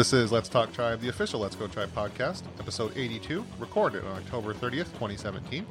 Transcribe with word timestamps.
This 0.00 0.14
is 0.14 0.32
Let's 0.32 0.48
Talk 0.48 0.72
Tribe, 0.72 1.02
the 1.02 1.10
official 1.10 1.40
Let's 1.40 1.54
Go 1.54 1.66
Tribe 1.66 1.90
podcast, 1.94 2.44
episode 2.58 2.96
82, 2.96 3.44
recorded 3.58 4.02
on 4.06 4.16
October 4.16 4.54
30th, 4.54 4.86
2017. 4.94 5.66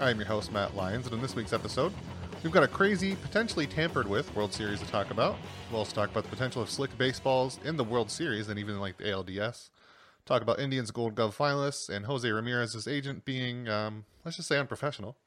I 0.00 0.08
am 0.08 0.16
your 0.16 0.26
host, 0.26 0.52
Matt 0.52 0.74
Lyons, 0.74 1.04
and 1.04 1.14
in 1.16 1.20
this 1.20 1.36
week's 1.36 1.52
episode, 1.52 1.92
we've 2.42 2.50
got 2.50 2.62
a 2.62 2.66
crazy, 2.66 3.14
potentially 3.14 3.66
tampered 3.66 4.08
with 4.08 4.34
World 4.34 4.54
Series 4.54 4.80
to 4.80 4.86
talk 4.86 5.10
about. 5.10 5.36
We'll 5.70 5.80
also 5.80 5.94
talk 5.94 6.10
about 6.10 6.24
the 6.24 6.30
potential 6.30 6.62
of 6.62 6.70
slick 6.70 6.96
baseballs 6.96 7.60
in 7.62 7.76
the 7.76 7.84
World 7.84 8.10
Series 8.10 8.48
and 8.48 8.58
even 8.58 8.80
like 8.80 8.96
the 8.96 9.04
ALDS. 9.04 9.68
Talk 10.24 10.40
about 10.40 10.58
Indians 10.58 10.90
Gold 10.90 11.14
Glove 11.14 11.36
finalists 11.36 11.90
and 11.90 12.06
Jose 12.06 12.26
Ramirez's 12.26 12.88
agent 12.88 13.26
being, 13.26 13.68
um, 13.68 14.06
let's 14.24 14.38
just 14.38 14.48
say, 14.48 14.58
unprofessional. 14.58 15.18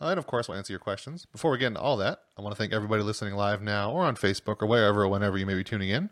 Uh, 0.00 0.06
and 0.06 0.18
of 0.18 0.26
course, 0.26 0.48
we'll 0.48 0.56
answer 0.56 0.72
your 0.72 0.80
questions. 0.80 1.26
Before 1.26 1.50
we 1.50 1.58
get 1.58 1.66
into 1.66 1.80
all 1.80 1.98
that, 1.98 2.22
I 2.38 2.40
want 2.40 2.54
to 2.54 2.58
thank 2.58 2.72
everybody 2.72 3.02
listening 3.02 3.34
live 3.34 3.60
now 3.60 3.92
or 3.92 4.04
on 4.04 4.16
Facebook 4.16 4.62
or 4.62 4.66
wherever 4.66 5.02
or 5.02 5.08
whenever 5.08 5.36
you 5.36 5.44
may 5.44 5.52
be 5.52 5.62
tuning 5.62 5.90
in. 5.90 6.08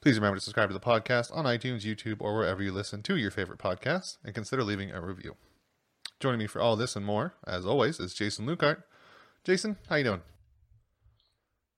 Please 0.00 0.16
remember 0.16 0.36
to 0.36 0.40
subscribe 0.40 0.68
to 0.68 0.74
the 0.74 0.80
podcast 0.80 1.36
on 1.36 1.44
iTunes, 1.44 1.82
YouTube, 1.82 2.20
or 2.20 2.36
wherever 2.36 2.62
you 2.62 2.70
listen 2.70 3.02
to 3.02 3.16
your 3.16 3.32
favorite 3.32 3.58
podcasts, 3.58 4.18
and 4.24 4.32
consider 4.32 4.62
leaving 4.62 4.92
a 4.92 5.00
review. 5.00 5.34
Joining 6.20 6.38
me 6.38 6.46
for 6.46 6.60
all 6.60 6.76
this 6.76 6.94
and 6.94 7.04
more, 7.04 7.34
as 7.46 7.66
always, 7.66 7.98
is 7.98 8.14
Jason 8.14 8.46
Lukehart. 8.46 8.84
Jason, 9.42 9.76
how 9.88 9.96
you 9.96 10.04
doing? 10.04 10.22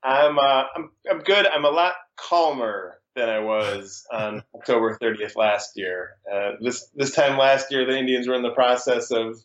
I'm 0.02 0.38
uh, 0.38 0.64
I'm 0.74 0.90
I'm 1.10 1.20
good. 1.20 1.46
I'm 1.46 1.64
a 1.64 1.70
lot 1.70 1.94
calmer 2.16 3.00
than 3.16 3.30
I 3.30 3.38
was 3.38 4.06
on 4.12 4.42
October 4.54 4.98
30th 5.00 5.36
last 5.36 5.76
year. 5.76 6.16
Uh, 6.30 6.52
this 6.60 6.88
this 6.94 7.14
time 7.14 7.38
last 7.38 7.72
year, 7.72 7.86
the 7.86 7.98
Indians 7.98 8.28
were 8.28 8.34
in 8.34 8.42
the 8.42 8.50
process 8.52 9.10
of 9.10 9.42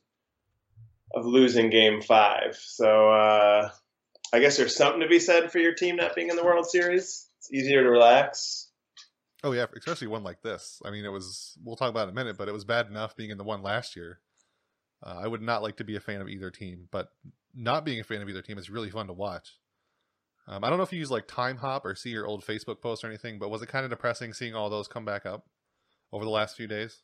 of 1.13 1.25
losing 1.25 1.69
Game 1.69 2.01
Five. 2.01 2.57
So 2.57 3.09
uh, 3.09 3.69
I 4.33 4.39
guess 4.39 4.57
there's 4.57 4.75
something 4.75 4.99
to 4.99 5.07
be 5.07 5.19
said 5.19 5.49
for 5.49 5.59
your 5.59 5.73
team 5.73 5.95
not 5.95 6.13
being 6.13 6.29
in 6.29 6.35
the 6.35 6.43
World 6.43 6.69
Series. 6.69 7.24
It's 7.49 7.63
easier 7.63 7.83
to 7.83 7.89
relax. 7.89 8.69
Oh 9.43 9.51
yeah, 9.51 9.65
especially 9.77 10.07
one 10.07 10.23
like 10.23 10.41
this. 10.41 10.81
I 10.83 10.91
mean, 10.91 11.05
it 11.05 11.11
was. 11.11 11.57
We'll 11.63 11.75
talk 11.75 11.89
about 11.89 12.07
it 12.07 12.11
in 12.11 12.17
a 12.17 12.23
minute, 12.23 12.37
but 12.37 12.47
it 12.47 12.53
was 12.53 12.65
bad 12.65 12.87
enough 12.87 13.15
being 13.15 13.29
in 13.29 13.37
the 13.37 13.43
one 13.43 13.61
last 13.61 13.95
year. 13.95 14.19
Uh, 15.03 15.19
I 15.23 15.27
would 15.27 15.41
not 15.41 15.61
like 15.61 15.77
to 15.77 15.83
be 15.83 15.95
a 15.95 15.99
fan 15.99 16.21
of 16.21 16.29
either 16.29 16.49
team, 16.49 16.87
but 16.91 17.09
not 17.53 17.85
being 17.85 17.99
a 17.99 18.03
fan 18.03 18.21
of 18.21 18.29
either 18.29 18.41
team 18.41 18.57
is 18.57 18.69
really 18.69 18.89
fun 18.89 19.07
to 19.07 19.13
watch. 19.13 19.59
Um, 20.47 20.63
I 20.63 20.69
don't 20.69 20.77
know 20.77 20.83
if 20.83 20.93
you 20.93 20.99
use 20.99 21.11
like 21.11 21.27
Time 21.27 21.57
Hop 21.57 21.85
or 21.85 21.95
see 21.95 22.09
your 22.09 22.25
old 22.25 22.45
Facebook 22.45 22.81
post 22.81 23.03
or 23.03 23.07
anything, 23.07 23.37
but 23.39 23.49
was 23.49 23.61
it 23.61 23.69
kind 23.69 23.83
of 23.83 23.91
depressing 23.91 24.33
seeing 24.33 24.55
all 24.55 24.69
those 24.69 24.87
come 24.87 25.05
back 25.05 25.25
up 25.25 25.45
over 26.11 26.23
the 26.23 26.31
last 26.31 26.55
few 26.55 26.67
days? 26.67 27.01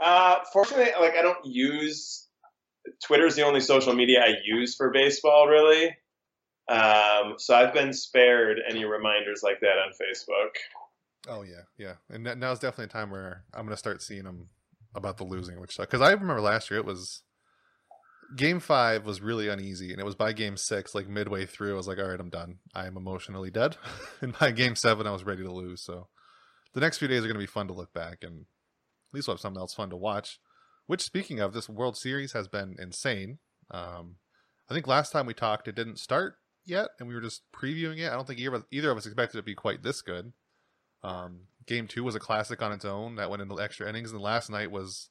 Uh, 0.00 0.38
fortunately, 0.52 0.92
like 1.00 1.14
I 1.16 1.22
don't 1.22 1.44
use 1.44 2.28
Twitter's 3.04 3.36
the 3.36 3.42
only 3.44 3.60
social 3.60 3.92
media 3.92 4.20
I 4.22 4.34
use 4.44 4.74
for 4.76 4.90
baseball, 4.90 5.46
really. 5.46 5.96
Um, 6.68 7.34
so 7.38 7.54
I've 7.54 7.72
been 7.72 7.92
spared 7.92 8.58
any 8.68 8.84
reminders 8.84 9.40
like 9.42 9.60
that 9.60 9.78
on 9.78 9.90
Facebook. 9.90 10.50
Oh 11.26 11.42
yeah, 11.42 11.62
yeah, 11.78 11.94
and 12.10 12.24
now's 12.38 12.58
definitely 12.58 12.84
a 12.84 12.88
time 12.88 13.10
where 13.10 13.44
I'm 13.54 13.64
gonna 13.64 13.76
start 13.76 14.02
seeing 14.02 14.24
them 14.24 14.48
about 14.94 15.16
the 15.16 15.24
losing, 15.24 15.60
which 15.60 15.76
because 15.78 16.00
I 16.00 16.10
remember 16.10 16.40
last 16.40 16.70
year 16.70 16.78
it 16.78 16.86
was 16.86 17.22
game 18.36 18.60
five 18.60 19.06
was 19.06 19.20
really 19.20 19.48
uneasy, 19.48 19.92
and 19.92 20.00
it 20.00 20.04
was 20.04 20.14
by 20.14 20.32
game 20.32 20.56
six, 20.56 20.94
like 20.94 21.08
midway 21.08 21.46
through, 21.46 21.74
I 21.74 21.76
was 21.76 21.88
like, 21.88 21.98
all 21.98 22.08
right, 22.08 22.20
I'm 22.20 22.30
done. 22.30 22.58
I 22.74 22.86
am 22.86 22.96
emotionally 22.96 23.50
dead. 23.50 23.76
and 24.20 24.38
by 24.38 24.50
game 24.50 24.76
seven, 24.76 25.06
I 25.06 25.12
was 25.12 25.24
ready 25.24 25.42
to 25.42 25.52
lose. 25.52 25.82
So 25.82 26.08
the 26.74 26.80
next 26.80 26.98
few 26.98 27.08
days 27.08 27.24
are 27.24 27.28
gonna 27.28 27.38
be 27.38 27.46
fun 27.46 27.68
to 27.68 27.74
look 27.74 27.92
back, 27.94 28.18
and 28.22 28.40
at 28.42 29.14
least 29.14 29.26
we'll 29.26 29.36
have 29.36 29.40
something 29.40 29.60
else 29.60 29.74
fun 29.74 29.90
to 29.90 29.96
watch. 29.96 30.38
Which, 30.86 31.02
speaking 31.02 31.40
of, 31.40 31.52
this 31.52 31.68
World 31.68 31.96
Series 31.96 32.32
has 32.32 32.48
been 32.48 32.76
insane. 32.78 33.38
Um, 33.70 34.16
I 34.70 34.74
think 34.74 34.86
last 34.86 35.10
time 35.10 35.26
we 35.26 35.34
talked, 35.34 35.68
it 35.68 35.74
didn't 35.74 35.98
start 35.98 36.36
yet, 36.68 36.88
and 36.98 37.08
we 37.08 37.14
were 37.14 37.20
just 37.20 37.42
previewing 37.52 37.98
it. 37.98 38.10
I 38.10 38.14
don't 38.14 38.26
think 38.26 38.40
either, 38.40 38.62
either 38.70 38.90
of 38.90 38.98
us 38.98 39.06
expected 39.06 39.38
it 39.38 39.40
to 39.40 39.44
be 39.44 39.54
quite 39.54 39.82
this 39.82 40.02
good. 40.02 40.32
Um, 41.02 41.42
game 41.66 41.86
two 41.86 42.04
was 42.04 42.14
a 42.14 42.20
classic 42.20 42.62
on 42.62 42.72
its 42.72 42.84
own 42.84 43.16
that 43.16 43.30
went 43.30 43.42
into 43.42 43.60
extra 43.60 43.88
innings, 43.88 44.12
and 44.12 44.20
last 44.20 44.50
night 44.50 44.70
was. 44.70 45.10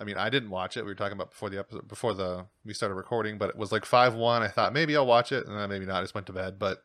I 0.00 0.04
mean, 0.04 0.16
I 0.16 0.30
didn't 0.30 0.50
watch 0.50 0.76
it. 0.76 0.82
We 0.82 0.90
were 0.90 0.96
talking 0.96 1.16
about 1.16 1.30
before 1.30 1.48
the 1.48 1.60
episode, 1.60 1.86
before 1.86 2.12
the 2.12 2.46
we 2.64 2.74
started 2.74 2.96
recording, 2.96 3.38
but 3.38 3.50
it 3.50 3.56
was 3.56 3.70
like 3.70 3.84
five 3.84 4.14
one. 4.14 4.42
I 4.42 4.48
thought 4.48 4.72
maybe 4.72 4.96
I'll 4.96 5.06
watch 5.06 5.30
it, 5.30 5.46
and 5.46 5.56
then 5.56 5.68
maybe 5.68 5.86
not. 5.86 5.98
I 5.98 6.02
just 6.02 6.14
went 6.14 6.26
to 6.26 6.32
bed, 6.32 6.58
but 6.58 6.82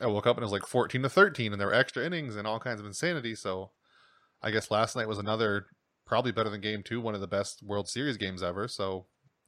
I 0.00 0.06
woke 0.06 0.26
up 0.26 0.36
and 0.36 0.42
it 0.42 0.46
was 0.46 0.52
like 0.52 0.66
fourteen 0.66 1.02
to 1.02 1.10
thirteen, 1.10 1.52
and 1.52 1.60
there 1.60 1.68
were 1.68 1.74
extra 1.74 2.04
innings 2.04 2.36
and 2.36 2.46
all 2.46 2.58
kinds 2.58 2.80
of 2.80 2.86
insanity. 2.86 3.34
So, 3.34 3.72
I 4.42 4.50
guess 4.50 4.70
last 4.70 4.96
night 4.96 5.08
was 5.08 5.18
another 5.18 5.66
probably 6.06 6.32
better 6.32 6.48
than 6.48 6.62
Game 6.62 6.82
Two, 6.82 7.00
one 7.00 7.14
of 7.14 7.20
the 7.20 7.26
best 7.26 7.62
World 7.62 7.88
Series 7.88 8.16
games 8.16 8.42
ever. 8.42 8.66
So, 8.68 9.06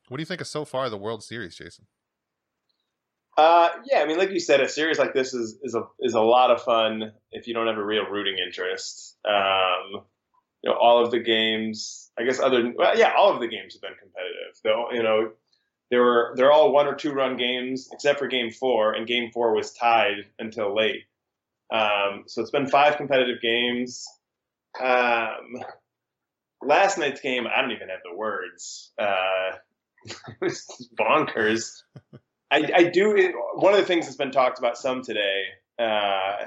what 0.09 0.19
do 0.19 0.21
you 0.21 0.27
think 0.27 0.43
of 0.43 0.47
so 0.47 0.65
far 0.67 0.91
the 0.91 0.99
World 0.99 1.25
Series, 1.25 1.57
Jason? 1.57 1.87
Uh, 3.37 3.71
yeah, 3.91 4.01
I 4.01 4.07
mean, 4.07 4.19
like 4.19 4.31
you 4.31 4.41
said, 4.41 4.61
a 4.61 4.69
series 4.69 4.99
like 4.99 5.15
this 5.15 5.33
is 5.33 5.59
is 5.63 5.75
a 5.75 5.85
is 6.01 6.15
a 6.15 6.21
lot 6.21 6.51
of 6.51 6.63
fun 6.63 7.13
if 7.31 7.47
you 7.47 7.55
don't 7.55 7.67
have 7.67 7.79
a 7.79 7.85
real 7.85 8.05
rooting 8.05 8.37
interest. 8.39 9.17
Um, 9.25 10.05
you 10.63 10.71
know, 10.71 10.77
all 10.77 11.05
of 11.05 11.11
the 11.11 11.19
games, 11.21 12.11
I 12.19 12.25
guess, 12.25 12.41
other 12.41 12.73
well, 12.77 12.97
yeah, 12.97 13.13
all 13.17 13.33
of 13.33 13.41
the 13.41 13.49
games 13.49 13.75
have 13.75 13.83
been 13.83 13.99
competitive. 13.99 14.61
Though, 14.63 14.87
you 14.93 15.03
know, 15.03 15.33
there 15.91 16.03
were 16.03 16.35
they're 16.37 16.53
all 16.53 16.73
one 16.73 16.87
or 16.87 16.95
two 16.95 17.13
run 17.13 17.37
games 17.37 17.89
except 17.93 18.19
for 18.19 18.27
Game 18.27 18.51
Four, 18.51 18.93
and 18.93 19.07
Game 19.07 19.31
Four 19.33 19.55
was 19.55 19.73
tied 19.73 20.27
until 20.39 20.75
late. 20.75 21.05
Um, 21.73 22.25
so 22.27 22.43
it's 22.43 22.51
been 22.51 22.69
five 22.69 22.97
competitive 22.99 23.41
games. 23.41 24.07
Um, 24.83 25.65
last 26.63 26.99
night's 26.99 27.21
game, 27.23 27.47
I 27.47 27.63
don't 27.63 27.73
even 27.73 27.89
have 27.89 28.01
the 28.05 28.17
words. 28.17 28.93
Uh, 28.99 29.53
was 30.41 30.91
bonkers. 30.99 31.83
I, 32.53 32.71
I 32.75 32.83
do. 32.85 33.33
One 33.55 33.73
of 33.73 33.81
the 33.81 33.87
things 33.87 34.05
that's 34.05 34.17
been 34.17 34.31
talked 34.31 34.59
about 34.59 34.77
some 34.77 35.03
today 35.03 35.45
uh, 35.79 36.45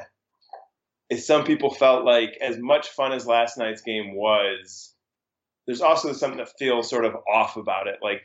is 1.09 1.25
some 1.25 1.45
people 1.45 1.73
felt 1.73 2.05
like 2.05 2.37
as 2.41 2.59
much 2.59 2.89
fun 2.89 3.11
as 3.11 3.25
last 3.25 3.57
night's 3.57 3.81
game 3.81 4.15
was, 4.15 4.93
there's 5.65 5.81
also 5.81 6.13
something 6.13 6.37
that 6.37 6.53
feels 6.59 6.89
sort 6.89 7.05
of 7.05 7.15
off 7.27 7.57
about 7.57 7.87
it. 7.87 7.95
Like 8.03 8.23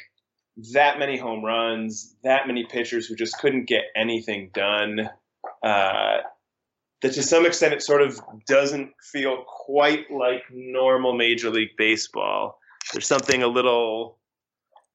that 0.75 0.99
many 0.99 1.17
home 1.17 1.43
runs, 1.43 2.15
that 2.23 2.47
many 2.47 2.67
pitchers 2.67 3.07
who 3.07 3.17
just 3.17 3.39
couldn't 3.39 3.65
get 3.65 3.85
anything 3.97 4.51
done. 4.53 5.09
Uh, 5.63 6.19
that 7.01 7.15
to 7.15 7.23
some 7.23 7.47
extent 7.47 7.73
it 7.73 7.81
sort 7.81 8.03
of 8.03 8.21
doesn't 8.47 8.91
feel 9.03 9.45
quite 9.47 10.11
like 10.11 10.43
normal 10.53 11.15
Major 11.17 11.49
League 11.49 11.79
Baseball. 11.79 12.59
There's 12.93 13.07
something 13.07 13.43
a 13.43 13.49
little, 13.49 14.19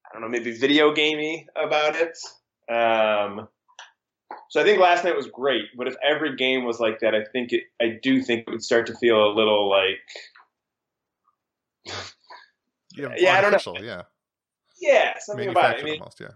I 0.07 0.13
don't 0.13 0.21
know, 0.21 0.29
maybe 0.29 0.55
video 0.55 0.93
gamey 0.93 1.47
about 1.55 1.95
it. 1.95 2.15
Um, 2.71 3.47
so 4.49 4.61
I 4.61 4.63
think 4.63 4.79
last 4.79 5.03
night 5.03 5.15
was 5.15 5.27
great, 5.27 5.65
but 5.77 5.87
if 5.87 5.95
every 6.03 6.35
game 6.35 6.65
was 6.65 6.79
like 6.79 6.99
that, 6.99 7.13
I 7.13 7.25
think 7.31 7.51
it, 7.51 7.63
I 7.81 7.99
do 8.01 8.21
think 8.21 8.45
it 8.47 8.51
would 8.51 8.63
start 8.63 8.87
to 8.87 8.95
feel 8.95 9.23
a 9.25 9.33
little 9.33 9.69
like, 9.69 9.99
yeah, 12.95 13.13
yeah 13.17 13.33
I 13.33 13.41
don't 13.41 13.65
know, 13.65 13.75
yeah, 13.81 14.03
yeah, 14.79 15.15
something 15.19 15.49
about 15.49 15.75
it. 15.75 15.81
I 15.81 15.83
mean, 15.83 15.99
almost, 15.99 16.19
yeah. 16.19 16.29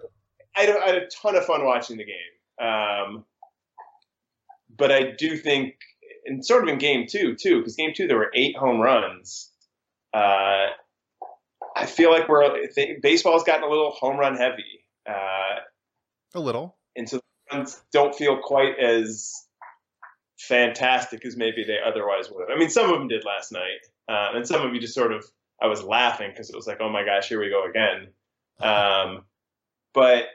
I, 0.56 0.64
I, 0.64 0.88
had 0.88 0.96
a 0.96 1.08
ton 1.08 1.36
of 1.36 1.46
fun 1.46 1.66
watching 1.66 1.98
the 1.98 2.06
game, 2.06 2.68
um, 2.68 3.26
but 4.78 4.92
I 4.92 5.12
do 5.18 5.38
think, 5.38 5.76
and 6.26 6.46
sort 6.46 6.64
of 6.64 6.70
in 6.70 6.78
game 6.78 7.08
two 7.08 7.36
too, 7.36 7.60
because 7.60 7.76
game 7.76 7.94
two 7.96 8.08
there 8.08 8.18
were 8.18 8.32
eight 8.34 8.58
home 8.58 8.80
runs. 8.80 9.52
Uh, 10.14 10.68
I 11.76 11.86
feel 11.86 12.12
like 12.12 12.28
we're 12.28 12.68
baseball's 13.02 13.44
gotten 13.44 13.64
a 13.64 13.70
little 13.70 13.92
home 13.92 14.18
run 14.18 14.36
heavy. 14.36 14.86
Uh, 15.08 15.60
a 16.36 16.40
little. 16.40 16.78
And 16.96 17.10
so 17.10 17.20
don't 17.92 18.16
feel 18.16 18.38
quite 18.38 18.78
as 18.80 19.34
fantastic 20.38 21.26
as 21.26 21.36
maybe 21.36 21.64
they 21.64 21.78
otherwise 21.86 22.30
would. 22.32 22.52
I 22.52 22.58
mean, 22.58 22.70
some 22.70 22.90
of 22.90 22.98
them 22.98 23.08
did 23.08 23.26
last 23.26 23.52
night, 23.52 23.86
uh, 24.08 24.36
and 24.36 24.48
some 24.48 24.66
of 24.66 24.74
you 24.74 24.80
just 24.80 24.94
sort 24.94 25.12
of 25.12 25.26
I 25.62 25.68
was 25.68 25.84
laughing 25.84 26.32
because 26.32 26.50
it 26.50 26.56
was 26.56 26.68
like, 26.68 26.80
oh 26.80 26.90
my 26.90 27.04
gosh, 27.04 27.28
here 27.28 27.40
we 27.40 27.50
go 27.50 27.66
again. 27.70 28.08
Um, 28.60 29.24
but 29.94 30.26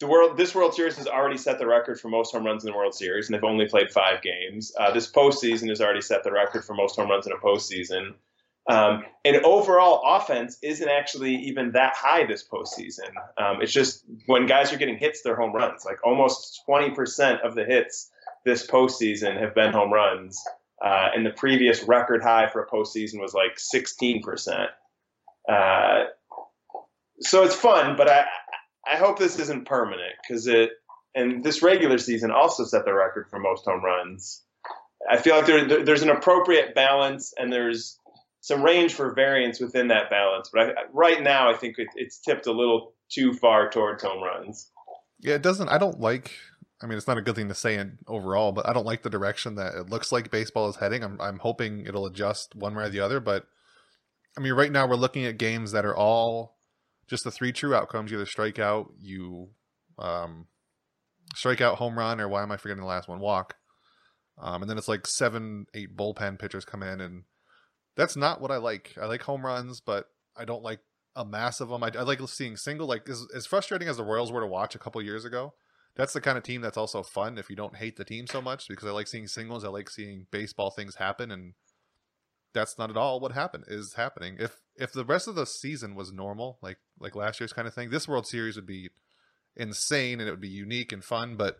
the 0.00 0.06
world, 0.06 0.36
this 0.36 0.54
World 0.54 0.74
Series 0.74 0.96
has 0.96 1.06
already 1.06 1.38
set 1.38 1.58
the 1.58 1.66
record 1.66 2.00
for 2.00 2.08
most 2.08 2.32
home 2.32 2.44
runs 2.44 2.64
in 2.64 2.70
the 2.70 2.76
World 2.76 2.94
Series, 2.94 3.26
and 3.26 3.34
they've 3.34 3.44
only 3.44 3.66
played 3.66 3.90
five 3.90 4.22
games. 4.22 4.72
Uh, 4.78 4.92
this 4.92 5.10
postseason 5.10 5.68
has 5.68 5.80
already 5.80 6.00
set 6.00 6.24
the 6.24 6.32
record 6.32 6.64
for 6.64 6.74
most 6.74 6.96
home 6.96 7.10
runs 7.10 7.26
in 7.26 7.32
a 7.32 7.36
postseason. 7.36 8.14
Um, 8.66 9.04
and 9.24 9.36
overall 9.44 10.02
offense 10.16 10.56
isn't 10.62 10.88
actually 10.88 11.34
even 11.36 11.72
that 11.72 11.94
high 11.96 12.24
this 12.26 12.46
postseason. 12.46 13.10
Um, 13.36 13.60
it's 13.60 13.72
just 13.72 14.04
when 14.26 14.46
guys 14.46 14.72
are 14.72 14.78
getting 14.78 14.96
hits, 14.96 15.22
they're 15.22 15.36
home 15.36 15.52
runs. 15.52 15.84
Like 15.84 15.98
almost 16.04 16.62
20% 16.68 17.40
of 17.42 17.54
the 17.54 17.64
hits 17.64 18.10
this 18.44 18.66
postseason 18.66 19.38
have 19.40 19.54
been 19.54 19.72
home 19.72 19.92
runs. 19.92 20.42
Uh, 20.82 21.08
and 21.14 21.24
the 21.24 21.30
previous 21.30 21.82
record 21.84 22.22
high 22.22 22.48
for 22.48 22.62
a 22.62 22.68
postseason 22.68 23.20
was 23.20 23.34
like 23.34 23.56
16%. 23.56 24.66
Uh, 25.48 26.04
so 27.20 27.44
it's 27.44 27.54
fun, 27.54 27.96
but 27.96 28.08
I, 28.08 28.24
I 28.86 28.96
hope 28.96 29.18
this 29.18 29.38
isn't 29.38 29.66
permanent 29.66 30.14
because 30.22 30.46
it, 30.46 30.70
and 31.14 31.44
this 31.44 31.62
regular 31.62 31.98
season 31.98 32.30
also 32.30 32.64
set 32.64 32.84
the 32.84 32.92
record 32.92 33.28
for 33.30 33.38
most 33.38 33.64
home 33.64 33.84
runs. 33.84 34.42
I 35.08 35.18
feel 35.18 35.36
like 35.36 35.46
there, 35.46 35.66
there, 35.66 35.84
there's 35.84 36.02
an 36.02 36.08
appropriate 36.08 36.74
balance 36.74 37.34
and 37.38 37.52
there's 37.52 37.98
some 38.44 38.62
range 38.62 38.92
for 38.92 39.14
variance 39.14 39.58
within 39.58 39.88
that 39.88 40.10
balance. 40.10 40.50
But 40.52 40.60
I, 40.60 40.72
right 40.92 41.22
now, 41.22 41.50
I 41.50 41.56
think 41.56 41.78
it, 41.78 41.88
it's 41.96 42.18
tipped 42.18 42.46
a 42.46 42.52
little 42.52 42.92
too 43.10 43.32
far 43.32 43.70
towards 43.70 44.02
home 44.02 44.22
runs. 44.22 44.70
Yeah, 45.20 45.36
it 45.36 45.42
doesn't. 45.42 45.70
I 45.70 45.78
don't 45.78 45.98
like 45.98 46.30
I 46.82 46.86
mean, 46.86 46.98
it's 46.98 47.06
not 47.06 47.16
a 47.16 47.22
good 47.22 47.36
thing 47.36 47.48
to 47.48 47.54
say 47.54 47.76
in 47.76 47.96
overall, 48.06 48.52
but 48.52 48.68
I 48.68 48.74
don't 48.74 48.84
like 48.84 49.02
the 49.02 49.08
direction 49.08 49.54
that 49.54 49.74
it 49.74 49.88
looks 49.88 50.12
like 50.12 50.30
baseball 50.30 50.68
is 50.68 50.76
heading. 50.76 51.02
I'm 51.02 51.18
I'm 51.18 51.38
hoping 51.38 51.86
it'll 51.86 52.04
adjust 52.04 52.54
one 52.54 52.74
way 52.74 52.84
or 52.84 52.90
the 52.90 53.00
other, 53.00 53.20
but 53.20 53.46
I 54.36 54.42
mean, 54.42 54.52
right 54.52 54.70
now 54.70 54.86
we're 54.86 54.96
looking 54.96 55.24
at 55.24 55.38
games 55.38 55.72
that 55.72 55.86
are 55.86 55.96
all 55.96 56.58
just 57.08 57.24
the 57.24 57.30
three 57.30 57.52
true 57.52 57.74
outcomes: 57.74 58.12
either 58.12 58.26
strike 58.26 58.58
out, 58.58 58.92
you 59.00 59.48
um, 59.98 60.48
strike 61.34 61.62
out, 61.62 61.78
home 61.78 61.98
run, 61.98 62.20
or 62.20 62.28
why 62.28 62.42
am 62.42 62.52
I 62.52 62.58
forgetting 62.58 62.82
the 62.82 62.88
last 62.88 63.08
one? 63.08 63.18
Walk. 63.18 63.56
Um, 64.38 64.60
and 64.60 64.68
then 64.68 64.76
it's 64.76 64.88
like 64.88 65.06
seven, 65.06 65.64
eight 65.72 65.96
bullpen 65.96 66.38
pitchers 66.38 66.66
come 66.66 66.82
in, 66.82 67.00
and 67.00 67.22
that's 67.96 68.16
not 68.16 68.40
what 68.40 68.50
I 68.50 68.56
like. 68.56 68.94
I 69.00 69.06
like 69.06 69.22
home 69.22 69.44
runs, 69.44 69.80
but 69.80 70.06
I 70.36 70.44
don't 70.44 70.62
like 70.62 70.80
a 71.16 71.24
mass 71.24 71.60
of 71.60 71.68
them. 71.68 71.82
I, 71.82 71.90
I 71.96 72.02
like 72.02 72.20
seeing 72.28 72.56
single. 72.56 72.86
Like 72.86 73.08
as, 73.08 73.26
as 73.34 73.46
frustrating 73.46 73.88
as 73.88 73.96
the 73.96 74.04
Royals 74.04 74.32
were 74.32 74.40
to 74.40 74.46
watch 74.46 74.74
a 74.74 74.78
couple 74.78 75.00
years 75.02 75.24
ago, 75.24 75.54
that's 75.96 76.12
the 76.12 76.20
kind 76.20 76.36
of 76.36 76.44
team 76.44 76.60
that's 76.60 76.76
also 76.76 77.02
fun 77.02 77.38
if 77.38 77.48
you 77.48 77.56
don't 77.56 77.76
hate 77.76 77.96
the 77.96 78.04
team 78.04 78.26
so 78.26 78.42
much 78.42 78.68
because 78.68 78.88
I 78.88 78.90
like 78.90 79.06
seeing 79.06 79.28
singles. 79.28 79.64
I 79.64 79.68
like 79.68 79.88
seeing 79.88 80.26
baseball 80.30 80.70
things 80.70 80.96
happen, 80.96 81.30
and 81.30 81.54
that's 82.52 82.78
not 82.78 82.90
at 82.90 82.96
all 82.96 83.20
what 83.20 83.32
happened 83.32 83.64
is 83.68 83.94
happening. 83.94 84.36
If 84.38 84.60
if 84.76 84.92
the 84.92 85.04
rest 85.04 85.28
of 85.28 85.36
the 85.36 85.46
season 85.46 85.94
was 85.94 86.12
normal, 86.12 86.58
like 86.62 86.78
like 86.98 87.14
last 87.14 87.40
year's 87.40 87.52
kind 87.52 87.68
of 87.68 87.74
thing, 87.74 87.90
this 87.90 88.08
World 88.08 88.26
Series 88.26 88.56
would 88.56 88.66
be 88.66 88.90
insane 89.56 90.18
and 90.18 90.28
it 90.28 90.32
would 90.32 90.40
be 90.40 90.48
unique 90.48 90.90
and 90.90 91.04
fun. 91.04 91.36
But 91.36 91.58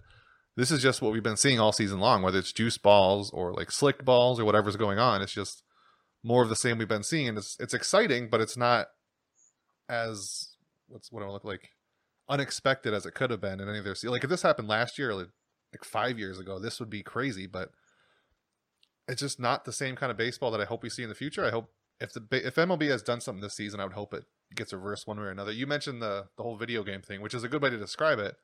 this 0.57 0.73
is 0.73 0.83
just 0.83 1.01
what 1.01 1.13
we've 1.13 1.23
been 1.23 1.37
seeing 1.37 1.61
all 1.61 1.73
season 1.73 2.01
long, 2.01 2.23
whether 2.23 2.39
it's 2.39 2.53
juice 2.53 2.79
balls 2.79 3.31
or 3.31 3.53
like 3.53 3.71
slick 3.71 4.05
balls 4.05 4.41
or 4.41 4.45
whatever's 4.45 4.77
going 4.77 4.99
on. 4.99 5.23
It's 5.23 5.33
just 5.33 5.63
more 6.25 6.43
of 6.43 6.49
the 6.49 6.57
same 6.57 6.79
we've 6.79 6.89
been 6.89 7.05
seeing. 7.05 7.37
It's 7.37 7.57
it's 7.61 7.75
exciting, 7.75 8.29
but 8.31 8.41
it's 8.41 8.57
not 8.57 8.87
as 9.89 10.49
what's 10.89 11.13
what 11.13 11.23
I 11.23 11.29
look 11.29 11.45
like? 11.45 11.71
Unexpected 12.29 12.95
as 12.95 13.05
it 13.05 13.15
could 13.15 13.31
have 13.31 13.41
been 13.41 13.61
in 13.61 13.69
any 13.69 13.79
of 13.79 13.85
their 13.85 13.95
like 14.05 14.25
if 14.25 14.31
this 14.31 14.43
happened 14.43 14.67
last 14.67 14.99
year 14.99 15.15
like, 15.15 15.29
like 15.73 15.85
five 15.85 16.19
years 16.19 16.39
ago 16.39 16.59
this 16.59 16.81
would 16.81 16.89
be 16.89 17.03
crazy 17.03 17.47
but 17.47 17.71
it's 19.07 19.21
just 19.21 19.39
not 19.39 19.67
the 19.67 19.73
same 19.73 19.95
kind 19.95 20.11
of 20.11 20.17
baseball 20.17 20.51
that 20.51 20.61
I 20.61 20.65
hope 20.65 20.83
we 20.83 20.89
see 20.89 21.03
in 21.03 21.11
the 21.11 21.15
future. 21.15 21.45
I 21.45 21.51
hope 21.51 21.71
if 22.01 22.15
the 22.15 22.25
if 22.33 22.55
MLB 22.55 22.89
has 22.89 23.03
done 23.03 23.21
something 23.21 23.43
this 23.43 23.55
season 23.55 23.79
I 23.79 23.85
would 23.85 23.93
hope 23.93 24.15
it 24.15 24.25
gets 24.55 24.73
reversed 24.73 25.07
one 25.07 25.19
way 25.19 25.25
or 25.25 25.31
another. 25.31 25.53
You 25.53 25.67
mentioned 25.67 26.01
the 26.01 26.29
the 26.39 26.43
whole 26.43 26.57
video 26.57 26.83
game 26.83 27.03
thing 27.03 27.21
which 27.21 27.35
is 27.35 27.45
a 27.45 27.49
good 27.49 27.61
way 27.61 27.69
to 27.69 27.77
describe 27.77 28.19
it. 28.19 28.37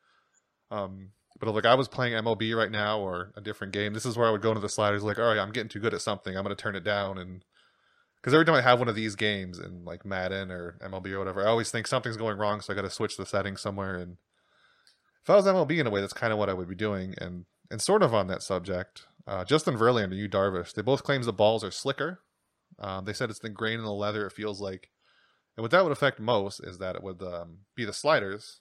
Um 0.71 1.13
but 1.39 1.51
like 1.55 1.65
I 1.65 1.75
was 1.75 1.89
playing 1.89 2.13
MLB 2.13 2.55
right 2.55 2.71
now 2.71 3.01
or 3.01 3.33
a 3.35 3.41
different 3.41 3.73
game. 3.73 3.95
This 3.95 4.05
is 4.05 4.19
where 4.19 4.29
I 4.29 4.31
would 4.31 4.43
go 4.43 4.51
into 4.51 4.61
the 4.61 4.69
sliders 4.69 5.03
like 5.03 5.19
all 5.19 5.25
right 5.25 5.39
I'm 5.39 5.53
getting 5.53 5.71
too 5.71 5.81
good 5.81 5.95
at 5.95 6.03
something. 6.03 6.37
I'm 6.37 6.45
going 6.45 6.55
to 6.55 6.63
turn 6.63 6.77
it 6.77 6.85
down 6.85 7.17
and 7.17 7.43
because 8.21 8.35
every 8.35 8.45
time 8.45 8.55
I 8.55 8.61
have 8.61 8.79
one 8.79 8.89
of 8.89 8.95
these 8.95 9.17
games 9.17 9.59
in 9.59 9.85
like 9.85 10.05
Madden 10.05 10.51
or 10.51 10.79
MLB 10.83 11.13
or 11.13 11.19
whatever, 11.19 11.43
I 11.43 11.49
always 11.49 11.71
think 11.71 11.87
something's 11.87 12.19
going 12.19 12.37
wrong, 12.37 12.61
so 12.61 12.73
I 12.73 12.77
got 12.77 12.83
to 12.83 12.91
switch 12.91 13.17
the 13.17 13.25
settings 13.25 13.61
somewhere. 13.61 13.97
And 13.97 14.19
if 15.23 15.31
I 15.31 15.37
was 15.37 15.47
MLB 15.47 15.79
in 15.79 15.87
a 15.87 15.91
way, 15.91 16.01
that's 16.01 16.13
kind 16.13 16.33
of 16.33 16.39
what 16.39 16.51
I 16.51 16.55
would 16.55 16.69
be 16.69 16.75
doing. 16.75 17.15
And 17.19 17.47
and 17.71 17.81
sort 17.81 18.03
of 18.03 18.13
on 18.13 18.27
that 18.27 18.43
subject, 18.43 19.07
uh, 19.27 19.45
Justin 19.45 19.77
Verlander 19.77 20.05
and 20.05 20.15
Yu 20.15 20.29
Darvish, 20.29 20.75
they 20.75 20.83
both 20.83 21.05
claims 21.05 21.27
the 21.27 21.33
balls 21.33 21.65
are 21.65 21.71
slicker. 21.71 22.21
Um, 22.79 23.05
they 23.05 23.13
said 23.13 23.31
it's 23.31 23.39
the 23.39 23.49
grain 23.49 23.79
in 23.79 23.85
the 23.85 23.93
leather. 23.93 24.27
It 24.27 24.33
feels 24.33 24.61
like, 24.61 24.91
and 25.57 25.63
what 25.63 25.71
that 25.71 25.83
would 25.85 25.93
affect 25.93 26.19
most 26.19 26.61
is 26.61 26.79
that 26.79 26.97
it 26.97 27.03
would 27.03 27.23
um, 27.23 27.59
be 27.75 27.85
the 27.85 27.93
sliders, 27.93 28.61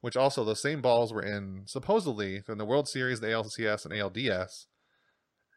which 0.00 0.16
also 0.16 0.44
those 0.44 0.60
same 0.60 0.82
balls 0.82 1.12
were 1.12 1.22
in 1.22 1.62
supposedly 1.66 2.42
in 2.48 2.58
the 2.58 2.64
World 2.64 2.88
Series, 2.88 3.20
the 3.20 3.28
ALCS 3.28 3.84
and 3.84 3.94
ALDS 3.94 4.66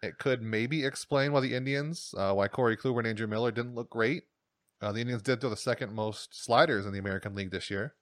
it 0.05 0.17
could 0.17 0.41
maybe 0.41 0.85
explain 0.85 1.31
why 1.31 1.41
the 1.41 1.55
Indians, 1.55 2.13
uh, 2.17 2.33
why 2.33 2.47
Corey 2.47 2.77
Kluber 2.77 2.99
and 2.99 3.07
Andrew 3.07 3.27
Miller 3.27 3.51
didn't 3.51 3.75
look 3.75 3.89
great. 3.89 4.23
Uh, 4.81 4.91
the 4.91 5.01
Indians 5.01 5.21
did 5.21 5.41
throw 5.41 5.49
the 5.49 5.57
second 5.57 5.93
most 5.93 6.43
sliders 6.43 6.85
in 6.85 6.93
the 6.93 6.99
American 6.99 7.35
League 7.35 7.51
this 7.51 7.69
year. 7.69 7.95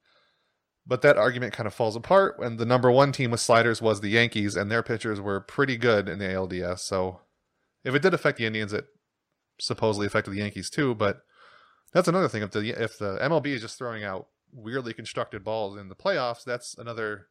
But 0.85 1.01
that 1.01 1.17
argument 1.17 1.53
kind 1.53 1.67
of 1.67 1.73
falls 1.73 1.95
apart 1.95 2.37
when 2.37 2.57
the 2.57 2.65
number 2.65 2.91
one 2.91 3.13
team 3.13 3.31
with 3.31 3.39
sliders 3.39 3.81
was 3.81 4.01
the 4.01 4.09
Yankees, 4.09 4.55
and 4.55 4.69
their 4.69 4.83
pitchers 4.83 5.21
were 5.21 5.39
pretty 5.39 5.77
good 5.77 6.09
in 6.09 6.19
the 6.19 6.25
ALDS. 6.25 6.79
So 6.79 7.21
if 7.85 7.95
it 7.95 8.01
did 8.01 8.13
affect 8.13 8.37
the 8.37 8.45
Indians, 8.45 8.73
it 8.73 8.85
supposedly 9.59 10.07
affected 10.07 10.31
the 10.31 10.39
Yankees 10.39 10.69
too. 10.69 10.93
But 10.93 11.21
that's 11.93 12.09
another 12.09 12.27
thing. 12.27 12.43
If 12.43 12.51
the 12.51 12.83
if 12.83 12.97
the 12.97 13.17
MLB 13.21 13.47
is 13.47 13.61
just 13.61 13.77
throwing 13.77 14.03
out 14.03 14.27
weirdly 14.51 14.93
constructed 14.93 15.43
balls 15.43 15.77
in 15.77 15.87
the 15.87 15.95
playoffs, 15.95 16.43
that's 16.43 16.75
another 16.77 17.27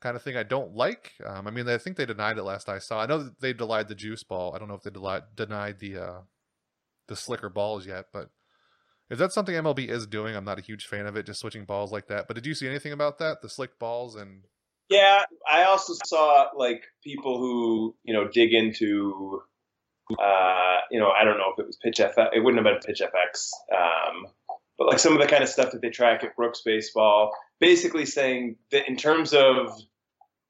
kind 0.00 0.16
of 0.16 0.22
thing 0.22 0.36
I 0.36 0.42
don't 0.42 0.74
like. 0.74 1.12
Um, 1.24 1.46
I 1.46 1.50
mean, 1.50 1.68
I 1.68 1.78
think 1.78 1.96
they 1.96 2.06
denied 2.06 2.38
it 2.38 2.42
last 2.42 2.68
I 2.68 2.78
saw. 2.78 3.00
I 3.00 3.06
know 3.06 3.30
they 3.40 3.52
denied 3.52 3.88
the 3.88 3.94
juice 3.94 4.22
ball. 4.22 4.54
I 4.54 4.58
don't 4.58 4.68
know 4.68 4.74
if 4.74 4.82
they 4.82 4.90
denied, 4.90 5.22
denied 5.36 5.78
the 5.78 5.98
uh, 5.98 6.20
the 7.08 7.16
slicker 7.16 7.48
balls 7.48 7.86
yet, 7.86 8.06
but 8.12 8.30
if 9.10 9.18
that's 9.18 9.34
something 9.34 9.54
MLB 9.54 9.88
is 9.88 10.06
doing, 10.06 10.36
I'm 10.36 10.44
not 10.44 10.58
a 10.58 10.62
huge 10.62 10.86
fan 10.86 11.06
of 11.06 11.16
it, 11.16 11.26
just 11.26 11.40
switching 11.40 11.64
balls 11.64 11.92
like 11.92 12.06
that. 12.08 12.28
But 12.28 12.34
did 12.34 12.46
you 12.46 12.54
see 12.54 12.68
anything 12.68 12.92
about 12.92 13.18
that, 13.18 13.42
the 13.42 13.48
slick 13.48 13.78
balls 13.78 14.16
and? 14.16 14.44
Yeah, 14.88 15.22
I 15.48 15.64
also 15.64 15.94
saw 16.04 16.48
like 16.56 16.82
people 17.04 17.38
who 17.38 17.94
you 18.02 18.12
know 18.12 18.26
dig 18.28 18.52
into, 18.52 19.42
uh, 20.18 20.78
you 20.90 20.98
know, 20.98 21.10
I 21.10 21.24
don't 21.24 21.38
know 21.38 21.52
if 21.52 21.58
it 21.60 21.66
was 21.66 21.76
Pitch 21.76 21.98
FX. 21.98 22.30
It 22.32 22.40
wouldn't 22.40 22.64
have 22.64 22.80
been 22.80 22.84
Pitch 22.84 23.00
FX. 23.00 23.50
Um, 23.72 24.26
but 24.80 24.88
like 24.88 24.98
some 24.98 25.12
of 25.12 25.20
the 25.20 25.28
kind 25.28 25.42
of 25.42 25.48
stuff 25.50 25.72
that 25.72 25.82
they 25.82 25.90
track 25.90 26.24
at 26.24 26.34
Brooks 26.34 26.62
Baseball, 26.64 27.32
basically 27.60 28.06
saying 28.06 28.56
that 28.72 28.88
in 28.88 28.96
terms 28.96 29.34
of 29.34 29.78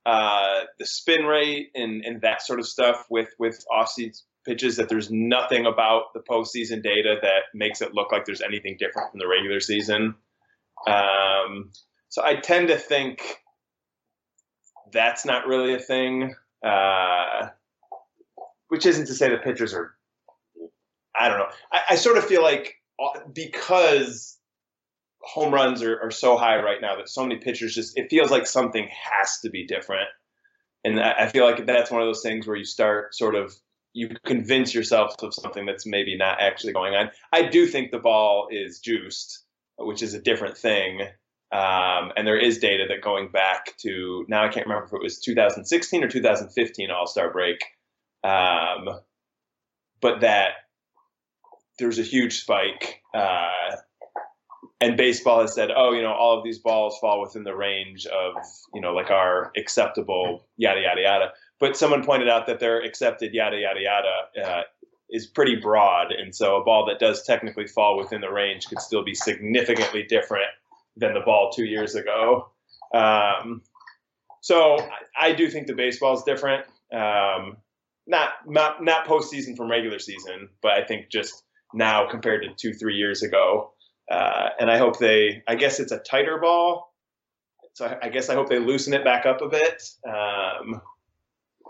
uh, 0.07 0.61
the 0.79 0.87
spin 0.87 1.25
rate 1.25 1.71
and, 1.75 2.05
and 2.05 2.23
that 2.23 2.41
sort 2.41 2.61
of 2.61 2.69
stuff 2.69 3.05
with 3.11 3.29
with 3.41 3.63
off-season 3.75 4.15
pitches 4.47 4.77
that 4.77 4.89
there's 4.89 5.11
nothing 5.11 5.67
about 5.67 6.15
the 6.15 6.21
postseason 6.21 6.81
data 6.83 7.17
that 7.21 7.43
makes 7.53 7.83
it 7.83 7.93
look 7.93 8.13
like 8.13 8.25
there's 8.25 8.41
anything 8.41 8.77
different 8.79 9.11
from 9.11 9.19
the 9.19 9.29
regular 9.29 9.61
season. 9.61 10.15
Um, 10.87 11.73
so 12.09 12.25
I 12.25 12.37
tend 12.37 12.69
to 12.69 12.79
think 12.79 13.21
that's 14.93 15.27
not 15.27 15.47
really 15.47 15.75
a 15.75 15.79
thing. 15.81 16.37
Uh, 16.65 17.49
which 18.69 18.87
isn't 18.87 19.07
to 19.07 19.15
say 19.15 19.29
the 19.29 19.39
pitchers 19.39 19.75
are. 19.75 19.93
I 21.19 21.29
don't 21.29 21.39
know. 21.39 21.49
I, 21.73 21.81
I 21.91 21.95
sort 21.97 22.17
of 22.17 22.25
feel 22.25 22.43
like 22.43 22.80
because 23.33 24.39
home 25.23 25.53
runs 25.53 25.83
are, 25.83 26.01
are 26.01 26.11
so 26.11 26.37
high 26.37 26.61
right 26.63 26.81
now 26.81 26.97
that 26.97 27.09
so 27.09 27.23
many 27.23 27.37
pitchers 27.37 27.75
just 27.75 27.97
it 27.99 28.09
feels 28.11 28.31
like 28.31 28.47
something 28.47 28.89
has 28.89 29.41
to 29.41 29.51
be 29.51 29.67
different 29.67 30.09
and 30.85 30.99
I 30.99 31.29
feel 31.29 31.45
like 31.45 31.67
that's 31.67 31.91
one 31.91 32.01
of 32.01 32.09
those 32.09 32.23
things 32.23 32.47
where 32.47 32.57
you 32.57 32.65
start 32.65 33.15
sort 33.15 33.35
of 33.35 33.55
you 33.93 34.09
convince 34.25 34.75
yourself 34.75 35.15
of 35.23 35.35
something 35.35 35.67
that's 35.67 35.85
maybe 35.85 36.17
not 36.17 36.41
actually 36.41 36.73
going 36.73 36.95
on. 36.95 37.11
I 37.33 37.43
do 37.43 37.67
think 37.67 37.91
the 37.91 37.99
ball 37.99 38.49
is 38.51 38.79
juiced, 38.79 39.45
which 39.79 40.03
is 40.03 40.15
a 40.15 40.21
different 40.21 40.57
thing. 40.57 41.03
Um, 41.53 42.13
and 42.17 42.27
there 42.27 42.39
is 42.39 42.59
data 42.59 42.85
that 42.89 43.03
going 43.03 43.31
back 43.31 43.77
to 43.79 44.25
now 44.29 44.45
I 44.45 44.49
can't 44.49 44.67
remember 44.67 44.87
if 44.87 44.93
it 44.93 45.03
was 45.03 45.19
2016 45.19 46.05
or 46.05 46.09
2015 46.09 46.91
All 46.91 47.07
Star 47.07 47.33
break, 47.33 47.59
um, 48.23 49.01
but 50.01 50.21
that 50.21 50.53
there's 51.81 51.99
a 51.99 52.05
huge 52.05 52.41
spike 52.41 53.03
uh, 53.13 53.77
and 54.81 54.97
baseball 54.97 55.43
has 55.43 55.55
said, 55.55 55.71
oh, 55.75 55.93
you 55.93 56.01
know, 56.01 56.13
all 56.13 56.39
of 56.39 56.45
these 56.45 56.59
balls 56.59 56.99
fall 57.01 57.21
within 57.21 57.45
the 57.45 57.55
range 57.55 58.07
of, 58.07 58.35
you 58.75 58.81
know, 58.81 58.95
like 58.95 59.11
our 59.11 59.53
acceptable 59.57 60.47
yada 60.57 60.81
yada 60.81 61.03
yada. 61.03 61.33
But 61.59 61.77
someone 61.77 62.03
pointed 62.03 62.29
out 62.29 62.47
that 62.47 62.61
their 62.61 62.81
accepted 62.81 63.35
yada 63.35 63.59
yada 63.59 63.81
yada 63.81 64.49
uh, 64.49 64.63
is 65.11 65.27
pretty 65.27 65.57
broad, 65.57 66.13
and 66.13 66.35
so 66.35 66.57
a 66.57 66.65
ball 66.65 66.87
that 66.87 66.99
does 66.99 67.25
technically 67.25 67.67
fall 67.67 67.99
within 67.99 68.23
the 68.23 68.31
range 68.31 68.67
could 68.67 68.81
still 68.81 69.05
be 69.05 69.15
significantly 69.15 70.05
different 70.05 70.49
than 70.97 71.13
the 71.13 71.21
ball 71.21 71.51
two 71.55 71.65
years 71.65 71.95
ago. 71.95 72.51
Um, 72.95 73.63
so 74.41 74.79
I, 74.79 75.29
I, 75.29 75.33
do 75.33 75.49
think 75.51 75.67
the 75.67 75.75
baseball 75.75 76.17
is 76.17 76.23
different. 76.25 76.65
Um, 76.93 77.59
not 78.07 78.31
not 78.47 78.83
not 78.83 79.07
postseason 79.07 79.57
from 79.57 79.71
regular 79.71 79.99
season, 79.99 80.49
but 80.63 80.73
I 80.73 80.85
think 80.85 81.11
just 81.11 81.45
now 81.75 82.09
compared 82.09 82.43
to 82.43 82.55
two 82.55 82.75
three 82.75 82.97
years 82.97 83.23
ago. 83.23 83.73
Uh, 84.11 84.49
and 84.59 84.71
I 84.71 84.79
hope 84.79 84.99
they, 84.99 85.43
I 85.47 85.55
guess 85.55 85.79
it's 85.79 85.93
a 85.93 85.99
tighter 85.99 86.39
ball. 86.39 86.93
So 87.75 87.87
I, 87.87 88.07
I 88.07 88.09
guess 88.09 88.29
I 88.29 88.35
hope 88.35 88.49
they 88.49 88.59
loosen 88.59 88.93
it 88.93 89.05
back 89.05 89.25
up 89.25 89.41
a 89.41 89.49
bit. 89.49 89.83
Um, 90.05 90.83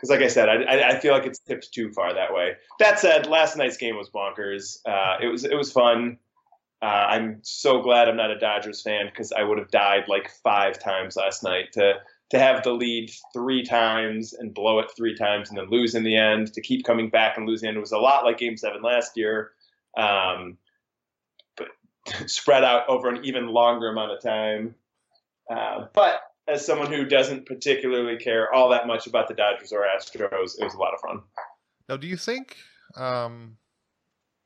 because 0.01 0.09
like 0.09 0.21
I 0.21 0.29
said, 0.29 0.49
I, 0.49 0.93
I 0.93 0.99
feel 0.99 1.13
like 1.13 1.27
it's 1.27 1.41
tipped 1.41 1.75
too 1.75 1.93
far 1.93 2.15
that 2.15 2.33
way. 2.33 2.55
That 2.79 2.99
said, 2.99 3.27
last 3.27 3.59
night's 3.59 3.77
game 3.77 3.97
was 3.97 4.09
bonkers. 4.09 4.79
Uh, 4.87 5.17
it 5.23 5.27
was 5.27 5.45
it 5.45 5.55
was 5.55 5.71
fun. 5.73 6.17
Uh, 6.81 6.87
I'm 6.87 7.41
so 7.43 7.83
glad 7.83 8.09
I'm 8.09 8.17
not 8.17 8.31
a 8.31 8.39
Dodgers 8.39 8.81
fan 8.81 9.07
because 9.11 9.31
I 9.33 9.43
would 9.43 9.59
have 9.59 9.71
died 9.71 10.05
like 10.09 10.31
five 10.43 10.79
times 10.79 11.17
last 11.17 11.43
night 11.43 11.73
to 11.73 11.95
to 12.31 12.39
have 12.39 12.63
the 12.63 12.73
lead 12.73 13.11
three 13.35 13.63
times 13.63 14.33
and 14.33 14.55
blow 14.55 14.79
it 14.79 14.91
three 14.97 15.15
times 15.15 15.51
and 15.51 15.59
then 15.59 15.69
lose 15.69 15.95
in 15.95 16.05
the 16.05 16.17
end. 16.17 16.55
To 16.55 16.63
keep 16.63 16.87
coming 16.87 17.11
back 17.11 17.37
and 17.37 17.47
losing, 17.47 17.75
it 17.75 17.79
was 17.79 17.93
a 17.93 17.99
lot 17.99 18.25
like 18.25 18.39
Game 18.39 18.57
Seven 18.57 18.81
last 18.81 19.19
year. 19.19 19.51
Um, 19.97 20.59
but 21.57 21.69
spread 22.31 22.65
out 22.65 22.89
over 22.89 23.09
an 23.09 23.25
even 23.25 23.49
longer 23.49 23.89
amount 23.89 24.13
of 24.13 24.23
time. 24.23 24.75
Uh, 25.51 25.87
but 25.95 26.21
as 26.49 26.65
someone 26.65 26.93
who 26.93 27.05
doesn't 27.05 27.47
particularly 27.47 28.17
care 28.17 28.53
all 28.53 28.71
that 28.71 28.87
much 28.87 29.07
about 29.07 29.29
the 29.29 29.35
Dodgers 29.35 29.73
or 29.73 29.83
Astros, 29.83 30.59
it 30.59 30.65
was 30.65 30.75
a 30.75 30.79
lot 30.79 30.95
of 30.95 31.01
fun. 31.01 31.21
Now, 31.89 31.97
do 31.97 32.07
you 32.07 32.17
think? 32.17 32.57
Um, 32.97 33.57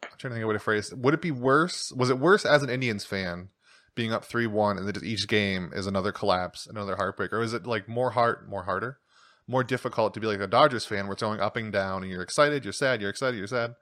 I'm 0.03 0.11
trying 0.19 0.31
to 0.31 0.35
think 0.35 0.43
of 0.43 0.45
a 0.45 0.47
way 0.49 0.55
to 0.55 0.59
phrase. 0.59 0.93
Would 0.95 1.15
it 1.15 1.23
be 1.23 1.31
worse? 1.31 1.93
Was 1.93 2.11
it 2.11 2.19
worse 2.19 2.45
as 2.45 2.63
an 2.63 2.71
Indians 2.71 3.05
fan 3.05 3.49
being 3.95 4.13
up 4.13 4.25
three 4.25 4.47
one, 4.47 4.79
and 4.79 4.89
then 4.89 5.05
each 5.05 5.29
game 5.29 5.71
is 5.75 5.87
another 5.87 6.13
collapse, 6.13 6.67
another 6.67 6.97
heartbreak, 6.97 7.33
or 7.33 7.43
is 7.43 7.53
it 7.53 7.67
like 7.67 7.89
more 7.89 8.11
heart, 8.11 8.49
more 8.49 8.65
harder, 8.65 8.99
more 9.47 9.63
difficult 9.63 10.15
to 10.15 10.21
be 10.21 10.27
like 10.27 10.41
a 10.41 10.47
Dodgers 10.47 10.85
fan, 10.85 11.07
where 11.07 11.13
it's 11.13 11.23
going 11.23 11.41
up 11.41 11.57
and 11.57 11.73
down, 11.73 12.03
and 12.03 12.11
you're 12.11 12.23
excited, 12.23 12.65
you're 12.65 12.73
sad, 12.73 13.01
you're 13.01 13.11
excited, 13.11 13.37
you're 13.37 13.47
sad. 13.47 13.75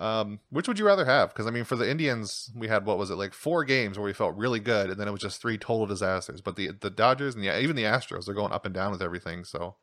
Um, 0.00 0.40
which 0.48 0.66
would 0.66 0.78
you 0.78 0.86
rather 0.86 1.04
have? 1.04 1.28
Because 1.28 1.46
I 1.46 1.50
mean, 1.50 1.64
for 1.64 1.76
the 1.76 1.88
Indians, 1.88 2.50
we 2.56 2.68
had 2.68 2.86
what 2.86 2.96
was 2.96 3.10
it 3.10 3.16
like 3.16 3.34
four 3.34 3.64
games 3.64 3.98
where 3.98 4.06
we 4.06 4.14
felt 4.14 4.34
really 4.34 4.58
good, 4.58 4.88
and 4.88 4.98
then 4.98 5.06
it 5.06 5.10
was 5.10 5.20
just 5.20 5.42
three 5.42 5.58
total 5.58 5.84
disasters. 5.84 6.40
But 6.40 6.56
the 6.56 6.70
the 6.70 6.88
Dodgers 6.88 7.34
and 7.34 7.44
the, 7.44 7.60
even 7.60 7.76
the 7.76 7.82
Astros, 7.82 8.24
they're 8.24 8.34
going 8.34 8.50
up 8.50 8.64
and 8.64 8.74
down 8.74 8.92
with 8.92 9.02
everything. 9.02 9.44
So, 9.44 9.76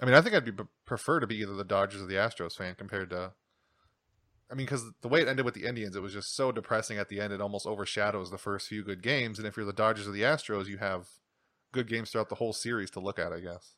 I 0.00 0.06
mean, 0.06 0.14
I 0.14 0.22
think 0.22 0.34
I'd 0.34 0.46
be 0.46 0.64
prefer 0.86 1.20
to 1.20 1.26
be 1.26 1.36
either 1.36 1.52
the 1.52 1.62
Dodgers 1.62 2.00
or 2.00 2.06
the 2.06 2.14
Astros 2.14 2.54
fan 2.56 2.74
compared 2.74 3.10
to. 3.10 3.32
I 4.50 4.54
mean, 4.54 4.64
because 4.64 4.90
the 5.02 5.08
way 5.08 5.20
it 5.20 5.28
ended 5.28 5.44
with 5.44 5.52
the 5.52 5.66
Indians, 5.66 5.94
it 5.94 6.00
was 6.00 6.14
just 6.14 6.34
so 6.34 6.50
depressing 6.50 6.96
at 6.96 7.10
the 7.10 7.20
end. 7.20 7.34
It 7.34 7.42
almost 7.42 7.66
overshadows 7.66 8.30
the 8.30 8.38
first 8.38 8.66
few 8.66 8.82
good 8.82 9.02
games. 9.02 9.38
And 9.38 9.46
if 9.46 9.58
you're 9.58 9.66
the 9.66 9.74
Dodgers 9.74 10.08
or 10.08 10.12
the 10.12 10.22
Astros, 10.22 10.68
you 10.68 10.78
have 10.78 11.06
good 11.70 11.86
games 11.86 12.10
throughout 12.10 12.30
the 12.30 12.36
whole 12.36 12.54
series 12.54 12.90
to 12.92 13.00
look 13.00 13.18
at, 13.18 13.30
I 13.30 13.40
guess. 13.40 13.74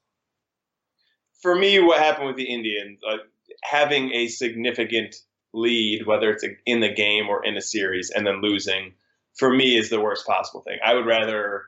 For 1.42 1.56
me, 1.56 1.80
what 1.80 1.98
happened 1.98 2.28
with 2.28 2.36
the 2.36 2.44
Indians, 2.44 3.00
uh, 3.04 3.16
having 3.64 4.12
a 4.12 4.28
significant 4.28 5.16
lead, 5.52 6.06
whether 6.06 6.30
it's 6.30 6.44
in 6.66 6.80
the 6.80 6.92
game 6.92 7.28
or 7.28 7.44
in 7.44 7.56
a 7.56 7.60
series, 7.60 8.10
and 8.10 8.26
then 8.26 8.40
losing, 8.40 8.92
for 9.36 9.52
me 9.52 9.76
is 9.76 9.90
the 9.90 10.00
worst 10.00 10.26
possible 10.26 10.62
thing. 10.62 10.78
I 10.84 10.94
would 10.94 11.06
rather, 11.06 11.64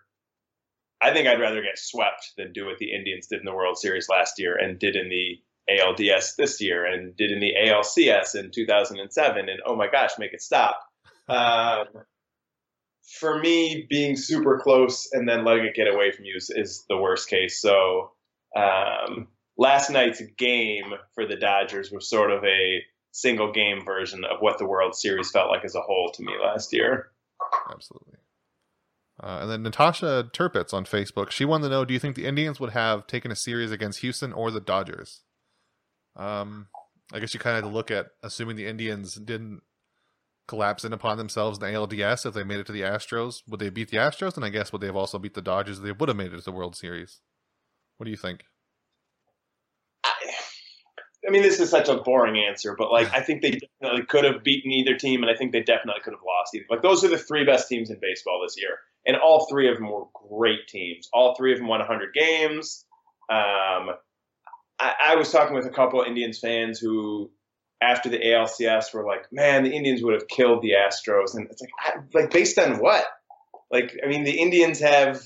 I 1.00 1.12
think 1.12 1.26
I'd 1.26 1.40
rather 1.40 1.62
get 1.62 1.78
swept 1.78 2.32
than 2.36 2.52
do 2.52 2.66
what 2.66 2.78
the 2.78 2.92
Indians 2.92 3.26
did 3.26 3.40
in 3.40 3.44
the 3.44 3.54
World 3.54 3.78
Series 3.78 4.08
last 4.08 4.38
year 4.38 4.56
and 4.56 4.78
did 4.78 4.96
in 4.96 5.08
the 5.08 5.40
ALDS 5.70 6.36
this 6.36 6.60
year 6.60 6.84
and 6.84 7.16
did 7.16 7.30
in 7.30 7.40
the 7.40 7.52
ALCS 7.66 8.34
in 8.34 8.50
2007. 8.50 9.48
And 9.48 9.60
oh 9.66 9.76
my 9.76 9.88
gosh, 9.90 10.12
make 10.18 10.32
it 10.32 10.42
stop. 10.42 10.80
Um, 11.28 11.86
for 13.18 13.38
me, 13.38 13.86
being 13.88 14.16
super 14.16 14.58
close 14.58 15.08
and 15.12 15.28
then 15.28 15.44
letting 15.44 15.64
it 15.64 15.74
get 15.74 15.86
away 15.86 16.10
from 16.10 16.24
you 16.24 16.34
is, 16.36 16.50
is 16.54 16.84
the 16.88 16.96
worst 16.96 17.28
case. 17.28 17.60
So 17.60 18.10
um, 18.56 19.28
last 19.56 19.90
night's 19.90 20.20
game 20.36 20.92
for 21.14 21.26
the 21.26 21.36
Dodgers 21.36 21.90
was 21.90 22.10
sort 22.10 22.32
of 22.32 22.44
a 22.44 22.82
single 23.12 23.52
game 23.52 23.84
version 23.84 24.24
of 24.24 24.40
what 24.40 24.58
the 24.58 24.66
World 24.66 24.94
Series 24.94 25.30
felt 25.30 25.50
like 25.50 25.64
as 25.64 25.74
a 25.74 25.80
whole 25.80 26.10
to 26.12 26.22
me 26.22 26.32
last 26.42 26.72
year. 26.72 27.10
Absolutely. 27.70 28.18
Uh, 29.22 29.40
and 29.42 29.50
then 29.50 29.62
Natasha 29.62 30.28
Turpitz 30.32 30.72
on 30.72 30.84
Facebook, 30.84 31.30
she 31.30 31.44
wanted 31.44 31.64
to 31.64 31.70
know: 31.70 31.84
Do 31.84 31.94
you 31.94 32.00
think 32.00 32.16
the 32.16 32.26
Indians 32.26 32.58
would 32.58 32.70
have 32.70 33.06
taken 33.06 33.30
a 33.30 33.36
series 33.36 33.70
against 33.70 34.00
Houston 34.00 34.32
or 34.32 34.50
the 34.50 34.60
Dodgers? 34.60 35.22
Um, 36.16 36.68
I 37.12 37.20
guess 37.20 37.34
you 37.34 37.40
kind 37.40 37.56
of 37.56 37.62
had 37.62 37.68
to 37.68 37.74
look 37.74 37.90
at 37.90 38.08
assuming 38.22 38.56
the 38.56 38.66
Indians 38.66 39.14
didn't 39.14 39.62
collapse 40.48 40.84
in 40.84 40.92
upon 40.92 41.18
themselves 41.18 41.58
in 41.58 41.64
the 41.64 41.78
ALDS. 41.78 42.26
If 42.26 42.34
they 42.34 42.42
made 42.42 42.60
it 42.60 42.66
to 42.66 42.72
the 42.72 42.82
Astros, 42.82 43.42
would 43.46 43.60
they 43.60 43.70
beat 43.70 43.90
the 43.90 43.98
Astros? 43.98 44.36
And 44.36 44.44
I 44.44 44.48
guess 44.48 44.72
would 44.72 44.80
they 44.80 44.86
have 44.86 44.96
also 44.96 45.18
beat 45.18 45.34
the 45.34 45.42
Dodgers? 45.42 45.80
They 45.80 45.92
would 45.92 46.08
have 46.08 46.16
made 46.16 46.32
it 46.32 46.38
to 46.38 46.42
the 46.42 46.52
World 46.52 46.74
Series. 46.74 47.20
What 47.98 48.04
do 48.04 48.10
you 48.10 48.16
think? 48.16 48.44
I 51.26 51.30
mean, 51.30 51.42
this 51.42 51.60
is 51.60 51.70
such 51.70 51.88
a 51.88 51.98
boring 51.98 52.42
answer, 52.42 52.74
but 52.76 52.90
like 52.90 53.12
I 53.12 53.20
think 53.20 53.42
they 53.42 53.52
definitely 53.52 54.06
could 54.06 54.24
have 54.24 54.42
beaten 54.42 54.72
either 54.72 54.96
team, 54.96 55.22
and 55.22 55.30
I 55.30 55.36
think 55.36 55.52
they 55.52 55.62
definitely 55.62 56.02
could 56.02 56.14
have 56.14 56.22
lost 56.26 56.54
either. 56.54 56.64
Like 56.68 56.82
those 56.82 57.04
are 57.04 57.08
the 57.08 57.18
three 57.18 57.44
best 57.44 57.68
teams 57.68 57.90
in 57.90 57.98
baseball 58.00 58.42
this 58.44 58.56
year, 58.58 58.78
and 59.06 59.16
all 59.16 59.46
three 59.48 59.68
of 59.68 59.76
them 59.76 59.88
were 59.88 60.06
great 60.30 60.66
teams. 60.68 61.08
All 61.12 61.34
three 61.36 61.52
of 61.52 61.58
them 61.58 61.68
won 61.68 61.78
100 61.80 62.12
games. 62.12 62.84
Um, 63.30 63.90
I, 64.80 64.94
I 65.08 65.16
was 65.16 65.30
talking 65.30 65.54
with 65.54 65.66
a 65.66 65.70
couple 65.70 66.02
Indians 66.02 66.38
fans 66.40 66.80
who, 66.80 67.30
after 67.80 68.08
the 68.08 68.18
ALCS, 68.18 68.92
were 68.92 69.06
like, 69.06 69.26
"Man, 69.30 69.62
the 69.62 69.70
Indians 69.70 70.02
would 70.02 70.14
have 70.14 70.28
killed 70.28 70.62
the 70.62 70.72
Astros," 70.72 71.34
and 71.34 71.48
it's 71.50 71.62
like, 71.62 71.70
I, 71.78 71.92
like 72.14 72.30
based 72.30 72.58
on 72.58 72.78
what? 72.78 73.04
Like, 73.70 73.96
I 74.04 74.08
mean, 74.08 74.24
the 74.24 74.38
Indians 74.38 74.80
have 74.80 75.22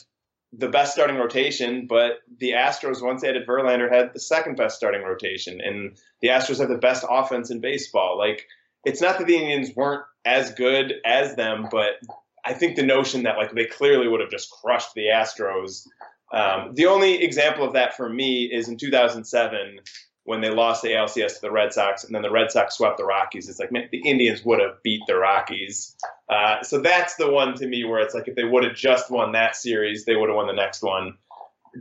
the 0.58 0.68
best 0.68 0.92
starting 0.92 1.16
rotation, 1.16 1.86
but 1.86 2.18
the 2.38 2.52
Astros, 2.52 3.02
once 3.02 3.22
they 3.22 3.28
added 3.28 3.46
Verlander, 3.46 3.92
had 3.92 4.12
the 4.12 4.20
second 4.20 4.56
best 4.56 4.76
starting 4.76 5.02
rotation, 5.02 5.60
and 5.60 5.96
the 6.20 6.28
Astros 6.28 6.58
have 6.58 6.68
the 6.68 6.78
best 6.78 7.04
offense 7.08 7.50
in 7.50 7.60
baseball. 7.60 8.16
Like, 8.18 8.46
it's 8.84 9.00
not 9.00 9.18
that 9.18 9.26
the 9.26 9.36
Indians 9.36 9.74
weren't 9.74 10.04
as 10.24 10.52
good 10.52 10.94
as 11.04 11.36
them, 11.36 11.68
but 11.70 12.00
I 12.44 12.54
think 12.54 12.76
the 12.76 12.86
notion 12.86 13.24
that 13.24 13.36
like 13.36 13.52
they 13.52 13.66
clearly 13.66 14.08
would 14.08 14.20
have 14.20 14.30
just 14.30 14.50
crushed 14.50 14.94
the 14.94 15.06
Astros. 15.06 15.86
Um, 16.32 16.74
the 16.74 16.86
only 16.86 17.22
example 17.22 17.64
of 17.64 17.72
that 17.74 17.96
for 17.96 18.08
me 18.08 18.44
is 18.44 18.68
in 18.68 18.76
2007 18.76 19.78
when 20.26 20.40
they 20.40 20.50
lost 20.50 20.82
the 20.82 20.88
ALCS 20.88 21.36
to 21.36 21.40
the 21.40 21.50
Red 21.50 21.72
Sox, 21.72 22.02
and 22.04 22.14
then 22.14 22.22
the 22.22 22.30
Red 22.30 22.50
Sox 22.50 22.76
swept 22.76 22.98
the 22.98 23.04
Rockies. 23.04 23.48
It's 23.48 23.60
like 23.60 23.72
man, 23.72 23.88
the 23.90 24.02
Indians 24.04 24.44
would 24.44 24.60
have 24.60 24.82
beat 24.82 25.00
the 25.06 25.16
Rockies. 25.16 25.96
Uh, 26.28 26.62
so 26.62 26.80
that's 26.80 27.14
the 27.14 27.30
one 27.30 27.54
to 27.54 27.66
me 27.66 27.84
where 27.84 28.00
it's 28.00 28.14
like 28.14 28.26
if 28.26 28.34
they 28.34 28.44
would 28.44 28.64
have 28.64 28.74
just 28.74 29.10
won 29.10 29.32
that 29.32 29.56
series, 29.56 30.04
they 30.04 30.16
would 30.16 30.28
have 30.28 30.36
won 30.36 30.48
the 30.48 30.52
next 30.52 30.82
one. 30.82 31.16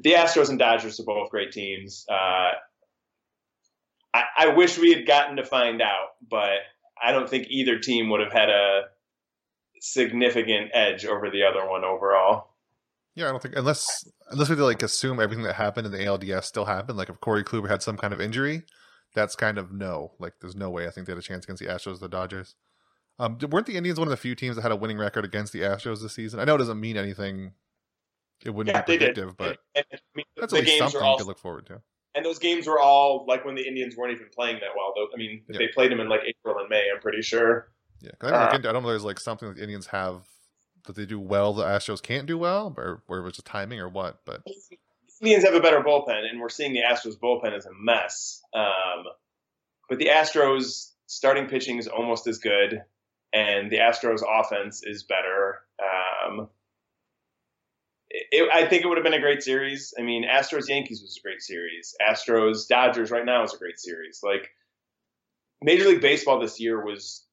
The 0.01 0.13
Astros 0.13 0.49
and 0.49 0.59
Dodgers 0.59 0.99
are 0.99 1.03
both 1.03 1.31
great 1.31 1.51
teams. 1.51 2.05
Uh, 2.09 2.51
I, 4.13 4.23
I 4.37 4.47
wish 4.49 4.77
we 4.77 4.93
had 4.93 5.07
gotten 5.07 5.37
to 5.37 5.43
find 5.43 5.81
out, 5.81 6.09
but 6.29 6.59
I 7.03 7.11
don't 7.11 7.29
think 7.29 7.47
either 7.49 7.79
team 7.79 8.09
would 8.09 8.21
have 8.21 8.31
had 8.31 8.49
a 8.49 8.83
significant 9.81 10.69
edge 10.73 11.05
over 11.05 11.29
the 11.29 11.43
other 11.43 11.67
one 11.67 11.83
overall. 11.83 12.54
Yeah, 13.15 13.27
I 13.27 13.31
don't 13.31 13.41
think 13.41 13.55
unless 13.55 14.07
unless 14.29 14.49
we 14.49 14.55
like 14.57 14.83
assume 14.83 15.19
everything 15.21 15.43
that 15.45 15.55
happened 15.55 15.85
in 15.87 15.91
the 15.93 15.99
ALDS 15.99 16.43
still 16.43 16.65
happened. 16.65 16.97
Like 16.97 17.09
if 17.09 17.19
Corey 17.21 17.43
Kluber 17.43 17.69
had 17.69 17.81
some 17.81 17.95
kind 17.97 18.13
of 18.13 18.19
injury, 18.19 18.63
that's 19.13 19.35
kind 19.35 19.57
of 19.57 19.71
no. 19.71 20.11
Like 20.19 20.33
there's 20.41 20.55
no 20.55 20.69
way 20.69 20.85
I 20.87 20.91
think 20.91 21.07
they 21.07 21.11
had 21.13 21.19
a 21.19 21.21
chance 21.21 21.45
against 21.45 21.61
the 21.61 21.69
Astros, 21.69 21.99
the 21.99 22.09
Dodgers. 22.09 22.55
Um, 23.17 23.37
weren't 23.49 23.67
the 23.67 23.77
Indians 23.77 23.97
one 23.97 24.07
of 24.07 24.11
the 24.11 24.17
few 24.17 24.35
teams 24.35 24.57
that 24.57 24.61
had 24.63 24.73
a 24.73 24.75
winning 24.75 24.97
record 24.97 25.23
against 25.23 25.53
the 25.53 25.61
Astros 25.61 26.01
this 26.01 26.13
season? 26.13 26.39
I 26.41 26.43
know 26.43 26.55
it 26.55 26.57
doesn't 26.57 26.79
mean 26.79 26.97
anything. 26.97 27.53
It 28.43 28.49
wouldn't 28.49 28.75
Yeah, 28.75 28.81
be 28.81 28.97
predictive, 28.97 29.37
but 29.37 29.59
And, 29.75 29.85
I 29.93 29.97
mean, 30.13 30.25
that's 30.35 30.51
the 30.51 30.59
at 30.59 30.65
least 30.65 30.79
games 30.79 30.91
something 30.91 31.07
all, 31.07 31.17
to 31.17 31.23
look 31.23 31.39
forward 31.39 31.65
to. 31.67 31.81
and 32.15 32.25
those 32.25 32.37
games 32.39 32.67
were 32.67 32.79
all 32.79 33.25
like 33.25 33.45
when 33.45 33.55
the 33.55 33.65
Indians 33.65 33.95
weren't 33.95 34.11
even 34.13 34.27
playing 34.35 34.55
that 34.55 34.71
well. 34.75 34.91
Though 34.93 35.07
I 35.13 35.17
mean, 35.17 35.41
Yeah. 35.47 35.59
they 35.59 35.67
played 35.69 35.89
them 35.91 36.01
in 36.01 36.09
like 36.09 36.19
April 36.25 36.57
and 36.59 36.67
May. 36.67 36.89
I'm 36.93 36.99
pretty 36.99 37.21
sure. 37.21 37.71
Yeah, 38.01 38.11
I, 38.19 38.29
don't 38.29 38.33
Uh, 38.65 38.69
I 38.69 38.73
don't 38.73 38.83
know. 38.83 38.89
There's 38.89 39.05
like 39.05 39.21
something 39.21 39.47
that 39.47 39.55
the 39.55 39.61
Indians 39.61 39.87
have 39.87 40.27
that 40.85 40.95
they 40.95 41.05
do 41.05 41.19
well. 41.19 41.53
The 41.53 41.63
Astros 41.63 42.01
can't 42.01 42.25
do 42.25 42.37
well, 42.37 42.73
or 42.77 43.03
where 43.07 43.21
was 43.21 43.33
just 43.33 43.45
timing 43.45 43.79
or 43.79 43.89
what. 43.89 44.21
But 44.25 44.43
the 44.45 44.77
Indians 45.21 45.45
have 45.45 45.53
a 45.53 45.59
better 45.59 45.81
bullpen, 45.81 46.29
and 46.29 46.39
we're 46.39 46.49
seeing 46.49 46.73
the 46.73 46.81
Astros 46.81 47.17
bullpen 47.17 47.55
as 47.55 47.65
a 47.65 47.71
mess. 47.79 48.41
Um, 48.53 49.05
but 49.89 49.99
the 49.99 50.07
Astros 50.07 50.91
starting 51.07 51.47
pitching 51.47 51.77
is 51.77 51.87
almost 51.87 52.27
as 52.27 52.39
good, 52.39 52.81
and 53.33 53.71
the 53.71 53.77
Astros 53.77 54.21
offense 54.27 54.81
is 54.83 55.03
better. 55.03 55.59
Um, 55.79 56.49
it, 58.09 58.49
I 58.53 58.67
think 58.67 58.83
it 58.83 58.87
would 58.87 58.97
have 58.97 59.03
been 59.03 59.13
a 59.13 59.19
great 59.19 59.43
series. 59.43 59.93
I 59.99 60.03
mean, 60.03 60.25
Astros 60.25 60.69
Yankees 60.69 61.01
was 61.01 61.17
a 61.17 61.21
great 61.21 61.41
series. 61.41 61.95
Astros 62.01 62.67
Dodgers 62.67 63.11
right 63.11 63.25
now 63.25 63.43
is 63.43 63.53
a 63.53 63.57
great 63.57 63.79
series. 63.79 64.21
Like 64.23 64.49
Major 65.61 65.87
League 65.87 66.01
Baseball 66.01 66.39
this 66.39 66.59
year 66.59 66.83
was 66.83 67.25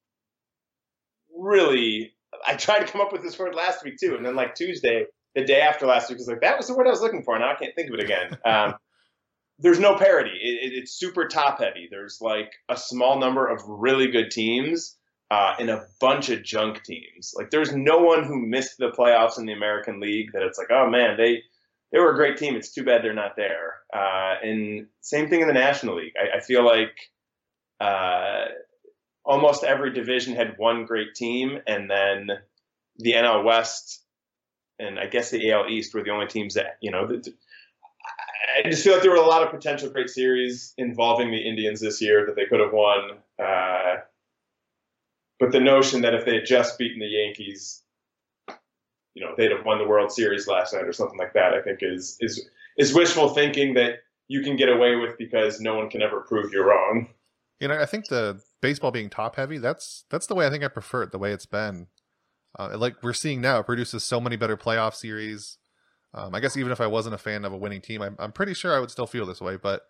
really. 1.37 2.12
I 2.47 2.55
tried 2.55 2.81
to 2.81 2.93
come 2.93 3.01
up 3.01 3.13
with 3.13 3.23
this 3.23 3.39
word 3.39 3.55
last 3.55 3.85
week 3.85 3.99
too, 3.99 4.15
and 4.17 4.25
then 4.25 4.35
like 4.35 4.55
Tuesday, 4.55 5.07
the 5.35 5.45
day 5.45 5.61
after 5.61 5.87
last 5.87 6.09
week, 6.09 6.19
was 6.19 6.29
like 6.29 6.41
that 6.41 6.57
was 6.57 6.67
the 6.67 6.75
word 6.75 6.87
I 6.87 6.91
was 6.91 7.01
looking 7.01 7.23
for. 7.23 7.39
Now 7.39 7.53
I 7.53 7.55
can't 7.55 7.75
think 7.75 7.89
of 7.89 7.95
it 7.95 8.05
again. 8.05 8.39
Um, 8.45 8.75
there's 9.59 9.79
no 9.79 9.97
parity. 9.97 10.31
It, 10.31 10.73
it, 10.73 10.77
it's 10.77 10.93
super 10.93 11.29
top 11.29 11.61
heavy. 11.61 11.87
There's 11.89 12.19
like 12.21 12.51
a 12.69 12.77
small 12.77 13.21
number 13.21 13.47
of 13.47 13.63
really 13.67 14.11
good 14.11 14.31
teams 14.33 14.97
uh, 15.31 15.55
and 15.59 15.71
a 15.71 15.87
bunch 16.01 16.31
of 16.31 16.43
junk 16.43 16.83
teams. 16.83 17.33
Like 17.37 17.51
there's 17.51 17.75
no 17.75 17.99
one 17.99 18.25
who 18.25 18.45
missed 18.45 18.79
the 18.79 18.91
playoffs 18.91 19.39
in 19.39 19.47
the 19.47 19.53
American 19.53 20.01
League 20.01 20.33
that 20.33 20.43
it's 20.43 20.59
like, 20.59 20.71
oh 20.71 20.91
man, 20.91 21.17
they 21.17 21.43
they 21.93 21.99
were 21.99 22.13
a 22.13 22.17
great 22.17 22.39
team. 22.39 22.57
It's 22.57 22.73
too 22.73 22.85
bad 22.85 23.05
they're 23.05 23.15
not 23.15 23.37
there. 23.37 23.75
Uh, 23.95 24.35
and 24.43 24.87
same 25.01 25.29
thing 25.29 25.43
in 25.43 25.47
the 25.47 25.55
National 25.55 25.97
League. 25.97 26.15
I, 26.19 26.39
I 26.39 26.41
feel 26.41 26.65
like 26.65 26.99
uh, 27.81 28.47
almost 29.25 29.65
every 29.65 29.93
division 29.93 30.35
had 30.35 30.55
one 30.59 30.85
great 30.85 31.15
team, 31.15 31.59
and 31.67 31.91
then 31.91 32.31
the 32.99 33.13
NL 33.13 33.45
West 33.45 34.03
and 34.83 34.99
I 34.99 35.07
guess 35.07 35.31
the 35.31 35.51
AL 35.51 35.69
East 35.69 35.95
were 35.95 36.03
the 36.03 36.11
only 36.11 36.27
teams 36.27 36.55
that 36.55 36.77
you 36.81 36.91
know. 36.91 37.07
That, 37.07 37.27
I 38.65 38.69
just 38.69 38.85
feel 38.85 38.95
like 38.95 39.03
there 39.03 39.11
were 39.11 39.17
a 39.17 39.27
lot 39.27 39.43
of 39.43 39.51
potential 39.51 39.89
great 39.89 40.11
series 40.11 40.75
involving 40.77 41.31
the 41.31 41.39
Indians 41.39 41.81
this 41.81 42.03
year 42.03 42.27
that 42.27 42.37
they 42.37 42.47
could 42.47 42.61
have 42.61 42.73
won. 42.73 43.19
Uh, 43.43 44.01
but 45.39 45.53
the 45.53 45.61
notion 45.61 46.03
that 46.03 46.15
if 46.15 46.25
they 46.25 46.35
had 46.35 46.47
just 46.47 46.79
beaten 46.79 47.01
the 47.01 47.07
Yankees, 47.07 47.83
you 49.15 49.25
know, 49.25 49.35
they'd 49.37 49.53
have 49.53 49.65
won 49.65 49.79
the 49.79 49.87
World 49.87 50.13
Series 50.13 50.47
last 50.47 50.75
night 50.75 50.85
or 50.85 50.93
something 50.93 51.19
like 51.19 51.33
that, 51.35 51.55
I 51.55 51.63
think 51.63 51.79
is 51.83 52.17
is 52.21 52.49
is 52.77 52.95
wishful 52.95 53.29
thinking 53.29 53.75
that 53.75 54.01
you 54.29 54.43
can 54.43 54.57
get 54.57 54.69
away 54.69 54.97
with 54.97 55.17
because 55.19 55.61
no 55.61 55.77
one 55.77 55.89
can 55.89 56.03
ever 56.03 56.21
prove 56.21 56.53
you're 56.53 56.67
wrong. 56.67 57.09
You 57.61 57.69
know, 57.69 57.79
I 57.79 57.87
think 57.87 58.09
the 58.09 58.41
baseball 58.61 58.91
being 58.91 59.11
top 59.11 59.37
heavy. 59.37 59.59
That's 59.59 60.05
that's 60.11 60.27
the 60.27 60.35
way 60.35 60.47
I 60.47 60.51
think 60.51 60.65
I 60.65 60.69
prefer 60.69 61.03
it. 61.03 61.13
The 61.13 61.19
way 61.19 61.33
it's 61.33 61.47
been. 61.47 61.89
Uh, 62.59 62.77
like 62.77 63.03
we're 63.03 63.13
seeing 63.13 63.41
now, 63.41 63.61
it 63.61 63.67
produces 63.67 64.05
so 64.05 64.21
many 64.21 64.37
better 64.37 64.57
playoff 64.57 64.95
series. 64.95 65.59
Um, 66.15 66.35
I 66.35 66.41
guess 66.41 66.57
even 66.57 66.73
if 66.73 66.81
I 66.81 66.87
wasn't 66.87 67.15
a 67.15 67.19
fan 67.19 67.45
of 67.45 67.53
a 67.53 67.57
winning 67.57 67.81
team, 67.81 68.03
I'm, 68.03 68.17
I'm 68.19 68.33
pretty 68.33 68.53
sure 68.53 68.77
I 68.77 68.81
would 68.81 68.91
still 68.91 69.07
feel 69.07 69.25
this 69.25 69.41
way. 69.41 69.57
But 69.57 69.83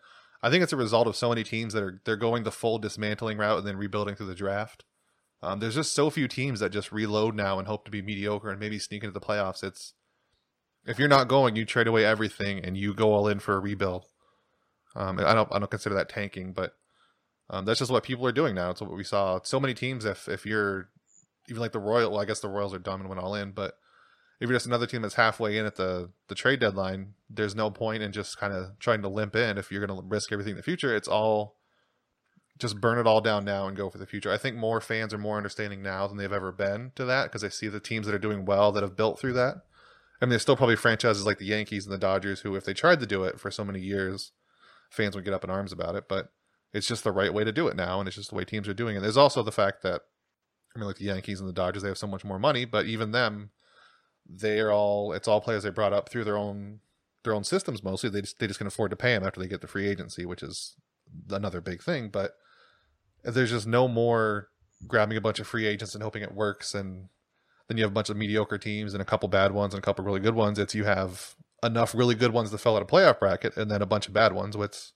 I 0.43 0.51
think 0.51 0.63
it's 0.63 0.73
a 0.73 0.77
result 0.77 1.09
of 1.09 1.17
so 1.17 1.29
many 1.29 1.43
teams 1.43 1.73
that 1.73 1.83
are 1.83 2.01
they're 2.05 2.17
going 2.17 2.45
the 2.45 2.53
full 2.53 2.79
dismantling 2.79 3.39
route 3.39 3.59
and 3.59 3.67
then 3.67 3.77
rebuilding 3.77 4.15
through 4.15 4.27
the 4.27 4.35
draft. 4.35 4.85
Um, 5.43 5.59
there's 5.59 5.75
just 5.75 5.93
so 5.93 6.09
few 6.09 6.29
teams 6.29 6.61
that 6.61 6.71
just 6.71 6.93
reload 6.93 7.35
now 7.35 7.59
and 7.59 7.67
hope 7.67 7.85
to 7.85 7.91
be 7.91 8.01
mediocre 8.01 8.51
and 8.51 8.61
maybe 8.61 8.79
sneak 8.79 9.03
into 9.03 9.13
the 9.13 9.25
playoffs. 9.25 9.65
It's 9.65 9.95
if 10.87 10.99
you're 10.99 11.09
not 11.09 11.29
going, 11.29 11.57
you 11.57 11.65
trade 11.65 11.87
away 11.87 12.05
everything 12.05 12.65
and 12.65 12.77
you 12.77 12.95
go 12.95 13.13
all 13.13 13.29
in 13.29 13.41
for 13.41 13.57
a 13.57 13.61
rebuild. 13.61 14.07
Um, 14.95 15.19
I 15.19 15.35
don't 15.35 15.49
I 15.53 15.59
don't 15.59 15.71
consider 15.71 15.95
that 15.97 16.09
tanking, 16.09 16.53
but 16.53 16.75
um, 17.53 17.67
that's 17.67 17.79
just 17.79 17.91
what 17.91 18.03
people 18.03 18.27
are 18.27 18.33
doing 18.33 18.55
now. 18.55 18.71
It's 18.71 18.81
what 18.81 18.91
we 18.91 19.05
saw. 19.05 19.39
So 19.45 19.61
many 19.61 19.75
teams, 19.75 20.05
if 20.07 20.27
if 20.27 20.47
you're 20.47 20.89
even 21.49 21.61
like 21.61 21.73
the 21.73 21.79
Royal, 21.79 22.11
well, 22.11 22.21
I 22.21 22.25
guess 22.25 22.41
the 22.41 22.49
Royals 22.49 22.75
are 22.75 22.79
dumb 22.79 23.01
and 23.01 23.09
went 23.09 23.21
all 23.21 23.35
in, 23.35 23.53
but 23.53 23.75
if 24.41 24.49
you're 24.49 24.57
just 24.57 24.67
another 24.67 24.87
team 24.87 25.03
that's 25.03 25.15
halfway 25.15 25.59
in 25.59 25.67
at 25.67 25.77
the 25.77 26.11
the 26.29 26.35
trade 26.35 26.61
deadline, 26.61 27.13
there's 27.29 27.55
no 27.55 27.71
point 27.71 28.03
in 28.03 28.11
just 28.11 28.39
kind 28.39 28.55
of 28.55 28.79
trying 28.79 29.03
to 29.03 29.09
limp 29.09 29.37
in 29.37 29.59
if 29.59 29.71
you're 29.71 29.87
going 29.87 30.01
to 30.01 30.07
risk 30.09 30.33
everything 30.33 30.53
in 30.53 30.57
the 30.57 30.63
future. 30.63 30.97
It's 30.97 31.07
all 31.07 31.59
just 32.59 32.81
burn 32.81 32.99
it 32.99 33.07
all 33.07 33.21
down 33.21 33.45
now 33.45 33.67
and 33.67 33.77
go 33.77 33.91
for 33.91 33.99
the 33.99 34.07
future. 34.07 34.33
I 34.33 34.39
think 34.39 34.57
more 34.57 34.81
fans 34.81 35.13
are 35.13 35.19
more 35.19 35.37
understanding 35.37 35.83
now 35.83 36.07
than 36.07 36.17
they've 36.17 36.33
ever 36.33 36.53
been 36.53 36.93
to 36.95 37.05
that 37.05 37.25
because 37.25 37.43
they 37.43 37.49
see 37.51 37.69
the 37.69 37.81
teams 37.81 38.07
that 38.07 38.15
are 38.15 38.19
doing 38.19 38.45
well 38.45 38.73
that 38.73 38.83
have 38.83 38.97
built 38.97 39.21
through 39.21 39.35
that. 39.35 39.57
I 40.21 40.25
mean, 40.25 40.31
there's 40.31 40.43
still 40.43 40.57
probably 40.57 40.77
franchises 40.77 41.27
like 41.27 41.39
the 41.39 41.47
Yankees 41.47 41.85
and 41.85 41.93
the 41.93 41.99
Dodgers 41.99 42.41
who, 42.41 42.55
if 42.55 42.65
they 42.65 42.75
tried 42.75 43.01
to 43.01 43.07
do 43.07 43.25
it 43.25 43.41
for 43.41 43.51
so 43.51 43.65
many 43.65 43.81
years, 43.81 44.33
fans 44.91 45.15
would 45.15 45.25
get 45.25 45.35
up 45.35 45.45
in 45.45 45.51
arms 45.51 45.73
about 45.73 45.97
it. 45.97 46.05
But 46.09 46.31
it's 46.73 46.87
just 46.87 47.05
the 47.05 47.13
right 47.13 47.33
way 47.33 47.45
to 47.45 47.53
do 47.53 47.69
it 47.69 47.77
now, 47.77 47.99
and 47.99 48.09
it's 48.09 48.17
just 48.17 48.31
the 48.31 48.37
way 48.37 48.45
teams 48.45 48.69
are 48.69 48.75
doing 48.75 48.97
it. 48.97 49.01
There's 49.01 49.17
also 49.17 49.43
the 49.43 49.53
fact 49.53 49.83
that, 49.83 50.03
I 50.75 50.79
mean, 50.79 50.87
like 50.87 50.97
the 50.97 51.05
Yankees 51.05 51.41
and 51.41 51.49
the 51.49 51.53
Dodgers, 51.53 51.83
they 51.83 51.89
have 51.89 51.99
so 51.99 52.07
much 52.07 52.25
more 52.25 52.39
money, 52.39 52.65
but 52.65 52.87
even 52.87 53.13
them, 53.13 53.51
they're 54.27 54.73
all 54.73 55.13
it's 55.13 55.29
all 55.29 55.41
players 55.41 55.65
they 55.65 55.71
brought 55.71 55.93
up 55.93 56.09
through 56.09 56.25
their 56.25 56.37
own 56.37 56.81
their 57.25 57.35
own 57.35 57.45
systems 57.45 57.83
mostly. 57.83 58.09
They 58.09 58.23
just 58.23 58.39
they 58.39 58.47
just 58.47 58.59
can 58.59 58.67
afford 58.67 58.91
to 58.91 58.97
pay 58.97 59.15
them 59.15 59.25
after 59.25 59.41
they 59.41 59.49
get 59.49 59.61
the 59.61 59.67
free 59.67 59.89
agency, 59.89 60.25
which 60.25 60.43
is 60.43 60.77
another 61.31 61.61
big 61.61 61.83
thing. 61.83 62.09
But 62.09 62.37
there's 63.25 63.51
just 63.51 63.67
no 63.67 63.89
more 63.89 64.49
grabbing 64.87 65.17
a 65.17 65.21
bunch 65.21 65.39
of 65.39 65.47
free 65.47 65.67
agents 65.67 65.95
and 65.95 66.03
hoping 66.03 66.23
it 66.23 66.35
works 66.35 66.75
and 66.75 67.09
then 67.69 67.77
you 67.77 67.85
have 67.85 67.93
a 67.93 67.95
bunch 67.95 68.11
of 68.11 68.17
mediocre 68.17 68.59
teams 68.59 68.95
and 68.95 69.01
a 69.01 69.05
couple 69.05 69.29
bad 69.29 69.53
ones 69.53 69.75
and 69.75 69.83
a 69.83 69.85
couple 69.85 70.05
really 70.05 70.21
good 70.21 70.35
ones 70.35 70.59
it's 70.59 70.75
you 70.75 70.85
have 70.85 71.37
enough 71.63 71.95
really 71.95 72.15
good 72.15 72.33
ones 72.33 72.51
to 72.51 72.59
fill 72.59 72.77
out 72.77 72.83
a 72.83 72.85
playoff 72.85 73.21
bracket 73.21 73.57
and 73.57 73.71
then 73.71 73.81
a 73.81 73.87
bunch 73.87 74.09
of 74.09 74.13
bad 74.13 74.33
ones 74.33 74.57
which 74.57 74.91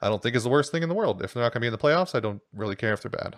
i 0.00 0.08
don't 0.08 0.22
think 0.22 0.36
is 0.36 0.44
the 0.44 0.48
worst 0.48 0.72
thing 0.72 0.82
in 0.82 0.88
the 0.88 0.94
world 0.94 1.22
if 1.22 1.34
they're 1.34 1.42
not 1.42 1.52
going 1.52 1.60
to 1.60 1.64
be 1.64 1.66
in 1.66 1.72
the 1.72 1.78
playoffs 1.78 2.14
i 2.14 2.20
don't 2.20 2.40
really 2.52 2.76
care 2.76 2.92
if 2.92 3.02
they're 3.02 3.10
bad 3.10 3.36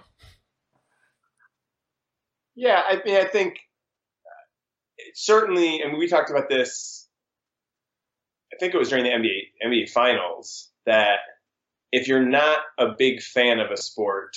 yeah 2.54 2.82
i 2.88 3.00
mean 3.04 3.16
i 3.16 3.24
think 3.24 3.54
uh, 4.26 5.02
certainly 5.14 5.80
and 5.80 5.96
we 5.96 6.08
talked 6.08 6.30
about 6.30 6.48
this 6.48 7.08
i 8.52 8.56
think 8.58 8.74
it 8.74 8.78
was 8.78 8.88
during 8.88 9.04
the 9.04 9.10
nba 9.10 9.40
nba 9.66 9.88
finals 9.90 10.70
that 10.86 11.18
if 11.92 12.08
you're 12.08 12.26
not 12.26 12.58
a 12.78 12.88
big 12.98 13.22
fan 13.22 13.60
of 13.60 13.70
a 13.70 13.76
sport, 13.76 14.36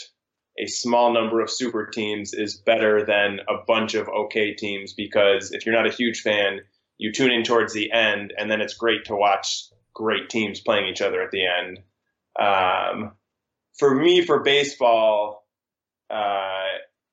a 0.58 0.68
small 0.68 1.14
number 1.14 1.42
of 1.42 1.50
super 1.50 1.88
teams 1.88 2.34
is 2.34 2.58
better 2.58 3.06
than 3.06 3.40
a 3.50 3.64
bunch 3.68 3.94
of 3.94 4.08
okay 4.08 4.54
teams 4.54 4.94
because 4.94 5.52
if 5.52 5.66
you're 5.66 5.76
not 5.76 5.88
a 5.88 5.96
huge 5.96 6.22
fan, 6.22 6.60
you 6.98 7.12
tune 7.12 7.32
in 7.32 7.44
towards 7.44 7.74
the 7.74 7.92
end, 7.92 8.34
and 8.38 8.50
then 8.50 8.62
it's 8.62 8.76
great 8.76 9.06
to 9.06 9.16
watch 9.16 9.68
great 9.94 10.30
teams 10.30 10.62
playing 10.62 10.88
each 10.88 11.02
other 11.02 11.22
at 11.22 11.32
the 11.32 11.46
end. 11.46 11.80
Um, 12.40 13.14
for 13.78 13.94
me, 13.96 14.24
for 14.26 14.42
baseball, 14.42 15.46
uh, 16.10 16.66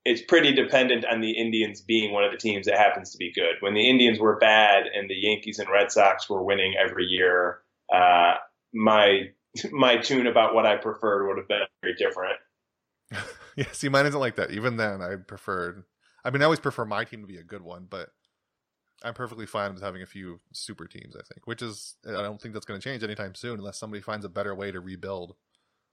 it's 0.05 0.23
pretty 0.23 0.53
dependent 0.53 1.05
on 1.05 1.21
the 1.21 1.33
Indians 1.33 1.81
being 1.81 2.13
one 2.13 2.25
of 2.25 2.33
the 2.33 2.39
teams 2.39 2.67
that 2.67 2.79
happens 2.79 3.11
to 3.13 3.19
be 3.19 3.33
good. 3.33 3.57
When 3.61 3.75
the 3.75 3.89
Indians 3.89 4.19
were 4.19 4.39
bad 4.39 4.85
and 4.87 5.09
the 5.09 5.15
Yankees 5.15 5.59
and 5.59 5.69
Red 5.71 5.93
Sox 5.93 6.29
were 6.29 6.43
winning 6.43 6.75
every 6.79 7.05
year, 7.05 7.61
uh, 7.93 8.35
my 8.73 9.31
my 9.73 9.97
tune 9.97 10.27
about 10.27 10.55
what 10.55 10.67
I 10.67 10.77
preferred 10.77 11.27
would 11.27 11.39
have 11.39 11.49
been 11.49 11.61
very 11.83 11.95
different. 11.95 12.37
yeah, 13.57 13.71
see, 13.73 13.89
mine 13.89 14.07
isn't 14.07 14.21
like 14.21 14.37
that. 14.37 14.51
Even 14.51 14.77
then, 14.77 15.03
I 15.03 15.17
preferred. 15.17 15.85
I 16.25 16.31
mean, 16.31 16.43
I 16.43 16.45
always 16.45 16.61
prefer 16.61 16.85
my 16.85 17.05
team 17.05 17.23
to 17.23 17.27
be 17.27 17.39
a 17.39 17.45
good 17.45 17.63
one, 17.63 17.87
but 17.89 18.11
I'm 19.05 19.15
perfectly 19.15 19.47
fine 19.47 19.75
with 19.75 19.83
having 19.83 20.03
a 20.03 20.07
few 20.07 20.41
super 20.53 20.87
teams. 20.87 21.15
I 21.15 21.23
think, 21.33 21.47
which 21.47 21.63
is, 21.63 21.95
I 22.07 22.23
don't 22.23 22.41
think 22.41 22.55
that's 22.55 22.67
going 22.67 22.81
to 22.81 22.85
change 22.85 23.03
anytime 23.03 23.35
soon, 23.35 23.59
unless 23.59 23.79
somebody 23.79 24.03
finds 24.03 24.25
a 24.25 24.29
better 24.29 24.55
way 24.55 24.73
to 24.73 24.81
rebuild 24.81 25.37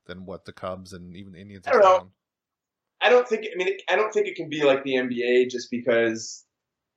than 0.07 0.25
what 0.25 0.45
the 0.45 0.53
Cubs 0.53 0.93
and 0.93 1.15
even 1.15 1.33
the 1.33 1.39
Indians. 1.39 1.67
I 1.67 1.71
don't 1.71 1.81
know. 1.81 2.09
I 3.01 3.09
don't 3.09 3.27
think. 3.27 3.45
I 3.45 3.57
mean, 3.57 3.77
I 3.89 3.95
don't 3.95 4.11
think 4.11 4.27
it 4.27 4.35
can 4.35 4.49
be 4.49 4.63
like 4.63 4.83
the 4.83 4.95
NBA 4.95 5.49
just 5.49 5.69
because 5.69 6.45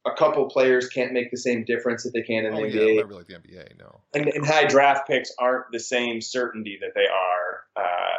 a 0.07 0.17
couple 0.17 0.49
players 0.49 0.89
can't 0.89 1.13
make 1.13 1.31
the 1.31 1.37
same 1.37 1.65
difference 1.65 2.05
that 2.05 2.13
they 2.15 2.23
can 2.23 2.47
in 2.47 2.55
oh, 2.55 2.63
the 2.63 2.69
yeah, 2.69 2.81
NBA. 2.81 2.97
Never 2.97 3.15
like 3.15 3.27
the 3.27 3.35
NBA, 3.35 3.79
no. 3.79 4.01
And, 4.15 4.29
and, 4.29 4.47
high 4.47 4.65
draft 4.65 5.09
picks 5.09 5.31
aren't 5.39 5.67
the 5.73 5.81
same 5.81 6.21
certainty 6.21 6.79
that 6.81 6.93
they 6.95 7.07
are, 7.07 7.85
uh, 7.85 8.17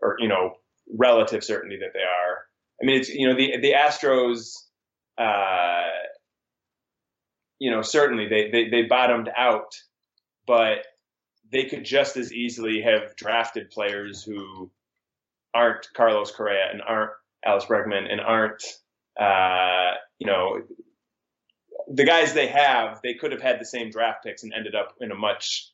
or 0.00 0.16
you 0.18 0.28
know, 0.28 0.54
relative 0.96 1.42
certainty 1.42 1.78
that 1.80 1.92
they 1.94 2.00
are. 2.00 2.44
I 2.80 2.86
mean, 2.86 3.00
it's 3.00 3.08
you 3.08 3.28
know 3.28 3.34
the 3.34 3.58
the 3.60 3.72
Astros, 3.72 4.54
uh, 5.18 5.88
you 7.58 7.70
know, 7.70 7.82
certainly 7.82 8.28
they, 8.28 8.50
they 8.50 8.68
they 8.68 8.82
bottomed 8.82 9.30
out, 9.36 9.74
but 10.46 10.84
they 11.50 11.64
could 11.64 11.84
just 11.84 12.16
as 12.16 12.32
easily 12.32 12.82
have 12.82 13.16
drafted 13.16 13.70
players 13.70 14.22
who 14.22 14.70
aren't 15.54 15.88
Carlos 15.94 16.30
Correa 16.30 16.68
and 16.70 16.82
aren't 16.82 17.12
Alex 17.44 17.64
Bregman 17.64 18.10
and 18.10 18.20
aren't 18.20 18.62
uh, 19.18 19.94
you 20.18 20.26
know 20.26 20.62
the 21.90 22.04
guys 22.04 22.34
they 22.34 22.48
have, 22.48 23.00
they 23.02 23.14
could 23.14 23.32
have 23.32 23.40
had 23.40 23.60
the 23.60 23.64
same 23.64 23.90
draft 23.90 24.24
picks 24.24 24.42
and 24.42 24.52
ended 24.54 24.74
up 24.74 24.94
in 25.00 25.10
a 25.10 25.14
much 25.14 25.72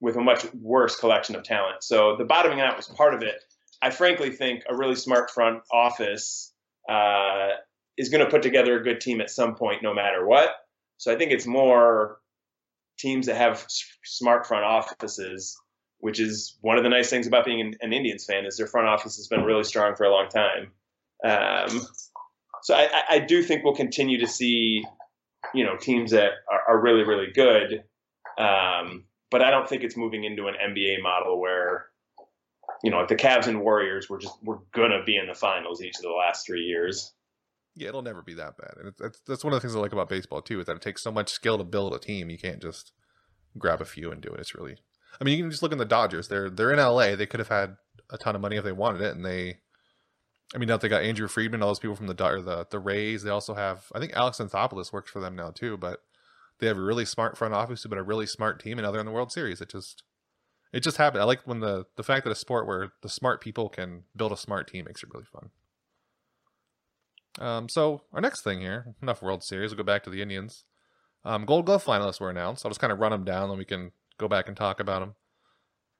with 0.00 0.16
a 0.16 0.20
much 0.20 0.46
worse 0.54 0.96
collection 0.96 1.34
of 1.34 1.42
talent. 1.42 1.82
So 1.82 2.16
the 2.16 2.24
bottoming 2.24 2.60
out 2.60 2.76
was 2.76 2.86
part 2.86 3.14
of 3.14 3.22
it. 3.22 3.42
I 3.82 3.90
frankly 3.90 4.30
think 4.30 4.62
a 4.68 4.76
really 4.76 4.94
smart 4.94 5.30
front 5.30 5.62
office 5.72 6.52
uh, 6.88 7.48
is 7.96 8.08
going 8.08 8.24
to 8.24 8.30
put 8.30 8.42
together 8.42 8.78
a 8.78 8.82
good 8.82 9.00
team 9.00 9.20
at 9.20 9.30
some 9.30 9.56
point, 9.56 9.82
no 9.82 9.92
matter 9.92 10.24
what. 10.26 10.50
So 10.98 11.12
I 11.12 11.16
think 11.16 11.32
it's 11.32 11.46
more 11.46 12.18
teams 12.98 13.26
that 13.26 13.36
have 13.36 13.64
smart 14.04 14.46
front 14.46 14.64
offices, 14.64 15.56
which 15.98 16.20
is 16.20 16.58
one 16.60 16.76
of 16.76 16.82
the 16.82 16.90
nice 16.90 17.08
things 17.08 17.26
about 17.26 17.44
being 17.44 17.60
an, 17.60 17.74
an 17.80 17.92
Indians 17.92 18.24
fan 18.24 18.44
is 18.44 18.56
their 18.56 18.66
front 18.66 18.88
office 18.88 19.16
has 19.16 19.28
been 19.28 19.44
really 19.44 19.64
strong 19.64 19.94
for 19.94 20.04
a 20.04 20.10
long 20.10 20.28
time. 20.28 20.72
Um, 21.24 21.80
so 22.62 22.74
I, 22.74 23.02
I, 23.10 23.18
do 23.18 23.42
think 23.42 23.64
we'll 23.64 23.74
continue 23.74 24.20
to 24.20 24.26
see 24.28 24.84
you 25.52 25.64
know 25.64 25.76
teams 25.76 26.12
that 26.12 26.30
are, 26.50 26.74
are 26.74 26.80
really 26.80 27.02
really 27.02 27.32
good. 27.32 27.82
Um, 28.38 29.04
but 29.30 29.42
I 29.42 29.50
don't 29.50 29.68
think 29.68 29.82
it's 29.82 29.96
moving 29.96 30.24
into 30.24 30.46
an 30.46 30.54
NBA 30.54 31.02
model 31.02 31.40
where 31.40 31.86
you 32.84 32.90
know 32.90 33.04
the 33.06 33.16
Cavs 33.16 33.48
and 33.48 33.60
Warriors 33.62 34.08
were 34.08 34.18
just 34.18 34.34
we're 34.44 34.58
gonna 34.72 35.02
be 35.04 35.16
in 35.16 35.26
the 35.26 35.34
finals 35.34 35.82
each 35.82 35.96
of 35.96 36.02
the 36.02 36.10
last 36.10 36.46
three 36.46 36.62
years. 36.62 37.12
Yeah, 37.78 37.88
it'll 37.88 38.02
never 38.02 38.22
be 38.22 38.34
that 38.34 38.56
bad, 38.56 38.74
and 38.78 38.92
it's, 39.00 39.20
that's 39.26 39.44
one 39.44 39.52
of 39.52 39.56
the 39.56 39.60
things 39.60 39.76
I 39.76 39.78
like 39.78 39.92
about 39.92 40.08
baseball 40.08 40.42
too 40.42 40.60
is 40.60 40.66
that 40.66 40.76
it 40.76 40.82
takes 40.82 41.02
so 41.02 41.12
much 41.12 41.30
skill 41.30 41.58
to 41.58 41.64
build 41.64 41.94
a 41.94 41.98
team. 41.98 42.28
You 42.28 42.38
can't 42.38 42.60
just 42.60 42.92
grab 43.56 43.80
a 43.80 43.84
few 43.84 44.10
and 44.10 44.20
do 44.20 44.30
it. 44.30 44.40
It's 44.40 44.54
really, 44.54 44.76
I 45.20 45.24
mean, 45.24 45.36
you 45.36 45.44
can 45.44 45.50
just 45.50 45.62
look 45.62 45.72
in 45.72 45.78
the 45.78 45.84
Dodgers. 45.84 46.28
They're 46.28 46.50
they're 46.50 46.72
in 46.72 46.78
LA. 46.78 47.16
They 47.16 47.26
could 47.26 47.40
have 47.40 47.48
had 47.48 47.76
a 48.10 48.18
ton 48.18 48.34
of 48.34 48.40
money 48.40 48.56
if 48.56 48.64
they 48.64 48.72
wanted 48.72 49.02
it, 49.02 49.14
and 49.14 49.24
they 49.24 49.58
I 50.54 50.58
mean, 50.58 50.68
now 50.68 50.78
they 50.78 50.88
got 50.88 51.02
Andrew 51.02 51.28
Friedman, 51.28 51.62
all 51.62 51.68
those 51.68 51.78
people 51.78 51.96
from 51.96 52.06
the 52.06 52.14
the 52.14 52.66
the 52.70 52.78
Rays. 52.78 53.22
They 53.22 53.30
also 53.30 53.54
have, 53.54 53.92
I 53.94 53.98
think 53.98 54.14
Alex 54.14 54.38
Anthopoulos 54.38 54.92
works 54.92 55.10
for 55.10 55.20
them 55.20 55.36
now 55.36 55.50
too. 55.50 55.76
But 55.76 56.00
they 56.58 56.66
have 56.66 56.78
a 56.78 56.82
really 56.82 57.04
smart 57.04 57.36
front 57.36 57.54
office, 57.54 57.84
but 57.86 57.98
a 57.98 58.02
really 58.02 58.26
smart 58.26 58.60
team, 58.60 58.78
and 58.78 58.84
now 58.84 58.90
they're 58.90 59.00
in 59.00 59.06
the 59.06 59.12
World 59.12 59.30
Series. 59.30 59.60
It 59.60 59.70
just, 59.70 60.02
it 60.72 60.80
just 60.80 60.96
happened. 60.96 61.22
I 61.22 61.26
like 61.26 61.46
when 61.46 61.60
the 61.60 61.84
the 61.96 62.02
fact 62.02 62.24
that 62.24 62.30
a 62.30 62.34
sport 62.34 62.66
where 62.66 62.92
the 63.02 63.08
smart 63.10 63.42
people 63.42 63.68
can 63.68 64.04
build 64.16 64.32
a 64.32 64.36
smart 64.36 64.68
team 64.68 64.86
makes 64.86 65.02
it 65.02 65.10
really 65.12 65.26
fun. 65.26 65.50
Um, 67.38 67.68
so 67.68 68.02
our 68.12 68.20
next 68.20 68.42
thing 68.42 68.60
here, 68.60 68.94
enough 69.00 69.22
World 69.22 69.42
Series. 69.42 69.70
We'll 69.70 69.78
go 69.78 69.84
back 69.84 70.02
to 70.04 70.10
the 70.10 70.22
Indians. 70.22 70.64
Um, 71.24 71.44
Gold 71.44 71.66
Glove 71.66 71.84
finalists 71.84 72.20
were 72.20 72.30
announced. 72.30 72.64
I'll 72.64 72.70
just 72.70 72.80
kind 72.80 72.92
of 72.92 73.00
run 73.00 73.12
them 73.12 73.24
down, 73.24 73.48
then 73.48 73.58
we 73.58 73.64
can 73.64 73.92
go 74.18 74.28
back 74.28 74.48
and 74.48 74.56
talk 74.56 74.80
about 74.80 75.00
them. 75.00 75.14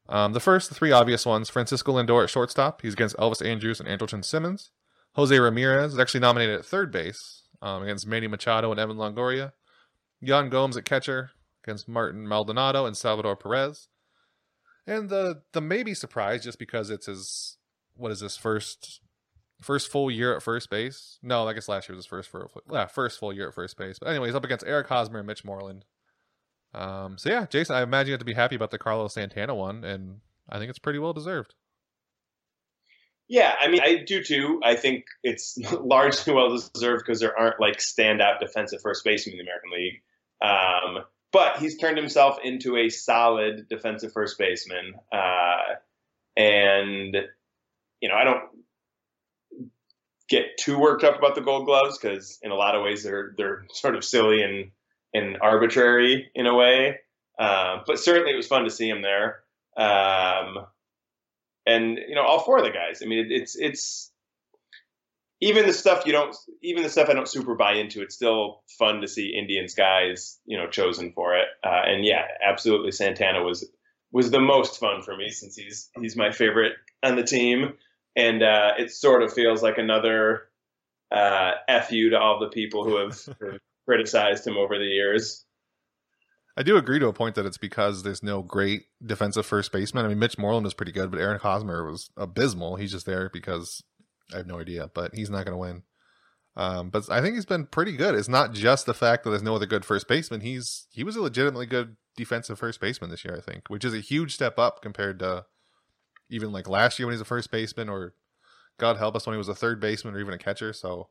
Um, 0.09 0.33
the 0.33 0.41
first, 0.41 0.69
the 0.69 0.75
three 0.75 0.91
obvious 0.91 1.27
ones 1.27 1.51
Francisco 1.51 1.93
Lindor 1.93 2.23
at 2.23 2.31
shortstop. 2.31 2.83
He's 2.83 2.95
against 2.95 3.17
Elvis 3.17 3.45
Andrus 3.45 3.79
and 3.81 3.89
Andrelton 3.89 4.25
Simmons. 4.25 4.71
Jose 5.15 5.39
Ramirez 5.39 5.93
is 5.93 5.99
actually 5.99 6.21
nominated 6.21 6.59
at 6.59 6.65
third 6.65 6.91
base 6.91 7.43
um, 7.61 7.83
against 7.83 8.07
Manny 8.07 8.27
Machado 8.27 8.71
and 8.71 8.81
Evan 8.81 8.97
Longoria. 8.97 9.53
Yan 10.21 10.49
Gomes 10.49 10.77
at 10.77 10.85
catcher 10.85 11.33
against 11.65 11.89
Martin 11.89 12.27
Maldonado 12.27 12.87
and 12.87 12.97
Salvador 12.97 13.37
Perez. 13.37 13.89
And 14.87 15.11
the 15.11 15.43
the 15.53 15.61
maybe 15.61 15.93
surprise 15.93 16.45
just 16.45 16.59
because 16.59 16.89
it's 16.89 17.07
his 17.07 17.59
what 17.95 18.11
is 18.11 18.21
this 18.21 18.37
first 18.37 19.01
first 19.61 19.91
full 19.91 20.11
year 20.11 20.35
at 20.37 20.43
first 20.43 20.71
base? 20.71 21.19
No, 21.23 21.47
I 21.47 21.53
guess 21.53 21.69
last 21.69 21.89
year 21.89 21.97
was 21.97 22.05
his 22.05 22.11
first 22.11 22.31
full, 22.31 22.51
yeah, 22.71 22.87
first 22.87 23.19
full 23.19 23.33
year 23.33 23.49
at 23.49 23.55
first 23.55 23.77
base. 23.77 23.99
But 23.99 24.09
anyways, 24.09 24.35
up 24.35 24.45
against 24.45 24.67
Eric 24.67 24.89
Hosmer 24.89 25.19
and 25.19 25.27
Mitch 25.27 25.45
Moreland. 25.45 25.85
Um, 26.75 27.19
so 27.19 27.31
yeah, 27.31 27.47
Jason, 27.47 27.77
I 27.77 27.83
imagine 27.83 28.09
you 28.09 28.13
have 28.13 28.21
to 28.21 28.25
be 28.25 28.35
happy 28.35 28.57
about 28.57 28.71
the 28.71 28.79
Carlos 28.79 29.15
Santana 29.15 29.55
one, 29.55 29.85
and 29.85 30.21
I 30.49 30.59
think 30.59 30.71
it's 30.71 30.79
pretty 30.79 30.99
well 30.99 31.13
deserved. 31.13 31.55
Yeah, 33.29 33.55
I 33.61 33.69
mean, 33.69 33.83
I 33.83 34.05
do 34.07 34.25
too. 34.25 34.61
I 34.65 34.75
think 34.75 35.05
it's 35.23 35.59
largely 35.81 36.33
well 36.33 36.49
deserved 36.49 37.05
because 37.07 37.21
there 37.21 37.39
aren't 37.39 37.61
like 37.61 37.79
standout 37.79 38.41
defensive 38.41 38.81
first 38.81 39.05
basemen 39.05 39.39
in 39.39 39.45
the 39.45 39.51
American 39.51 39.71
League. 39.71 40.03
Um, 40.41 41.05
but 41.31 41.59
he's 41.59 41.77
turned 41.77 41.99
himself 41.99 42.39
into 42.43 42.77
a 42.77 42.89
solid 42.89 43.69
defensive 43.69 44.13
first 44.13 44.39
baseman, 44.39 44.95
uh, 45.13 45.75
and 46.37 47.17
you 48.01 48.09
know, 48.09 48.15
I 48.15 48.25
don't. 48.25 48.45
Get 50.29 50.59
too 50.59 50.79
worked 50.79 51.05
up 51.05 51.19
about 51.19 51.35
the 51.35 51.41
Gold 51.41 51.67
Gloves 51.67 51.99
because 51.99 52.39
in 52.43 52.51
a 52.51 52.55
lot 52.57 52.75
of 52.75 52.83
ways 52.83 53.03
they're 53.03 53.35
they're 53.37 53.65
sort 53.73 53.97
of 53.97 54.05
silly 54.05 54.43
and 54.43 54.71
and 55.15 55.39
arbitrary 55.41 56.31
in 56.35 56.47
a 56.47 56.55
way. 56.55 56.99
Uh, 57.39 57.79
but 57.87 57.99
certainly 57.99 58.33
it 58.33 58.37
was 58.37 58.47
fun 58.47 58.65
to 58.65 58.71
see 58.71 58.89
him 58.89 59.03
there. 59.03 59.41
Um, 59.77 60.67
and 61.67 61.99
you 62.09 62.15
know, 62.15 62.23
all 62.23 62.41
four 62.41 62.59
of 62.59 62.65
the 62.65 62.71
guys. 62.71 63.01
I 63.03 63.07
mean, 63.07 63.27
it, 63.27 63.33
it's 63.33 63.57
it's 63.57 64.13
even 65.41 65.67
the 65.67 65.73
stuff 65.73 66.05
you 66.05 66.13
don't, 66.13 66.35
even 66.63 66.83
the 66.83 66.89
stuff 66.89 67.09
I 67.09 67.15
don't 67.15 67.29
super 67.29 67.55
buy 67.55 67.75
into. 67.75 68.03
It's 68.03 68.15
still 68.15 68.63
fun 68.79 69.01
to 69.03 69.09
see 69.09 69.37
Indians 69.39 69.75
guys, 69.75 70.41
you 70.47 70.59
know, 70.59 70.69
chosen 70.69 71.13
for 71.13 71.37
it. 71.37 71.47
Uh, 71.65 71.83
and 71.85 72.05
yeah, 72.05 72.25
absolutely, 72.45 72.91
Santana 72.91 73.43
was 73.43 73.69
was 74.11 74.31
the 74.31 74.41
most 74.41 74.81
fun 74.81 75.03
for 75.03 75.17
me 75.17 75.31
since 75.31 75.57
he's 75.57 75.91
he's 76.01 76.17
my 76.17 76.33
favorite 76.33 76.73
on 77.03 77.17
the 77.17 77.23
team, 77.23 77.75
and 78.19 78.43
uh, 78.43 78.73
it 78.77 78.91
sort 78.91 79.23
of 79.23 79.33
feels 79.33 79.63
like 79.63 79.79
another 79.79 80.49
uh, 81.13 81.53
fu 81.89 82.11
to 82.11 82.19
all 82.19 82.41
the 82.41 82.49
people 82.49 82.85
who 82.85 82.97
have, 82.97 83.17
have 83.41 83.61
criticized 83.87 84.45
him 84.45 84.57
over 84.57 84.77
the 84.77 84.85
years. 84.85 85.45
I 86.57 86.65
do 86.65 86.77
agree 86.77 86.99
to 86.99 87.07
a 87.07 87.13
point 87.13 87.37
that 87.37 87.47
it's 87.47 87.59
because 87.59 88.03
there's 88.03 88.25
no 88.25 88.43
great 88.43 88.83
defensive 89.07 89.47
first 89.47 89.71
baseman. 89.71 90.05
I 90.05 90.09
mean, 90.09 90.19
Mitch 90.19 90.37
Moreland 90.37 90.65
was 90.65 90.75
pretty 90.75 90.91
good, 90.91 91.13
but 91.13 91.21
Aaron 91.21 91.39
Hosmer 91.39 91.89
was 91.89 92.11
abysmal. 92.17 92.75
He's 92.75 92.91
just 92.91 93.07
there 93.07 93.31
because 93.33 93.85
I 94.35 94.39
have 94.39 94.49
no 94.49 94.59
idea, 94.59 94.91
but 94.93 95.15
he's 95.15 95.31
not 95.31 95.45
going 95.45 95.55
to 95.55 95.59
win. 95.59 95.85
Um, 96.57 96.91
but 96.91 97.09
I 97.09 97.21
think 97.21 97.37
he's 97.37 97.47
been 97.47 97.67
pretty 97.67 97.93
good. 97.93 98.17
It's 98.17 98.29
not 98.29 98.53
just 98.53 98.85
the 98.85 98.95
fact 98.95 99.23
that 99.23 99.31
there's 99.31 99.45
no 99.45 99.55
other 99.55 99.67
good 99.67 99.85
first 99.85 100.09
baseman. 100.09 100.41
He's 100.41 100.89
he 100.91 101.05
was 101.05 101.15
a 101.15 101.23
legitimately 101.23 101.67
good 101.67 101.97
defensive 102.17 102.59
first 102.59 102.81
baseman 102.81 103.11
this 103.11 103.25
year, 103.25 103.37
I 103.37 103.41
think, 103.41 103.69
which 103.69 103.85
is 103.85 103.95
a 103.95 104.01
huge 104.01 104.35
step 104.35 104.59
up 104.59 104.83
compared 104.83 105.21
to 105.21 105.45
even 106.31 106.53
like 106.53 106.69
last 106.69 106.99
year 106.99 107.07
when 107.07 107.15
he's 107.15 107.21
a 107.21 107.27
first 107.27 107.51
baseman, 107.51 107.89
or 107.89 108.15
God 108.79 108.97
help 108.97 109.17
us 109.17 109.27
when 109.27 109.35
he 109.35 109.39
was 109.39 109.49
a 109.49 109.55
third 109.55 109.81
baseman 109.81 110.15
or 110.15 110.21
even 110.21 110.35
a 110.35 110.39
catcher. 110.39 110.73
So 110.73 111.09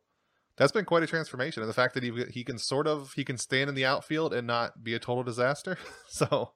that's 0.58 0.72
been 0.72 0.86
quite 0.86 1.04
a 1.04 1.08
transformation, 1.08 1.62
and 1.62 1.70
the 1.70 1.74
fact 1.74 1.94
that 1.94 2.04
he 2.04 2.12
he 2.32 2.44
can 2.44 2.58
sort 2.58 2.88
of 2.88 3.14
he 3.14 3.24
can 3.24 3.38
stand 3.38 3.70
in 3.70 3.76
the 3.76 3.86
outfield 3.86 4.34
and 4.34 4.48
not 4.48 4.84
be 4.84 4.94
a 4.94 5.00
total 5.00 5.24
disaster. 5.24 5.78
so 6.08 6.52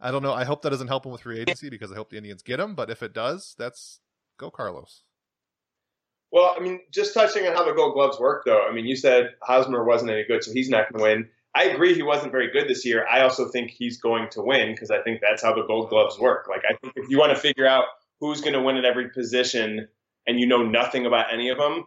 I 0.00 0.10
don't 0.10 0.22
know. 0.22 0.32
I 0.32 0.44
hope 0.44 0.62
that 0.62 0.70
doesn't 0.70 0.88
help 0.88 1.06
him 1.06 1.12
with 1.12 1.22
free 1.22 1.40
agency 1.40 1.70
because 1.70 1.92
I 1.92 1.94
hope 1.96 2.10
the 2.10 2.16
Indians 2.16 2.42
get 2.42 2.60
him. 2.60 2.74
But 2.74 2.90
if 2.90 3.02
it 3.02 3.12
does, 3.12 3.54
that's 3.58 4.00
go 4.36 4.50
Carlos. 4.50 5.04
Well, 6.32 6.54
I 6.56 6.60
mean, 6.60 6.80
just 6.90 7.12
touching 7.12 7.46
on 7.46 7.54
how 7.54 7.64
the 7.64 7.74
Gold 7.74 7.92
Gloves 7.92 8.18
work, 8.18 8.44
though. 8.46 8.66
I 8.66 8.72
mean, 8.72 8.86
you 8.86 8.96
said 8.96 9.34
Hosmer 9.42 9.84
wasn't 9.84 10.12
any 10.12 10.24
good, 10.26 10.42
so 10.42 10.50
he's 10.52 10.70
not 10.70 10.90
going 10.90 10.98
to 10.98 11.02
win. 11.02 11.28
I 11.54 11.64
agree 11.64 11.94
he 11.94 12.02
wasn't 12.02 12.32
very 12.32 12.50
good 12.50 12.68
this 12.68 12.84
year. 12.84 13.06
I 13.06 13.20
also 13.20 13.48
think 13.48 13.70
he's 13.70 13.98
going 13.98 14.30
to 14.30 14.42
win 14.42 14.72
because 14.72 14.90
I 14.90 15.02
think 15.02 15.20
that's 15.20 15.42
how 15.42 15.54
the 15.54 15.66
Gold 15.66 15.90
Gloves 15.90 16.18
work. 16.18 16.48
Like, 16.48 16.62
I 16.68 16.74
think 16.76 16.94
if 16.96 17.10
you 17.10 17.18
want 17.18 17.34
to 17.34 17.38
figure 17.38 17.66
out 17.66 17.84
who's 18.20 18.40
going 18.40 18.54
to 18.54 18.62
win 18.62 18.76
at 18.76 18.84
every 18.84 19.10
position 19.10 19.88
and 20.26 20.40
you 20.40 20.46
know 20.46 20.62
nothing 20.62 21.04
about 21.04 21.32
any 21.32 21.50
of 21.50 21.58
them, 21.58 21.84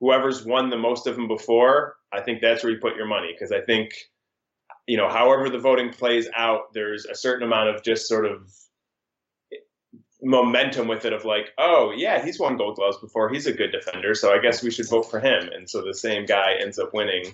whoever's 0.00 0.44
won 0.44 0.70
the 0.70 0.76
most 0.76 1.06
of 1.06 1.16
them 1.16 1.26
before, 1.26 1.96
I 2.12 2.20
think 2.20 2.40
that's 2.40 2.62
where 2.62 2.72
you 2.72 2.78
put 2.78 2.96
your 2.96 3.06
money 3.06 3.32
because 3.32 3.50
I 3.50 3.60
think, 3.60 3.92
you 4.86 4.96
know, 4.96 5.08
however 5.08 5.50
the 5.50 5.58
voting 5.58 5.90
plays 5.90 6.28
out, 6.36 6.72
there's 6.72 7.04
a 7.04 7.14
certain 7.14 7.46
amount 7.46 7.70
of 7.70 7.82
just 7.82 8.06
sort 8.06 8.24
of 8.24 8.52
momentum 10.22 10.88
with 10.88 11.04
it 11.04 11.12
of 11.12 11.24
like, 11.24 11.52
oh 11.58 11.92
yeah, 11.96 12.24
he's 12.24 12.38
won 12.38 12.56
Gold 12.56 12.76
Gloves 12.76 12.98
before. 12.98 13.28
He's 13.28 13.46
a 13.46 13.52
good 13.52 13.72
defender, 13.72 14.14
so 14.14 14.32
I 14.32 14.38
guess 14.38 14.62
we 14.62 14.70
should 14.70 14.88
vote 14.88 15.10
for 15.10 15.20
him. 15.20 15.48
And 15.52 15.68
so 15.68 15.82
the 15.82 15.94
same 15.94 16.24
guy 16.24 16.54
ends 16.60 16.78
up 16.78 16.94
winning, 16.94 17.24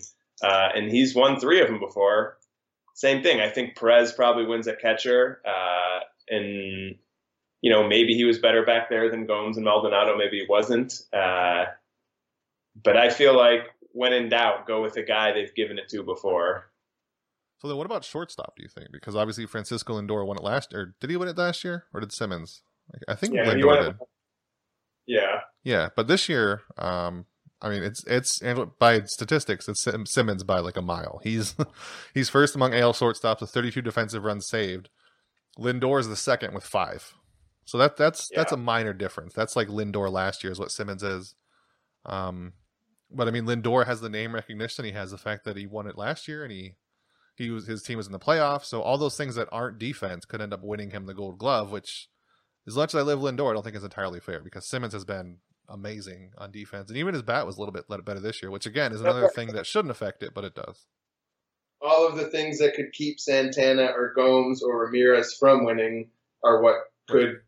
uh, 0.45 0.69
and 0.75 0.91
he's 0.91 1.15
won 1.15 1.41
three 1.41 1.61
of 1.61 1.69
them 1.69 1.81
before. 1.81 2.37
Same 2.95 3.23
thing. 3.23 3.41
I 3.41 3.49
think 3.49 3.77
Perez 3.77 4.13
probably 4.13 4.47
wins 4.47 4.69
at 4.69 4.81
catcher, 4.81 5.41
uh, 5.47 6.01
and 6.29 6.97
you 7.61 7.71
know 7.71 7.87
maybe 7.89 8.15
he 8.15 8.25
was 8.25 8.39
better 8.39 8.65
back 8.65 8.89
there 8.89 9.11
than 9.11 9.27
Gomes 9.27 9.57
and 9.57 9.65
Maldonado. 9.65 10.17
Maybe 10.17 10.41
he 10.41 10.47
wasn't. 10.49 10.93
Uh, 11.13 11.65
but 12.83 12.97
I 12.97 13.11
feel 13.11 13.37
like 13.37 13.63
when 13.93 14.13
in 14.13 14.29
doubt, 14.29 14.67
go 14.67 14.83
with 14.83 14.93
a 14.93 15.01
the 15.01 15.03
guy 15.03 15.33
they've 15.33 15.55
given 15.55 15.79
it 15.79 15.89
to 15.89 16.03
before. 16.03 16.71
So 17.59 17.69
then, 17.69 17.77
what 17.77 17.87
about 17.87 18.05
shortstop? 18.05 18.55
Do 18.57 18.63
you 18.63 18.69
think? 18.69 18.89
Because 18.93 19.17
obviously 19.17 19.47
Francisco 19.47 20.01
Lindor 20.01 20.27
won 20.27 20.37
it 20.37 20.43
last, 20.43 20.75
or 20.75 20.95
did 21.01 21.11
he 21.11 21.17
win 21.17 21.29
it 21.29 21.39
last 21.39 21.65
year, 21.65 21.85
or 21.95 22.01
did 22.01 22.13
Simmons? 22.13 22.63
I 23.09 23.15
think 23.15 23.35
yeah, 23.35 23.47
Lindor 23.47 23.85
did. 23.85 23.97
Yeah. 25.07 25.41
Yeah, 25.63 25.89
but 25.97 26.09
this 26.09 26.29
year, 26.29 26.63
um, 26.77 27.27
I 27.65 27.71
mean, 27.71 27.83
it's 27.83 28.05
it's 28.07 28.41
by 28.79 29.03
statistics, 29.05 29.69
it's 29.69 29.87
Simmons 30.05 30.45
by 30.45 30.59
like 30.59 30.77
a 30.77 30.83
mile. 30.83 31.21
He's 31.25 31.57
he's 32.15 32.29
first 32.29 32.55
among 32.55 32.75
AL 32.75 32.93
shortstops 32.93 33.41
with 33.41 33.51
32 33.51 33.81
defensive 33.81 34.23
runs 34.23 34.47
saved. 34.47 34.91
Lindor 35.59 35.99
is 35.99 36.09
the 36.09 36.17
second 36.17 36.53
with 36.53 36.65
five. 36.65 37.15
So 37.65 37.79
that 37.79 37.97
that's 37.97 38.29
yeah. 38.31 38.41
that's 38.41 38.53
a 38.53 38.59
minor 38.59 38.93
difference. 38.93 39.33
That's 39.33 39.57
like 39.57 39.69
Lindor 39.69 40.13
last 40.13 40.45
year 40.45 40.53
is 40.53 40.59
what 40.59 40.73
Simmons 40.73 41.03
is. 41.03 41.35
Um, 42.05 42.53
but 43.11 43.29
I 43.29 43.31
mean, 43.31 43.47
Lindor 43.47 43.87
has 43.87 44.03
the 44.03 44.11
name 44.11 44.35
recognition. 44.35 44.85
He 44.85 44.93
has 44.93 45.13
the 45.13 45.19
fact 45.19 45.45
that 45.45 45.57
he 45.57 45.67
won 45.67 45.87
it 45.87 45.97
last 45.97 46.29
year, 46.29 46.43
and 46.43 46.53
he 46.53 46.75
he 47.35 47.51
was 47.51 47.67
his 47.67 47.83
team 47.83 47.97
was 47.97 48.07
in 48.07 48.13
the 48.13 48.19
playoffs. 48.19 48.67
So 48.67 48.83
all 48.83 48.99
those 48.99 49.17
things 49.17 49.37
that 49.37 49.49
aren't 49.51 49.79
defense 49.79 50.27
could 50.27 50.43
end 50.43 50.53
up 50.53 50.63
winning 50.63 50.91
him 50.91 51.07
the 51.07 51.15
Gold 51.15 51.39
Glove, 51.39 51.73
which 51.73 52.09
as 52.67 52.77
much 52.77 52.95
as 52.95 52.99
I 52.99 53.03
live 53.03 53.21
Lindor, 53.21 53.51
I 53.51 53.55
don't 53.55 53.63
think 53.63 53.77
it's 53.77 53.85
entirely 53.85 54.21
fair 54.21 54.41
because 54.41 54.69
Simmons 54.69 54.93
has 54.93 55.07
been 55.07 55.39
amazing 55.69 56.33
on 56.39 56.51
defense, 56.51 56.89
and 56.89 56.99
even 56.99 57.15
his 57.15 57.23
bat 57.23 57.47
was 57.47 57.57
a 57.57 57.61
little 57.61 57.73
bit 57.73 57.89
better 57.89 58.21
this 58.21 58.43
year, 58.43 58.51
which 58.51 58.67
again 58.67 58.93
is 58.93 59.01
another 59.01 59.29
thing 59.29 59.53
that 59.53 59.67
shouldn't 59.67 59.91
affect 59.91 60.23
it, 60.23 60.33
but 60.35 60.45
it 60.45 60.55
does. 60.55 60.87
All 61.81 62.09
of 62.09 62.17
the 62.17 62.27
things 62.29 62.59
that 62.59 62.75
could 62.75 62.93
keep 62.93 63.21
Santana 63.21 63.87
or 63.87 64.13
Gomes 64.15 64.63
or 64.63 64.79
Ramirez 64.79 65.35
from 65.35 65.65
winning 65.65 66.09
are 66.43 66.63
what 66.63 66.77
could 67.09 67.41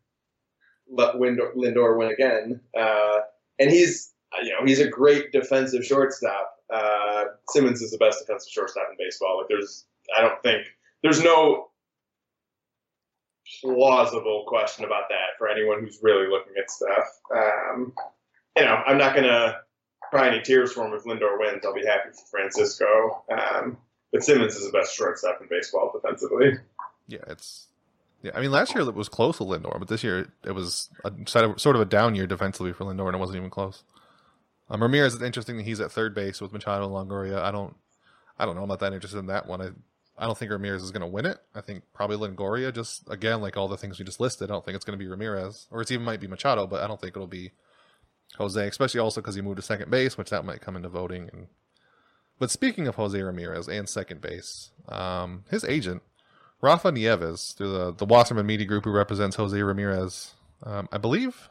let 0.89 1.15
Lindor 1.15 1.97
win 1.97 2.11
again. 2.11 2.61
Uh, 2.77 3.19
and 3.59 3.71
he's, 3.71 4.13
you 4.43 4.51
know, 4.51 4.65
he's 4.65 4.79
a 4.79 4.87
great 4.87 5.31
defensive 5.31 5.85
shortstop. 5.85 6.53
Uh, 6.73 7.25
Simmons 7.49 7.81
is 7.81 7.91
the 7.91 7.97
best 7.97 8.19
defensive 8.19 8.51
shortstop 8.51 8.87
in 8.91 8.97
baseball. 8.97 9.37
Like, 9.37 9.47
there's, 9.49 9.85
I 10.15 10.21
don't 10.21 10.41
think 10.43 10.67
there's 11.01 11.23
no 11.23 11.69
plausible 13.61 14.45
question 14.47 14.85
about 14.85 15.09
that 15.09 15.37
for 15.37 15.47
anyone 15.47 15.81
who's 15.81 15.99
really 16.01 16.27
looking 16.27 16.53
at 16.61 16.69
stuff. 16.69 17.07
Um, 17.33 17.93
you 18.57 18.65
know, 18.65 18.81
I'm 18.85 18.97
not 18.97 19.13
to 19.15 19.57
cry 20.09 20.29
any 20.29 20.41
tears 20.41 20.73
for 20.73 20.85
him 20.85 20.93
if 20.93 21.03
Lindor 21.03 21.39
wins. 21.39 21.65
I'll 21.65 21.73
be 21.73 21.85
happy 21.85 22.09
for 22.09 22.25
Francisco. 22.37 23.23
Um, 23.31 23.77
but 24.11 24.23
Simmons 24.23 24.55
is 24.55 24.71
the 24.71 24.77
best 24.77 24.95
shortstop 24.95 25.41
in 25.41 25.47
baseball 25.49 25.91
defensively. 25.93 26.53
Yeah, 27.07 27.19
it's. 27.27 27.67
Yeah, 28.23 28.31
I 28.33 28.41
mean, 28.41 28.51
last 28.51 28.73
year 28.73 28.83
it 28.83 28.95
was 28.95 29.09
close 29.09 29.39
with 29.39 29.47
Lindor, 29.47 29.77
but 29.77 29.89
this 29.89 30.03
year 30.03 30.27
it 30.43 30.51
was 30.51 30.89
a, 31.05 31.11
sort 31.27 31.75
of 31.75 31.81
a 31.81 31.85
down 31.85 32.15
year 32.15 32.25
defensively 32.25 32.73
for 32.73 32.83
Lindor, 32.83 33.05
and 33.05 33.15
it 33.15 33.19
wasn't 33.19 33.37
even 33.37 33.51
close. 33.51 33.83
Um, 34.71 34.81
Ramirez 34.81 35.13
is 35.13 35.21
interesting 35.21 35.57
that 35.57 35.63
he's 35.63 35.79
at 35.79 35.91
third 35.91 36.15
base 36.15 36.41
with 36.41 36.51
Machado 36.51 36.85
and 36.85 37.09
Longoria. 37.09 37.39
I 37.39 37.51
don't, 37.51 37.75
I 38.39 38.45
don't 38.45 38.55
know. 38.55 38.63
I'm 38.63 38.69
not 38.69 38.79
that 38.79 38.91
interested 38.91 39.19
in 39.19 39.27
that 39.27 39.47
one. 39.47 39.61
I 39.61 39.69
I 40.17 40.25
don't 40.25 40.37
think 40.37 40.51
Ramirez 40.51 40.83
is 40.83 40.91
going 40.91 41.01
to 41.01 41.07
win 41.07 41.25
it. 41.25 41.37
I 41.53 41.61
think 41.61 41.83
probably 41.93 42.17
Longoria. 42.17 42.73
Just 42.73 43.03
again, 43.09 43.41
like 43.41 43.55
all 43.55 43.67
the 43.67 43.77
things 43.77 43.99
we 43.99 44.05
just 44.05 44.19
listed, 44.19 44.49
I 44.49 44.53
don't 44.53 44.65
think 44.65 44.75
it's 44.75 44.85
going 44.85 44.97
to 44.97 45.03
be 45.03 45.09
Ramirez, 45.09 45.67
or 45.69 45.81
it 45.81 45.91
even 45.91 46.05
might 46.05 46.19
be 46.19 46.27
Machado, 46.27 46.65
but 46.65 46.83
I 46.83 46.87
don't 46.87 46.99
think 46.99 47.15
it'll 47.15 47.27
be 47.27 47.51
Jose, 48.37 48.67
especially 48.67 48.99
also 48.99 49.21
because 49.21 49.35
he 49.35 49.41
moved 49.41 49.57
to 49.57 49.61
second 49.61 49.91
base, 49.91 50.17
which 50.17 50.31
that 50.31 50.45
might 50.45 50.61
come 50.61 50.75
into 50.75 50.89
voting. 50.89 51.29
And 51.31 51.47
but 52.39 52.51
speaking 52.51 52.87
of 52.87 52.95
Jose 52.95 53.19
Ramirez 53.19 53.67
and 53.67 53.87
second 53.87 54.21
base, 54.21 54.71
um, 54.89 55.43
his 55.49 55.63
agent 55.63 56.01
Rafa 56.61 56.91
Nieves, 56.91 57.53
through 57.53 57.71
the 57.71 57.93
the 57.93 58.05
Wasserman 58.05 58.45
Media 58.45 58.65
Group, 58.65 58.85
who 58.85 58.91
represents 58.91 59.35
Jose 59.35 59.61
Ramirez, 59.61 60.33
um, 60.63 60.89
I 60.91 60.97
believe 60.97 61.49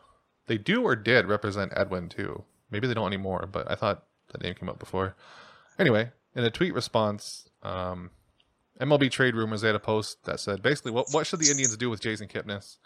they 0.48 0.58
do 0.58 0.82
or 0.82 0.96
did 0.96 1.26
represent 1.26 1.72
Edwin 1.76 2.08
too. 2.08 2.44
Maybe 2.70 2.88
they 2.88 2.94
don't 2.94 3.06
anymore, 3.06 3.48
but 3.50 3.70
I 3.70 3.76
thought 3.76 4.04
that 4.32 4.42
name 4.42 4.54
came 4.54 4.68
up 4.68 4.78
before. 4.78 5.14
Anyway, 5.78 6.10
in 6.34 6.44
a 6.44 6.50
tweet 6.50 6.74
response, 6.74 7.48
um, 7.62 8.10
MLB 8.80 9.10
Trade 9.10 9.34
Rumors 9.34 9.62
they 9.62 9.68
had 9.68 9.76
a 9.76 9.80
post 9.80 10.24
that 10.24 10.40
said 10.40 10.62
basically 10.62 10.92
what 10.92 11.08
what 11.12 11.26
should 11.26 11.40
the 11.40 11.50
Indians 11.50 11.76
do 11.76 11.90
with 11.90 12.00
Jason 12.00 12.28
Kipnis? 12.28 12.78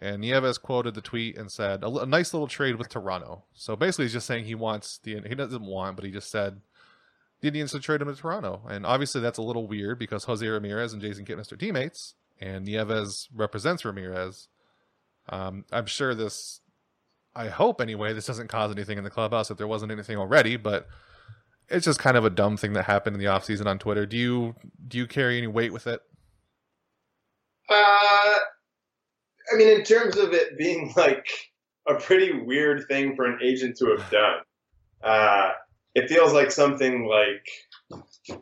And 0.00 0.20
Nieves 0.20 0.58
quoted 0.58 0.94
the 0.94 1.00
tweet 1.00 1.36
and 1.36 1.50
said 1.50 1.82
a, 1.82 1.88
a, 1.88 2.06
nice 2.06 2.32
little 2.32 2.46
trade 2.46 2.76
with 2.76 2.88
Toronto. 2.88 3.42
So 3.52 3.74
basically, 3.74 4.04
he's 4.04 4.12
just 4.12 4.28
saying 4.28 4.44
he 4.44 4.54
wants 4.54 4.98
the 4.98 5.20
he 5.26 5.34
doesn't 5.34 5.64
want, 5.64 5.96
but 5.96 6.04
he 6.04 6.12
just 6.12 6.30
said 6.30 6.60
the 7.40 7.48
Indians 7.48 7.72
should 7.72 7.82
trade 7.82 8.00
him 8.00 8.08
to 8.08 8.14
Toronto. 8.14 8.62
And 8.68 8.86
obviously, 8.86 9.20
that's 9.20 9.38
a 9.38 9.42
little 9.42 9.66
weird 9.66 9.98
because 9.98 10.24
Jose 10.24 10.46
Ramirez 10.46 10.92
and 10.92 11.02
Jason 11.02 11.24
Kipnis 11.24 11.50
are 11.50 11.56
teammates, 11.56 12.14
and 12.40 12.64
Nieves 12.64 13.28
represents 13.34 13.84
Ramirez. 13.84 14.48
Um, 15.28 15.64
I'm 15.72 15.86
sure 15.86 16.14
this. 16.14 16.60
I 17.34 17.48
hope 17.48 17.80
anyway, 17.80 18.12
this 18.12 18.26
doesn't 18.26 18.48
cause 18.48 18.72
anything 18.72 18.98
in 18.98 19.04
the 19.04 19.10
clubhouse 19.10 19.50
if 19.50 19.58
there 19.58 19.68
wasn't 19.68 19.92
anything 19.92 20.16
already, 20.16 20.56
but 20.56 20.88
it's 21.70 21.84
just 21.84 21.98
kind 21.98 22.16
of 22.16 22.24
a 22.24 22.30
dumb 22.30 22.56
thing 22.56 22.72
that 22.74 22.84
happened 22.84 23.14
in 23.14 23.20
the 23.20 23.26
off 23.26 23.44
season 23.44 23.66
on 23.66 23.78
Twitter. 23.78 24.06
Do 24.06 24.16
you 24.16 24.54
do 24.86 24.98
you 24.98 25.06
carry 25.06 25.38
any 25.38 25.46
weight 25.46 25.72
with 25.72 25.86
it? 25.86 26.00
Uh, 27.68 27.74
I 29.52 29.56
mean, 29.56 29.68
in 29.68 29.84
terms 29.84 30.16
of 30.16 30.32
it 30.32 30.56
being 30.56 30.92
like 30.96 31.26
a 31.88 31.94
pretty 31.94 32.32
weird 32.32 32.86
thing 32.88 33.14
for 33.14 33.26
an 33.26 33.38
agent 33.42 33.76
to 33.78 33.96
have 33.96 34.10
done, 34.10 34.40
uh, 35.02 35.50
it 35.94 36.08
feels 36.08 36.32
like 36.32 36.50
something 36.50 37.06
like 37.06 38.40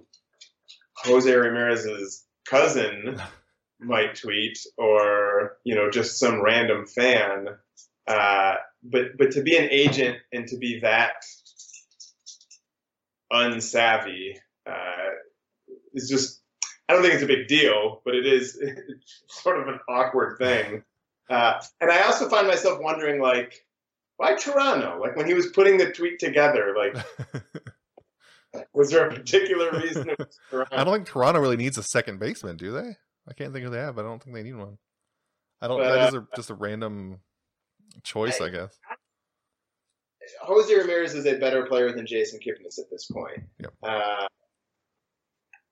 Jose 0.98 1.32
Ramirez's 1.32 2.24
cousin 2.48 3.20
might 3.80 4.14
tweet, 4.14 4.58
or 4.78 5.58
you 5.64 5.74
know, 5.74 5.90
just 5.90 6.18
some 6.18 6.42
random 6.42 6.86
fan. 6.86 7.48
Uh, 8.06 8.54
but 8.84 9.16
but 9.18 9.32
to 9.32 9.42
be 9.42 9.56
an 9.56 9.68
agent 9.70 10.18
and 10.32 10.46
to 10.46 10.56
be 10.56 10.78
that 10.80 11.24
unsavvy 13.32 14.36
uh, 14.66 15.10
is 15.92 16.08
just 16.08 16.42
I 16.88 16.92
don't 16.92 17.02
think 17.02 17.14
it's 17.14 17.22
a 17.22 17.26
big 17.26 17.48
deal, 17.48 18.00
but 18.04 18.14
it 18.14 18.26
is 18.26 18.62
sort 19.28 19.60
of 19.60 19.68
an 19.68 19.80
awkward 19.88 20.38
thing. 20.38 20.84
Uh, 21.28 21.60
and 21.80 21.90
I 21.90 22.02
also 22.02 22.28
find 22.28 22.46
myself 22.46 22.80
wondering, 22.80 23.20
like, 23.20 23.66
why 24.16 24.34
Toronto? 24.34 25.00
Like 25.00 25.16
when 25.16 25.26
he 25.26 25.34
was 25.34 25.48
putting 25.48 25.78
the 25.78 25.92
tweet 25.92 26.20
together, 26.20 26.74
like, 26.76 27.44
was 28.72 28.90
there 28.90 29.08
a 29.08 29.12
particular 29.12 29.72
reason? 29.72 30.10
I 30.70 30.84
don't 30.84 30.94
think 30.94 31.06
Toronto 31.08 31.40
really 31.40 31.56
needs 31.56 31.76
a 31.76 31.82
second 31.82 32.20
baseman, 32.20 32.56
do 32.56 32.72
they? 32.72 32.96
I 33.28 33.34
can't 33.34 33.52
think 33.52 33.66
of 33.66 33.72
that, 33.72 33.94
but 33.96 34.04
I 34.04 34.08
don't 34.08 34.22
think 34.22 34.36
they 34.36 34.44
need 34.44 34.54
one. 34.56 34.78
I 35.60 35.68
don't. 35.68 35.80
But, 35.80 35.94
that 35.94 36.08
is 36.08 36.14
a, 36.14 36.26
just 36.36 36.50
a 36.50 36.54
random 36.54 37.18
choice, 38.04 38.40
I, 38.40 38.46
I 38.46 38.48
guess. 38.50 38.78
Jose 40.42 40.74
Ramirez 40.74 41.14
is 41.14 41.26
a 41.26 41.38
better 41.38 41.66
player 41.66 41.92
than 41.92 42.06
Jason 42.06 42.40
Kipnis 42.40 42.78
at 42.78 42.90
this 42.90 43.06
point. 43.06 43.42
Yep. 43.60 43.72
Uh, 43.82 44.26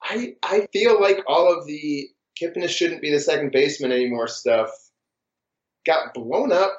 I 0.03 0.35
I 0.43 0.69
feel 0.73 1.01
like 1.01 1.21
all 1.27 1.57
of 1.57 1.67
the 1.67 2.09
Kipnis 2.41 2.71
shouldn't 2.71 3.03
be 3.03 3.11
the 3.11 3.21
second 3.21 3.53
baseman 3.53 3.93
anymore 3.93 4.29
stuff 4.29 4.71
got 5.87 6.15
blown 6.15 6.53
up 6.53 6.79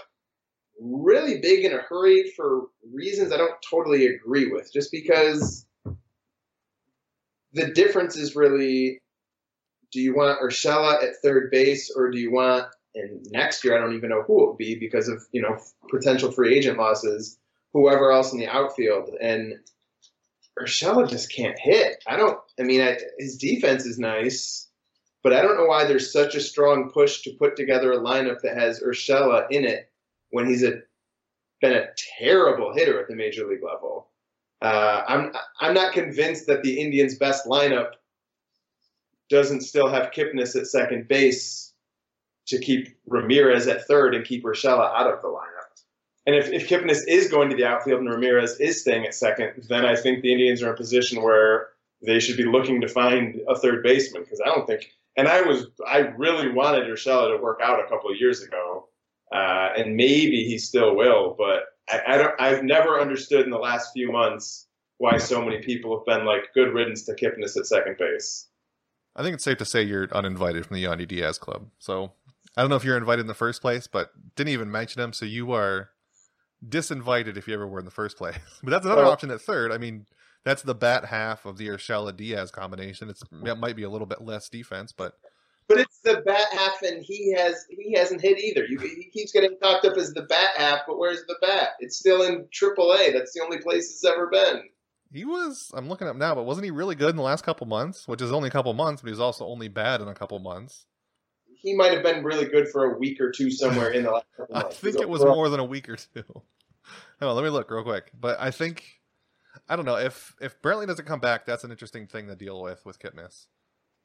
really 0.79 1.39
big 1.39 1.63
in 1.63 1.73
a 1.73 1.77
hurry 1.77 2.31
for 2.35 2.63
reasons 2.93 3.31
I 3.31 3.37
don't 3.37 3.55
totally 3.69 4.07
agree 4.07 4.51
with. 4.51 4.71
Just 4.73 4.91
because 4.91 5.65
the 7.53 7.71
difference 7.71 8.17
is 8.17 8.35
really 8.35 9.01
do 9.91 10.01
you 10.01 10.15
want 10.15 10.41
Urshela 10.41 11.01
at 11.01 11.15
third 11.23 11.49
base 11.51 11.91
or 11.95 12.11
do 12.11 12.19
you 12.19 12.31
want 12.31 12.65
and 12.95 13.25
next 13.31 13.63
year 13.63 13.77
I 13.77 13.79
don't 13.79 13.95
even 13.95 14.09
know 14.09 14.23
who 14.23 14.43
it 14.43 14.45
will 14.47 14.55
be 14.55 14.75
because 14.75 15.07
of 15.07 15.23
you 15.31 15.41
know 15.41 15.57
potential 15.89 16.31
free 16.31 16.55
agent 16.57 16.77
losses 16.77 17.37
whoever 17.75 18.13
else 18.13 18.31
in 18.31 18.39
the 18.39 18.47
outfield 18.47 19.09
and 19.21 19.59
Urshela 20.57 21.09
just 21.09 21.29
can't 21.29 21.59
hit. 21.59 22.01
I 22.07 22.15
don't. 22.15 22.39
I 22.57 22.63
mean, 22.63 22.79
I, 22.79 22.97
his 23.19 23.37
defense 23.37 23.85
is 23.85 23.99
nice, 23.99 24.69
but 25.23 25.33
I 25.33 25.41
don't 25.41 25.57
know 25.57 25.65
why 25.65 25.83
there's 25.83 26.13
such 26.13 26.35
a 26.35 26.39
strong 26.39 26.89
push 26.89 27.23
to 27.23 27.35
put 27.37 27.57
together 27.57 27.91
a 27.91 27.99
lineup 27.99 28.39
that 28.43 28.57
has 28.57 28.79
Urshela 28.79 29.47
in 29.51 29.65
it 29.65 29.91
when 30.29 30.47
he's 30.47 30.63
a 30.63 30.79
been 31.59 31.73
a 31.73 31.87
terrible 32.17 32.73
hitter 32.73 33.01
at 33.01 33.09
the 33.09 33.15
major 33.15 33.45
league 33.45 33.63
level. 33.63 34.07
Uh, 34.61 35.03
I'm 35.05 35.33
I'm 35.59 35.73
not 35.73 35.91
convinced 35.91 36.47
that 36.47 36.63
the 36.63 36.79
Indians' 36.79 37.17
best 37.17 37.45
lineup 37.45 37.91
doesn't 39.29 39.63
still 39.63 39.89
have 39.89 40.11
Kipnis 40.11 40.55
at 40.55 40.67
second 40.67 41.09
base 41.09 41.73
to 42.47 42.57
keep 42.57 42.95
Ramirez 43.05 43.67
at 43.67 43.85
third 43.85 44.15
and 44.15 44.23
keep 44.23 44.45
Urshela 44.45 44.95
out 44.95 45.11
of 45.11 45.21
the 45.21 45.27
lineup. 45.27 45.54
And 46.25 46.35
if, 46.35 46.49
if 46.49 46.67
Kipnis 46.67 47.01
is 47.07 47.29
going 47.29 47.49
to 47.49 47.55
the 47.55 47.65
outfield 47.65 48.01
and 48.01 48.09
Ramirez 48.09 48.59
is 48.59 48.81
staying 48.81 49.05
at 49.05 49.13
second, 49.13 49.65
then 49.69 49.85
I 49.85 49.95
think 49.95 50.21
the 50.21 50.31
Indians 50.31 50.63
are 50.63 50.67
in 50.67 50.73
a 50.73 50.77
position 50.77 51.21
where 51.21 51.67
they 52.01 52.19
should 52.19 52.37
be 52.37 52.45
looking 52.45 52.81
to 52.81 52.87
find 52.87 53.39
a 53.47 53.55
third 53.55 53.83
baseman 53.83 54.23
because 54.23 54.41
I 54.41 54.49
don't 54.49 54.65
think. 54.65 54.91
And 55.17 55.27
I 55.27 55.41
was 55.41 55.67
I 55.87 55.99
really 56.17 56.51
wanted 56.51 56.87
Urshela 56.87 57.35
to 57.35 57.41
work 57.41 57.59
out 57.63 57.79
a 57.79 57.87
couple 57.87 58.09
of 58.09 58.17
years 58.19 58.41
ago, 58.41 58.89
uh, 59.33 59.69
and 59.77 59.95
maybe 59.95 60.43
he 60.43 60.57
still 60.57 60.95
will. 60.95 61.35
But 61.37 61.63
I, 61.89 62.15
I 62.15 62.17
don't. 62.17 62.41
I've 62.41 62.63
never 62.63 62.99
understood 62.99 63.45
in 63.45 63.51
the 63.51 63.57
last 63.57 63.91
few 63.93 64.11
months 64.11 64.67
why 64.97 65.17
so 65.17 65.43
many 65.43 65.61
people 65.61 65.97
have 65.97 66.05
been 66.05 66.25
like 66.25 66.53
good 66.53 66.73
riddance 66.73 67.03
to 67.03 67.13
Kipnis 67.13 67.57
at 67.57 67.65
second 67.65 67.97
base. 67.97 68.47
I 69.15 69.23
think 69.23 69.35
it's 69.35 69.43
safe 69.43 69.57
to 69.59 69.65
say 69.65 69.83
you're 69.83 70.09
uninvited 70.11 70.65
from 70.65 70.75
the 70.75 70.83
Yandy 70.83 71.07
Diaz 71.07 71.37
club. 71.37 71.67
So 71.79 72.11
I 72.57 72.61
don't 72.61 72.69
know 72.69 72.75
if 72.75 72.83
you're 72.83 72.97
invited 72.97 73.21
in 73.21 73.27
the 73.27 73.33
first 73.33 73.61
place, 73.61 73.87
but 73.87 74.11
didn't 74.35 74.51
even 74.51 74.69
mention 74.69 75.01
him. 75.01 75.13
So 75.13 75.25
you 75.25 75.53
are 75.53 75.89
disinvited 76.67 77.37
if 77.37 77.47
you 77.47 77.53
ever 77.53 77.67
were 77.67 77.79
in 77.79 77.85
the 77.85 77.91
first 77.91 78.17
place. 78.17 78.35
But 78.63 78.71
that's 78.71 78.85
another 78.85 79.03
well, 79.03 79.11
option 79.11 79.31
at 79.31 79.41
third. 79.41 79.71
I 79.71 79.77
mean, 79.77 80.05
that's 80.43 80.61
the 80.61 80.75
bat 80.75 81.05
half 81.05 81.45
of 81.45 81.57
the 81.57 81.67
Urshela 81.67 82.15
Diaz 82.15 82.51
combination. 82.51 83.09
It's 83.09 83.23
it 83.43 83.57
might 83.57 83.75
be 83.75 83.83
a 83.83 83.89
little 83.89 84.07
bit 84.07 84.21
less 84.21 84.49
defense, 84.49 84.91
but 84.91 85.13
but 85.67 85.79
it's 85.79 85.99
the 86.03 86.21
bat 86.25 86.47
half, 86.51 86.81
and 86.83 87.03
he 87.03 87.33
has 87.33 87.65
he 87.69 87.93
hasn't 87.97 88.21
hit 88.21 88.37
either. 88.39 88.65
You, 88.65 88.77
he 88.77 89.09
keeps 89.11 89.31
getting 89.31 89.57
talked 89.61 89.85
up 89.85 89.97
as 89.97 90.13
the 90.13 90.21
bat 90.23 90.49
half, 90.55 90.81
but 90.87 90.99
where's 90.99 91.23
the 91.27 91.35
bat? 91.41 91.69
It's 91.79 91.97
still 91.97 92.21
in 92.21 92.45
AAA. 92.45 93.13
That's 93.13 93.33
the 93.33 93.41
only 93.43 93.57
place 93.57 93.89
it's 93.89 94.05
ever 94.05 94.27
been. 94.27 94.61
He 95.11 95.25
was. 95.25 95.71
I'm 95.73 95.89
looking 95.89 96.07
up 96.07 96.15
now, 96.15 96.35
but 96.35 96.43
wasn't 96.43 96.65
he 96.65 96.71
really 96.71 96.95
good 96.95 97.11
in 97.11 97.15
the 97.15 97.23
last 97.23 97.43
couple 97.43 97.65
months? 97.65 98.07
Which 98.07 98.21
is 98.21 98.31
only 98.31 98.47
a 98.47 98.51
couple 98.51 98.73
months, 98.73 99.01
but 99.01 99.07
he 99.07 99.11
was 99.11 99.19
also 99.19 99.45
only 99.47 99.67
bad 99.67 100.01
in 100.01 100.07
a 100.07 100.13
couple 100.13 100.37
months. 100.39 100.85
He 101.57 101.73
might 101.73 101.93
have 101.93 102.03
been 102.03 102.23
really 102.23 102.45
good 102.45 102.67
for 102.67 102.93
a 102.93 102.97
week 102.99 103.19
or 103.19 103.31
two 103.31 103.49
somewhere 103.49 103.89
in 103.89 104.03
the 104.03 104.11
last 104.11 104.25
couple 104.37 104.53
months. 104.61 104.77
I 104.77 104.79
think 104.81 104.99
it 104.99 105.09
was 105.09 105.23
more 105.23 105.49
than 105.49 105.59
a 105.59 105.65
week 105.65 105.89
or 105.89 105.95
two. 105.95 106.23
Hold 107.19 107.29
on, 107.29 107.35
let 107.35 107.43
me 107.43 107.49
look 107.49 107.69
real 107.71 107.83
quick. 107.83 108.11
But 108.19 108.39
I 108.39 108.51
think 108.51 109.01
I 109.67 109.75
don't 109.75 109.85
know 109.85 109.97
if 109.97 110.35
if 110.41 110.61
Brantley 110.61 110.87
doesn't 110.87 111.05
come 111.05 111.19
back, 111.19 111.45
that's 111.45 111.63
an 111.63 111.71
interesting 111.71 112.07
thing 112.07 112.27
to 112.27 112.35
deal 112.35 112.61
with 112.61 112.85
with 112.85 112.99
Kipnis. 112.99 113.45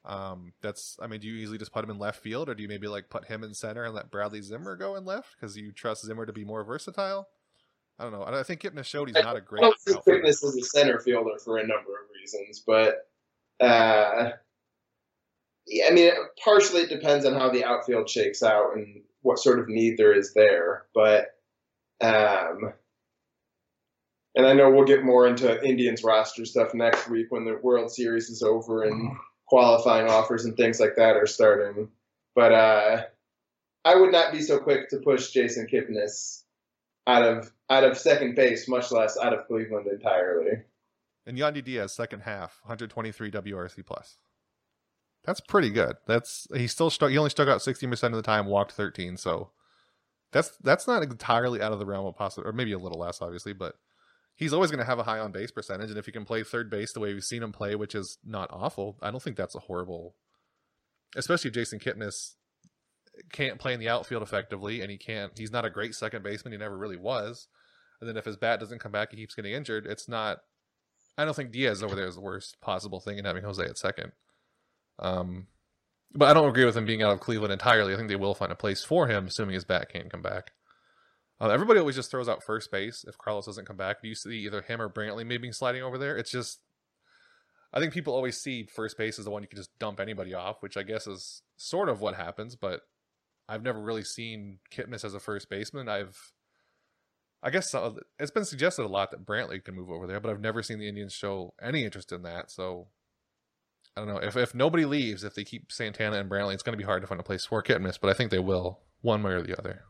Um, 0.03 0.53
that's 0.61 0.97
I 1.01 1.07
mean, 1.07 1.19
do 1.19 1.27
you 1.27 1.35
easily 1.35 1.57
just 1.57 1.71
put 1.71 1.83
him 1.83 1.91
in 1.91 1.99
left 1.99 2.23
field, 2.23 2.49
or 2.49 2.55
do 2.55 2.63
you 2.63 2.69
maybe 2.69 2.87
like 2.87 3.09
put 3.09 3.25
him 3.25 3.43
in 3.43 3.53
center 3.53 3.83
and 3.83 3.93
let 3.93 4.09
Bradley 4.09 4.41
Zimmer 4.41 4.75
go 4.75 4.95
in 4.95 5.05
left 5.05 5.35
because 5.39 5.55
you 5.55 5.71
trust 5.71 6.05
Zimmer 6.05 6.25
to 6.25 6.33
be 6.33 6.43
more 6.43 6.63
versatile? 6.63 7.27
I 7.99 8.03
don't 8.03 8.13
know. 8.13 8.23
I 8.23 8.41
think 8.43 8.61
Kipnis 8.61 8.85
showed 8.85 9.09
he's 9.09 9.23
not 9.23 9.35
a 9.35 9.41
great. 9.41 9.63
I 9.63 9.67
don't 9.67 9.79
think 9.79 10.03
Kipnis 10.03 10.43
is 10.43 10.57
a 10.57 10.65
center 10.65 10.99
fielder 10.99 11.37
for 11.43 11.57
a 11.57 11.67
number 11.67 11.91
of 11.91 12.09
reasons, 12.19 12.63
but 12.65 13.07
uh, 13.59 14.31
yeah, 15.67 15.85
I 15.87 15.91
mean, 15.91 16.11
partially 16.43 16.81
it 16.81 16.89
depends 16.89 17.25
on 17.25 17.33
how 17.33 17.49
the 17.49 17.63
outfield 17.63 18.09
shakes 18.09 18.41
out 18.41 18.75
and 18.75 19.03
what 19.21 19.37
sort 19.37 19.59
of 19.59 19.69
need 19.69 19.97
there 19.97 20.13
is 20.13 20.33
there, 20.33 20.85
but 20.95 21.27
um, 22.01 22.73
and 24.35 24.45
I 24.45 24.53
know 24.53 24.69
we'll 24.69 24.85
get 24.85 25.03
more 25.03 25.27
into 25.27 25.63
Indians 25.63 26.03
roster 26.03 26.45
stuff 26.45 26.73
next 26.73 27.09
week 27.09 27.27
when 27.29 27.45
the 27.45 27.59
World 27.61 27.91
Series 27.91 28.29
is 28.29 28.41
over 28.41 28.83
and 28.83 29.17
qualifying 29.47 30.07
offers 30.07 30.45
and 30.45 30.55
things 30.55 30.79
like 30.79 30.95
that 30.95 31.17
are 31.17 31.27
starting. 31.27 31.89
But 32.33 32.53
uh, 32.53 33.03
I 33.83 33.95
would 33.95 34.11
not 34.11 34.31
be 34.31 34.41
so 34.41 34.59
quick 34.59 34.89
to 34.89 34.97
push 34.97 35.31
Jason 35.31 35.67
Kipnis 35.71 36.43
out 37.07 37.23
of 37.23 37.51
out 37.69 37.83
of 37.83 37.97
second 37.97 38.35
base, 38.35 38.67
much 38.67 38.91
less 38.91 39.17
out 39.17 39.33
of 39.33 39.47
Cleveland 39.47 39.87
entirely. 39.87 40.63
And 41.25 41.37
Yandy 41.37 41.63
Diaz, 41.63 41.93
second 41.93 42.21
half, 42.21 42.59
123 42.63 43.31
WRC 43.31 43.85
plus. 43.85 44.15
That's 45.23 45.41
pretty 45.41 45.69
good. 45.69 45.97
That's 46.07 46.47
he 46.55 46.67
still 46.67 46.89
struck. 46.89 47.11
He 47.11 47.17
only 47.17 47.29
struck 47.29 47.47
out 47.47 47.61
60 47.61 47.85
percent 47.87 48.13
of 48.13 48.17
the 48.17 48.25
time, 48.25 48.45
walked 48.45 48.71
13. 48.71 49.17
So 49.17 49.51
that's 50.31 50.51
that's 50.63 50.87
not 50.87 51.03
entirely 51.03 51.61
out 51.61 51.73
of 51.73 51.79
the 51.79 51.85
realm 51.85 52.05
of 52.05 52.15
possible, 52.15 52.47
or 52.47 52.53
maybe 52.53 52.71
a 52.71 52.79
little 52.79 52.99
less, 52.99 53.21
obviously, 53.21 53.53
but 53.53 53.75
he's 54.41 54.53
always 54.53 54.71
going 54.71 54.79
to 54.79 54.85
have 54.85 54.97
a 54.97 55.03
high 55.03 55.19
on 55.19 55.31
base 55.31 55.51
percentage. 55.51 55.89
And 55.89 55.99
if 55.99 56.07
he 56.07 56.11
can 56.11 56.25
play 56.25 56.43
third 56.43 56.71
base 56.71 56.93
the 56.93 56.99
way 56.99 57.13
we've 57.13 57.23
seen 57.23 57.43
him 57.43 57.51
play, 57.51 57.75
which 57.75 57.93
is 57.93 58.17
not 58.25 58.49
awful, 58.51 58.97
I 58.99 59.11
don't 59.11 59.21
think 59.21 59.37
that's 59.37 59.53
a 59.53 59.59
horrible. 59.59 60.15
Especially 61.15 61.49
if 61.49 61.53
Jason 61.53 61.77
Kipnis 61.77 62.33
can't 63.31 63.59
play 63.59 63.75
in 63.75 63.79
the 63.79 63.87
outfield 63.87 64.23
effectively, 64.23 64.81
and 64.81 64.89
he 64.89 64.97
can't. 64.97 65.31
He's 65.37 65.51
not 65.51 65.63
a 65.63 65.69
great 65.69 65.93
second 65.93 66.23
baseman. 66.23 66.53
He 66.53 66.57
never 66.57 66.75
really 66.75 66.97
was. 66.97 67.47
And 67.99 68.09
then 68.09 68.17
if 68.17 68.25
his 68.25 68.35
bat 68.35 68.59
doesn't 68.59 68.79
come 68.79 68.91
back, 68.91 69.11
he 69.11 69.17
keeps 69.17 69.35
getting 69.35 69.53
injured. 69.53 69.85
It's 69.85 70.09
not. 70.09 70.39
I 71.19 71.25
don't 71.25 71.35
think 71.35 71.51
Diaz 71.51 71.83
over 71.83 71.93
there 71.93 72.07
is 72.07 72.15
the 72.15 72.21
worst 72.21 72.59
possible 72.61 72.99
thing 72.99 73.19
in 73.19 73.25
having 73.25 73.43
Jose 73.43 73.63
at 73.63 73.77
second. 73.77 74.11
Um, 74.97 75.47
but 76.15 76.29
I 76.29 76.33
don't 76.33 76.49
agree 76.49 76.65
with 76.65 76.75
him 76.75 76.85
being 76.85 77.03
out 77.03 77.11
of 77.11 77.19
Cleveland 77.19 77.53
entirely. 77.53 77.93
I 77.93 77.97
think 77.97 78.09
they 78.09 78.15
will 78.15 78.33
find 78.33 78.51
a 78.51 78.55
place 78.55 78.83
for 78.83 79.07
him, 79.07 79.27
assuming 79.27 79.53
his 79.53 79.65
bat 79.65 79.89
can't 79.93 80.09
come 80.09 80.23
back. 80.23 80.51
Uh, 81.41 81.49
everybody 81.49 81.79
always 81.79 81.95
just 81.95 82.11
throws 82.11 82.29
out 82.29 82.43
first 82.43 82.71
base 82.71 83.03
if 83.07 83.17
Carlos 83.17 83.47
doesn't 83.47 83.65
come 83.65 83.75
back. 83.75 84.01
Do 84.01 84.07
you 84.07 84.13
see 84.13 84.45
either 84.45 84.61
him 84.61 84.79
or 84.79 84.89
Brantley 84.89 85.25
maybe 85.25 85.51
sliding 85.51 85.81
over 85.81 85.97
there? 85.97 86.15
It's 86.15 86.29
just, 86.29 86.59
I 87.73 87.79
think 87.79 87.93
people 87.93 88.13
always 88.13 88.39
see 88.39 88.65
first 88.65 88.95
base 88.95 89.17
as 89.17 89.25
the 89.25 89.31
one 89.31 89.41
you 89.41 89.47
can 89.47 89.57
just 89.57 89.77
dump 89.79 89.99
anybody 89.99 90.35
off, 90.35 90.61
which 90.61 90.77
I 90.77 90.83
guess 90.83 91.07
is 91.07 91.41
sort 91.57 91.89
of 91.89 91.99
what 91.99 92.13
happens. 92.13 92.55
But 92.55 92.81
I've 93.49 93.63
never 93.63 93.81
really 93.81 94.03
seen 94.03 94.59
Kipnis 94.71 95.03
as 95.03 95.15
a 95.15 95.19
first 95.19 95.49
baseman. 95.49 95.89
I've, 95.89 96.31
I 97.41 97.49
guess 97.49 97.73
it's 98.19 98.29
been 98.29 98.45
suggested 98.45 98.85
a 98.85 98.87
lot 98.87 99.09
that 99.09 99.25
Brantley 99.25 99.63
can 99.63 99.73
move 99.73 99.89
over 99.89 100.05
there, 100.05 100.19
but 100.19 100.29
I've 100.29 100.41
never 100.41 100.61
seen 100.61 100.77
the 100.77 100.87
Indians 100.87 101.11
show 101.11 101.55
any 101.59 101.85
interest 101.85 102.11
in 102.11 102.21
that. 102.21 102.51
So 102.51 102.89
I 103.97 104.01
don't 104.01 104.09
know 104.09 104.17
if 104.17 104.37
if 104.37 104.53
nobody 104.53 104.85
leaves, 104.85 105.23
if 105.23 105.33
they 105.33 105.43
keep 105.43 105.71
Santana 105.71 106.19
and 106.19 106.29
Brantley, 106.29 106.53
it's 106.53 106.61
going 106.61 106.73
to 106.73 106.77
be 106.77 106.85
hard 106.85 107.01
to 107.01 107.07
find 107.07 107.19
a 107.19 107.23
place 107.23 107.45
for 107.45 107.63
Kipnis, 107.63 107.97
but 107.99 108.11
I 108.11 108.13
think 108.13 108.29
they 108.29 108.37
will 108.37 108.81
one 109.01 109.23
way 109.23 109.31
or 109.31 109.41
the 109.41 109.57
other. 109.57 109.85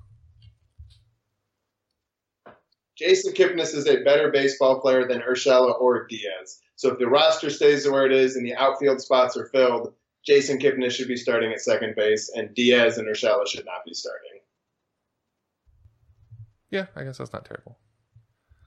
Jason 3.02 3.34
Kipnis 3.34 3.74
is 3.74 3.88
a 3.88 4.04
better 4.04 4.30
baseball 4.30 4.80
player 4.80 5.08
than 5.08 5.22
Urshela 5.22 5.74
or 5.82 6.06
Diaz. 6.06 6.60
So 6.76 6.92
if 6.92 7.00
the 7.00 7.08
roster 7.08 7.50
stays 7.50 7.90
where 7.90 8.06
it 8.06 8.12
is 8.12 8.36
and 8.36 8.46
the 8.46 8.54
outfield 8.54 9.02
spots 9.02 9.36
are 9.36 9.48
filled, 9.48 9.96
Jason 10.24 10.60
Kipnis 10.60 10.92
should 10.92 11.08
be 11.08 11.18
starting 11.18 11.52
at 11.52 11.62
second 11.62 11.96
base, 11.96 12.30
and 12.36 12.54
Diaz 12.54 13.00
and 13.00 13.08
Urshela 13.08 13.48
should 13.48 13.66
not 13.66 13.84
be 13.86 13.96
starting. 13.96 14.40
Yeah, 16.70 16.86
I 16.96 17.04
guess 17.04 17.18
that's 17.18 17.34
not 17.34 17.44
terrible. 17.44 17.80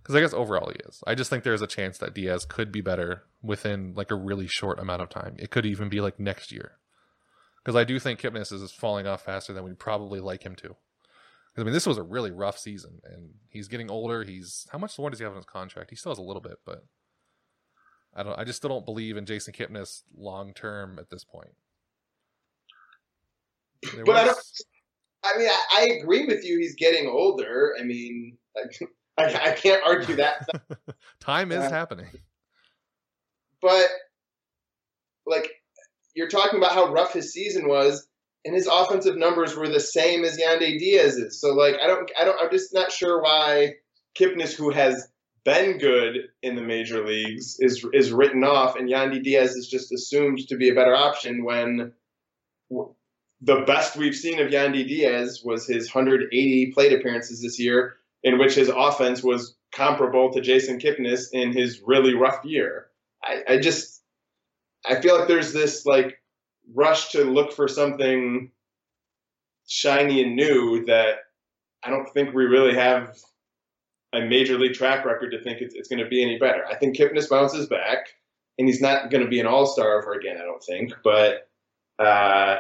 Because 0.03 0.17
I 0.17 0.21
guess 0.21 0.35
overall 0.35 0.69
he 0.69 0.81
is. 0.89 1.01
I 1.07 1.15
just 1.15 1.31
think 1.31 1.45
there's 1.45 1.63
a 1.63 1.69
chance 1.69 1.99
that 1.99 2.13
Diaz 2.13 2.45
could 2.45 2.73
be 2.73 2.81
better 2.81 3.23
within 3.41 3.95
like 3.95 4.11
a 4.11 4.17
really 4.17 4.49
short 4.49 4.81
amount 4.81 5.03
of 5.03 5.11
time. 5.11 5.37
It 5.39 5.51
could 5.53 5.65
even 5.65 5.89
be 5.89 6.01
like 6.01 6.19
next 6.19 6.51
year. 6.51 6.73
Because 7.63 7.77
I 7.77 7.85
do 7.85 8.01
think 8.01 8.21
Kipnis 8.21 8.53
is 8.53 8.73
falling 8.73 9.07
off 9.07 9.25
faster 9.25 9.53
than 9.53 9.63
we'd 9.63 9.79
probably 9.79 10.19
like 10.19 10.43
him 10.43 10.57
to. 10.57 10.75
I 11.57 11.63
mean, 11.63 11.73
this 11.73 11.87
was 11.87 11.99
a 11.99 12.03
really 12.03 12.33
rough 12.33 12.59
season, 12.59 13.01
and 13.05 13.31
he's 13.49 13.69
getting 13.69 13.91
older. 13.91 14.25
He's 14.25 14.67
how 14.73 14.79
much 14.79 14.99
more 14.99 15.11
does 15.11 15.21
he 15.21 15.25
have 15.25 15.33
on 15.33 15.37
his 15.37 15.47
contract? 15.47 15.91
He 15.91 15.97
still 15.97 16.11
has 16.11 16.19
a 16.19 16.23
little 16.23 16.43
bit, 16.43 16.57
but 16.67 16.85
I 18.15 18.23
don't. 18.23 18.39
I 18.39 18.45
just 18.45 18.59
still 18.59 18.71
don't 18.71 18.85
believe 18.85 19.17
in 19.17 19.25
Jason 19.25 19.53
Kipnis 19.53 20.03
long 20.17 20.53
term 20.53 20.99
at 20.99 21.11
this 21.11 21.25
point. 21.25 21.55
There 23.95 24.05
but 24.05 24.15
was... 24.15 24.21
I 24.23 24.25
don't. 24.25 24.39
I 25.25 25.39
mean, 25.39 25.49
I, 25.49 25.63
I, 25.73 25.99
agree 26.01 26.27
with 26.27 26.45
you. 26.45 26.59
He's 26.59 26.75
getting 26.75 27.09
older. 27.09 27.75
I 27.81 27.85
mean, 27.85 28.37
I, 29.19 29.25
I 29.25 29.53
can't 29.53 29.83
argue 29.87 30.17
that. 30.17 30.47
Time 31.21 31.53
is 31.53 31.59
uh, 31.59 31.71
happening. 31.71 32.09
But 33.63 33.89
like 35.27 35.49
you're 36.15 36.29
talking 36.29 36.59
about 36.59 36.73
how 36.73 36.93
rough 36.93 37.13
his 37.13 37.33
season 37.33 37.69
was, 37.69 38.07
and 38.45 38.55
his 38.55 38.67
offensive 38.67 39.17
numbers 39.17 39.57
were 39.57 39.69
the 39.69 39.81
same 39.81 40.25
as 40.25 40.39
Yandy 40.39 40.79
Diaz's. 40.79 41.41
So 41.41 41.55
like 41.55 41.77
I 41.83 41.87
don't 41.87 42.11
I 42.19 42.25
don't 42.25 42.41
I'm 42.41 42.51
just 42.51 42.75
not 42.75 42.93
sure 42.93 43.23
why 43.23 43.75
Kipnis, 44.19 44.55
who 44.55 44.71
has 44.71 45.09
been 45.45 45.79
good 45.79 46.29
in 46.43 46.55
the 46.55 46.63
major 46.63 47.07
leagues, 47.07 47.57
is 47.59 47.85
is 47.93 48.13
written 48.13 48.45
off, 48.45 48.77
and 48.77 48.89
Yandy 48.89 49.23
Diaz 49.23 49.53
is 49.53 49.69
just 49.69 49.93
assumed 49.93 50.39
to 50.49 50.57
be 50.57 50.69
a 50.69 50.75
better 50.75 50.95
option 50.95 51.45
when 51.45 51.93
the 53.41 53.65
best 53.67 53.97
we've 53.97 54.15
seen 54.15 54.41
of 54.41 54.51
Yandy 54.51 54.87
Diaz 54.87 55.43
was 55.45 55.67
his 55.67 55.95
180 55.95 56.73
plate 56.73 56.93
appearances 56.93 57.43
this 57.43 57.59
year, 57.59 57.97
in 58.23 58.39
which 58.39 58.55
his 58.55 58.69
offense 58.69 59.23
was 59.23 59.57
comparable 59.73 60.33
to 60.33 60.41
Jason 60.41 60.79
Kipnis 60.79 61.27
in 61.33 61.53
his 61.53 61.83
really 61.85 62.15
rough 62.15 62.45
year. 62.45 62.87
I, 63.23 63.55
I 63.55 63.59
just 63.59 64.03
I 64.87 65.01
feel 65.01 65.19
like 65.19 65.29
there's 65.29 65.53
this 65.53 65.85
like 65.87 66.19
rush 66.73 67.11
to 67.11 67.25
look 67.25 67.53
for 67.53 67.69
something 67.69 68.51
shiny 69.67 70.23
and 70.23 70.37
new 70.37 70.85
that 70.87 71.17
I 71.83 71.91
don't 71.91 72.09
think 72.13 72.35
we 72.35 72.45
really 72.45 72.75
have 72.75 73.17
a 74.13 74.21
major 74.21 74.59
league 74.59 74.75
track 74.75 75.05
record 75.05 75.31
to 75.31 75.43
think 75.43 75.61
it's, 75.61 75.75
it's 75.75 75.89
going 75.89 76.03
to 76.03 76.09
be 76.09 76.23
any 76.23 76.39
better. 76.39 76.65
I 76.67 76.77
think 76.77 76.97
Kipnis 76.97 77.29
bounces 77.29 77.67
back, 77.67 78.07
and 78.59 78.69
he's 78.69 78.81
not 78.81 79.11
going 79.11 79.25
to 79.25 79.31
be 79.31 79.41
an 79.41 79.47
all 79.47 79.67
star 79.67 80.01
ever 80.01 80.15
again, 80.15 80.37
I 80.39 80.45
don't 80.45 80.63
think. 80.63 80.93
But 81.03 81.49
uh, 81.99 82.59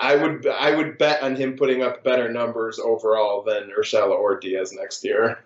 I 0.00 0.16
would 0.16 0.46
I 0.46 0.74
would 0.74 0.98
bet 0.98 1.22
on 1.22 1.36
him 1.36 1.56
putting 1.56 1.82
up 1.82 2.04
better 2.04 2.30
numbers 2.30 2.78
overall 2.78 3.42
than 3.42 3.72
Urshela 3.76 4.12
or 4.12 4.38
Diaz 4.38 4.72
next 4.72 5.04
year. 5.04 5.44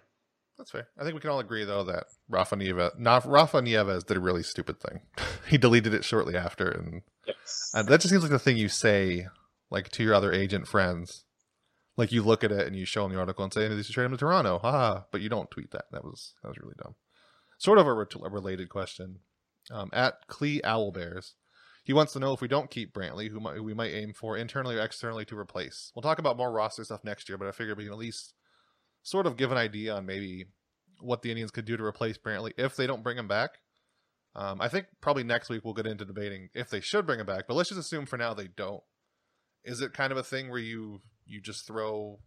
That's 0.59 0.71
fair. 0.71 0.89
I 0.99 1.03
think 1.03 1.15
we 1.15 1.21
can 1.21 1.31
all 1.31 1.41
agree 1.41 1.65
though 1.65 1.85
that 1.85 2.07
Rafa 2.29 2.57
Nieves, 2.57 2.93
not 2.99 3.27
Rafa 3.27 3.61
Nieves, 3.61 4.05
did 4.05 4.17
a 4.17 4.21
really 4.21 4.43
stupid 4.43 4.81
thing. 4.81 5.01
he 5.49 5.59
deleted 5.59 5.93
it 5.93 6.05
shortly 6.05 6.37
after, 6.37 6.71
and, 6.71 7.03
yes. 7.27 7.73
that 7.75 8.01
just 8.01 8.09
seems 8.09 8.23
like 8.23 8.31
the 8.31 8.39
thing 8.39 8.57
you 8.57 8.69
say, 8.69 9.29
like 9.71 9.91
to 9.91 10.03
your 10.03 10.15
other 10.15 10.33
agent 10.33 10.67
friends. 10.67 11.25
Like 11.99 12.13
you 12.13 12.23
look 12.23 12.45
at 12.45 12.53
it 12.53 12.67
and 12.67 12.77
you 12.77 12.85
show 12.85 13.03
them 13.03 13.13
the 13.13 13.19
article 13.19 13.43
and 13.43 13.53
say, 13.53 13.69
"They 13.69 13.83
should 13.83 13.95
trade 13.95 14.05
him 14.05 14.11
to 14.13 14.19
Toronto," 14.19 14.59
ha! 14.59 15.05
But 15.11 15.23
you 15.23 15.31
don't 15.31 15.51
tweet 15.51 15.71
that. 15.71 15.87
That 15.93 16.05
was 16.05 16.35
that 16.43 16.49
was 16.49 16.59
really 16.59 16.75
dumb. 16.83 16.95
Sort 17.59 17.79
of 17.79 17.87
a, 17.87 17.93
re- 17.95 18.07
a 18.23 18.29
related 18.29 18.69
question. 18.69 19.21
Um, 19.71 19.89
at 19.93 20.27
Clee 20.29 20.61
Owlbears, 20.63 21.33
he 21.85 21.93
wants 21.93 22.13
to 22.13 22.19
know 22.19 22.33
if 22.33 22.41
we 22.41 22.49
don't 22.49 22.71
keep 22.71 22.93
Brantley, 22.93 23.31
who, 23.31 23.41
might, 23.41 23.57
who 23.57 23.63
we 23.63 23.75
might 23.75 23.95
aim 23.95 24.13
for 24.13 24.37
internally 24.37 24.77
or 24.77 24.81
externally 24.81 25.25
to 25.25 25.39
replace. 25.39 25.91
We'll 25.95 26.03
talk 26.03 26.19
about 26.19 26.37
more 26.37 26.53
roster 26.53 26.85
stuff 26.85 27.03
next 27.03 27.29
year, 27.29 27.39
but 27.39 27.49
I 27.49 27.53
figured 27.53 27.79
we 27.79 27.85
can 27.85 27.93
at 27.93 27.99
least 27.99 28.35
sort 29.07 29.27
of 29.27 29.37
give 29.37 29.53
an 29.53 29.59
idea 29.59 29.95
on 29.95 30.05
maybe 30.05 30.47
what 31.01 31.23
the 31.23 31.31
Indians 31.31 31.53
could 31.53 31.65
do 31.65 31.77
to 31.77 31.85
replace 31.85 32.19
Brantley 32.19 32.53
if 32.59 32.75
they 32.75 32.89
don't 32.89 33.05
bring 33.05 33.17
him 33.17 33.29
back. 33.29 33.51
Um, 34.35 34.61
I 34.61 34.69
think 34.69 34.87
probably 35.01 35.23
next 35.23 35.49
week 35.49 35.65
we'll 35.65 35.75
get 35.75 35.87
into 35.87 36.05
debating 36.05 36.49
if 36.55 36.71
they 36.71 36.81
should 36.81 37.07
bring 37.07 37.21
him 37.21 37.27
back, 37.27 37.47
but 37.47 37.55
let's 37.55 37.69
just 37.69 37.81
assume 37.81 38.05
for 38.05 38.17
now 38.17 38.35
they 38.35 38.49
don't. 38.49 38.83
Is 39.65 39.81
it 39.81 39.93
kind 39.93 40.11
of 40.11 40.19
a 40.19 40.25
thing 40.25 40.51
where 40.51 40.59
you 40.59 41.03
you 41.25 41.41
just 41.41 41.67
throw? 41.67 42.19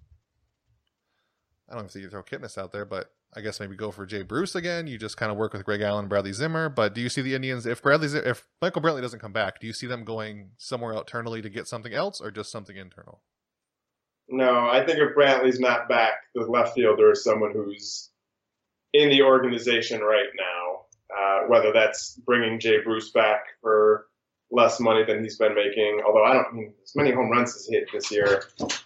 I 1.69 1.73
don't 1.73 1.83
know 1.83 1.87
if 1.87 1.95
you 1.95 2.09
throw 2.09 2.23
Kipnis 2.23 2.57
out 2.57 2.71
there, 2.71 2.85
but 2.85 3.11
I 3.35 3.41
guess 3.41 3.59
maybe 3.59 3.75
go 3.75 3.91
for 3.91 4.05
Jay 4.05 4.23
Bruce 4.23 4.55
again. 4.55 4.87
You 4.87 4.97
just 4.97 5.17
kind 5.17 5.31
of 5.31 5.37
work 5.37 5.53
with 5.53 5.65
Greg 5.65 5.81
Allen, 5.81 6.07
Bradley 6.07 6.33
Zimmer. 6.33 6.69
But 6.69 6.95
do 6.95 7.01
you 7.01 7.09
see 7.09 7.21
the 7.21 7.35
Indians 7.35 7.65
if 7.65 7.83
Bradley 7.83 8.07
if 8.07 8.47
Michael 8.61 8.81
Brantley 8.81 9.01
doesn't 9.01 9.19
come 9.19 9.33
back? 9.33 9.59
Do 9.59 9.67
you 9.67 9.73
see 9.73 9.85
them 9.85 10.05
going 10.05 10.51
somewhere 10.57 10.93
internally 10.93 11.41
to 11.41 11.49
get 11.49 11.67
something 11.67 11.93
else, 11.93 12.21
or 12.21 12.31
just 12.31 12.51
something 12.51 12.77
internal? 12.77 13.21
No, 14.29 14.69
I 14.69 14.85
think 14.85 14.99
if 14.99 15.15
Brantley's 15.15 15.59
not 15.59 15.89
back, 15.89 16.13
the 16.35 16.41
left 16.41 16.75
fielder 16.75 17.11
is 17.11 17.23
someone 17.23 17.51
who's 17.51 18.09
in 18.93 19.09
the 19.09 19.23
organization 19.23 20.01
right 20.01 20.29
now. 20.37 20.81
Uh, 21.17 21.47
whether 21.47 21.73
that's 21.73 22.19
bringing 22.25 22.59
Jay 22.59 22.81
Bruce 22.81 23.09
back 23.09 23.41
for 23.61 24.05
less 24.51 24.79
money 24.79 25.03
than 25.03 25.23
he's 25.23 25.37
been 25.37 25.55
making, 25.55 26.01
although 26.05 26.23
I 26.23 26.33
don't 26.33 26.53
mean 26.53 26.73
as 26.83 26.95
many 26.95 27.11
home 27.11 27.31
runs 27.31 27.55
as 27.55 27.65
he 27.65 27.75
hit 27.75 27.87
this 27.91 28.11
year, 28.11 28.43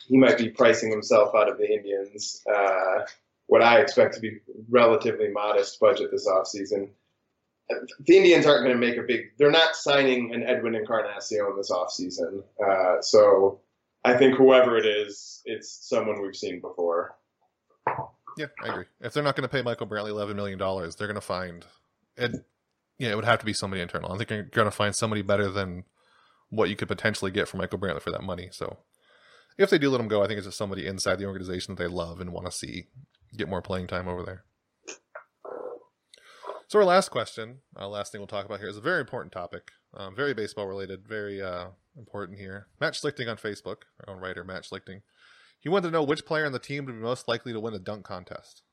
he 0.07 0.17
might 0.17 0.37
be 0.37 0.49
pricing 0.49 0.89
himself 0.89 1.35
out 1.35 1.49
of 1.49 1.57
the 1.57 1.69
Indians. 1.69 2.41
Uh, 2.53 3.05
what 3.47 3.61
I 3.61 3.79
expect 3.79 4.15
to 4.15 4.21
be 4.21 4.39
relatively 4.69 5.29
modest 5.29 5.79
budget 5.79 6.11
this 6.11 6.27
offseason. 6.27 6.89
The 8.05 8.17
Indians 8.17 8.45
aren't 8.45 8.65
going 8.65 8.79
to 8.79 8.87
make 8.87 8.97
a 8.97 9.03
big. 9.03 9.37
They're 9.37 9.51
not 9.51 9.75
signing 9.75 10.33
an 10.33 10.43
Edwin 10.43 10.75
Encarnacion 10.75 11.55
this 11.57 11.71
offseason. 11.71 12.43
Uh, 12.65 13.01
so 13.01 13.59
I 14.03 14.17
think 14.17 14.35
whoever 14.35 14.77
it 14.77 14.85
is, 14.85 15.41
it's 15.45 15.87
someone 15.87 16.21
we've 16.21 16.35
seen 16.35 16.59
before. 16.61 17.15
Yeah, 18.37 18.47
I 18.63 18.69
agree. 18.69 18.85
If 19.01 19.13
they're 19.13 19.23
not 19.23 19.35
going 19.35 19.47
to 19.47 19.53
pay 19.53 19.61
Michael 19.61 19.87
Brantley 19.87 20.09
eleven 20.09 20.35
million 20.35 20.59
dollars, 20.59 20.95
they're 20.95 21.07
going 21.07 21.15
to 21.15 21.21
find 21.21 21.65
it. 22.17 22.31
Yeah, 22.99 23.09
it 23.09 23.15
would 23.15 23.25
have 23.25 23.39
to 23.39 23.45
be 23.45 23.53
somebody 23.53 23.81
internal. 23.81 24.11
I 24.11 24.17
think 24.17 24.29
you're 24.29 24.43
going 24.43 24.65
to 24.65 24.71
find 24.71 24.95
somebody 24.95 25.21
better 25.21 25.49
than 25.49 25.83
what 26.49 26.69
you 26.69 26.75
could 26.75 26.87
potentially 26.87 27.31
get 27.31 27.47
from 27.47 27.59
Michael 27.59 27.79
Brantley 27.79 28.01
for 28.01 28.11
that 28.11 28.23
money. 28.23 28.49
So, 28.51 28.77
if 29.57 29.69
they 29.69 29.77
do 29.77 29.89
let 29.89 30.01
him 30.01 30.07
go, 30.07 30.23
I 30.23 30.27
think 30.27 30.37
it's 30.37 30.47
just 30.47 30.57
somebody 30.57 30.85
inside 30.85 31.17
the 31.17 31.25
organization 31.25 31.75
that 31.75 31.83
they 31.83 31.89
love 31.89 32.19
and 32.19 32.31
want 32.31 32.45
to 32.45 32.51
see 32.51 32.87
get 33.37 33.49
more 33.49 33.61
playing 33.61 33.87
time 33.87 34.07
over 34.07 34.23
there. 34.23 34.43
So 36.67 36.79
our 36.79 36.85
last 36.85 37.09
question, 37.09 37.59
uh, 37.79 37.87
last 37.87 38.11
thing 38.11 38.19
we'll 38.19 38.27
talk 38.27 38.45
about 38.45 38.59
here 38.59 38.69
is 38.69 38.77
a 38.77 38.81
very 38.81 39.01
important 39.01 39.31
topic, 39.31 39.71
um, 39.95 40.15
very 40.15 40.33
baseball 40.33 40.67
related, 40.67 41.07
very 41.07 41.41
uh, 41.41 41.67
important 41.97 42.39
here. 42.39 42.67
Matt 42.79 42.93
Schlichting 42.93 43.29
on 43.29 43.37
Facebook, 43.37 43.83
our 44.05 44.13
own 44.13 44.21
writer, 44.21 44.43
Schlichting. 44.43 45.01
He 45.59 45.69
wanted 45.69 45.87
to 45.87 45.91
know 45.91 46.03
which 46.03 46.25
player 46.25 46.45
on 46.45 46.51
the 46.51 46.59
team 46.59 46.85
would 46.85 46.93
be 46.93 46.99
most 46.99 47.27
likely 47.27 47.53
to 47.53 47.59
win 47.59 47.73
a 47.73 47.79
dunk 47.79 48.03
contest. 48.03 48.63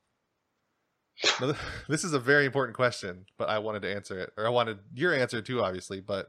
Now, 1.39 1.53
this 1.89 2.03
is 2.03 2.13
a 2.13 2.19
very 2.19 2.45
important 2.45 2.75
question, 2.75 3.25
but 3.37 3.49
I 3.49 3.59
wanted 3.59 3.83
to 3.83 3.93
answer 3.93 4.19
it, 4.19 4.31
or 4.37 4.45
I 4.45 4.49
wanted 4.49 4.79
your 4.93 5.13
answer 5.13 5.41
too, 5.41 5.61
obviously. 5.61 6.01
But 6.01 6.27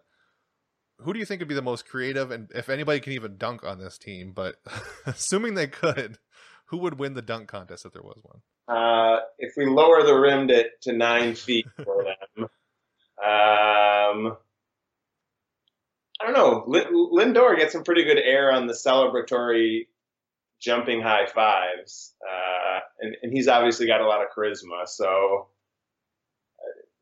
who 0.98 1.12
do 1.12 1.18
you 1.18 1.24
think 1.24 1.40
would 1.40 1.48
be 1.48 1.54
the 1.54 1.62
most 1.62 1.88
creative, 1.88 2.30
and 2.30 2.50
if 2.54 2.68
anybody 2.68 3.00
can 3.00 3.12
even 3.12 3.36
dunk 3.36 3.64
on 3.64 3.78
this 3.78 3.98
team? 3.98 4.32
But 4.32 4.56
assuming 5.06 5.54
they 5.54 5.66
could, 5.66 6.18
who 6.66 6.78
would 6.78 6.98
win 6.98 7.14
the 7.14 7.22
dunk 7.22 7.48
contest 7.48 7.84
if 7.84 7.92
there 7.92 8.02
was 8.02 8.20
one? 8.22 8.42
Uh, 8.68 9.20
if 9.38 9.54
we 9.56 9.66
lower 9.66 10.04
the 10.04 10.14
rim 10.14 10.48
to, 10.48 10.64
to 10.82 10.92
nine 10.92 11.34
feet 11.34 11.66
for 11.84 12.04
them, 12.04 12.48
um, 13.22 14.36
I 16.22 16.30
don't 16.30 16.34
know. 16.34 16.64
Lindor 17.12 17.56
gets 17.56 17.72
some 17.72 17.82
pretty 17.82 18.04
good 18.04 18.18
air 18.18 18.52
on 18.52 18.66
the 18.66 18.74
celebratory 18.74 19.86
jumping 20.60 21.00
high 21.00 21.26
fives, 21.26 22.14
uh, 22.22 22.80
and, 23.00 23.16
and, 23.22 23.32
he's 23.32 23.48
obviously 23.48 23.86
got 23.86 24.00
a 24.00 24.06
lot 24.06 24.22
of 24.22 24.28
charisma. 24.36 24.86
So, 24.86 25.48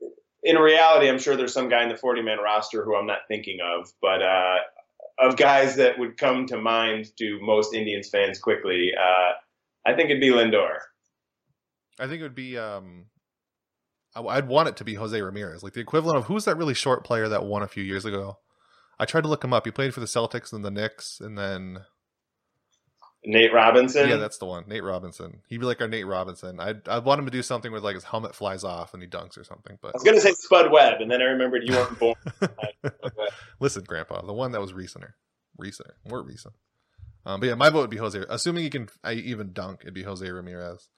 uh, 0.02 0.06
in 0.42 0.56
reality, 0.56 1.10
I'm 1.10 1.18
sure 1.18 1.36
there's 1.36 1.52
some 1.52 1.68
guy 1.68 1.82
in 1.82 1.90
the 1.90 1.96
40 1.96 2.22
man 2.22 2.38
roster 2.38 2.82
who 2.82 2.96
I'm 2.96 3.06
not 3.06 3.18
thinking 3.28 3.58
of, 3.62 3.92
but 4.00 4.22
uh, 4.22 4.56
of 5.18 5.36
guys 5.36 5.76
that 5.76 5.98
would 5.98 6.16
come 6.16 6.46
to 6.46 6.56
mind 6.56 7.14
to 7.18 7.38
most 7.42 7.74
Indians 7.74 8.08
fans 8.08 8.38
quickly, 8.38 8.92
uh, 8.98 9.32
I 9.86 9.94
think 9.94 10.08
it'd 10.08 10.20
be 10.20 10.30
Lindor. 10.30 10.78
I 11.98 12.06
think 12.06 12.20
it 12.20 12.22
would 12.22 12.34
be. 12.34 12.56
Um, 12.56 13.06
I'd 14.16 14.48
want 14.48 14.68
it 14.68 14.76
to 14.78 14.84
be 14.84 14.94
Jose 14.94 15.20
Ramirez, 15.20 15.62
like 15.62 15.74
the 15.74 15.80
equivalent 15.80 16.18
of 16.18 16.24
who's 16.24 16.46
that 16.46 16.56
really 16.56 16.74
short 16.74 17.04
player 17.04 17.28
that 17.28 17.44
won 17.44 17.62
a 17.62 17.68
few 17.68 17.84
years 17.84 18.04
ago. 18.04 18.38
I 19.00 19.06
tried 19.06 19.22
to 19.22 19.28
look 19.28 19.42
him 19.42 19.54
up. 19.54 19.64
He 19.64 19.72
played 19.72 19.94
for 19.94 20.00
the 20.00 20.06
Celtics 20.06 20.52
and 20.52 20.64
the 20.64 20.70
Knicks, 20.70 21.20
and 21.20 21.36
then 21.36 21.80
Nate 23.24 23.52
Robinson. 23.52 24.08
Yeah, 24.08 24.16
that's 24.16 24.38
the 24.38 24.46
one. 24.46 24.64
Nate 24.66 24.84
Robinson. 24.84 25.40
He'd 25.48 25.58
be 25.58 25.66
like 25.66 25.80
our 25.80 25.88
Nate 25.88 26.06
Robinson. 26.06 26.60
I'd 26.60 26.86
I'd 26.88 27.04
want 27.04 27.18
him 27.18 27.24
to 27.24 27.30
do 27.30 27.42
something 27.42 27.72
where 27.72 27.80
like 27.80 27.94
his 27.94 28.04
helmet 28.04 28.34
flies 28.34 28.62
off 28.62 28.92
and 28.92 29.02
he 29.02 29.08
dunks 29.08 29.38
or 29.38 29.44
something. 29.44 29.78
But 29.80 29.88
I 29.88 29.92
was 29.94 30.02
gonna 30.02 30.20
say 30.20 30.32
Spud 30.32 30.70
Webb, 30.70 31.00
and 31.00 31.10
then 31.10 31.22
I 31.22 31.26
remembered 31.26 31.62
you 31.64 31.74
weren't 31.74 31.98
born. 31.98 32.14
Listen, 33.60 33.84
Grandpa, 33.84 34.22
the 34.22 34.32
one 34.32 34.52
that 34.52 34.60
was 34.60 34.72
recenter, 34.72 35.12
recenter, 35.60 35.92
more 36.06 36.22
recent. 36.22 36.54
Um, 37.24 37.40
but 37.40 37.48
yeah, 37.48 37.54
my 37.54 37.70
vote 37.70 37.80
would 37.80 37.90
be 37.90 37.96
Jose. 37.96 38.22
Assuming 38.28 38.64
he 38.64 38.70
can 38.70 38.88
I 39.04 39.14
even 39.14 39.52
dunk, 39.52 39.80
it'd 39.82 39.94
be 39.94 40.02
Jose 40.02 40.28
Ramirez. 40.28 40.88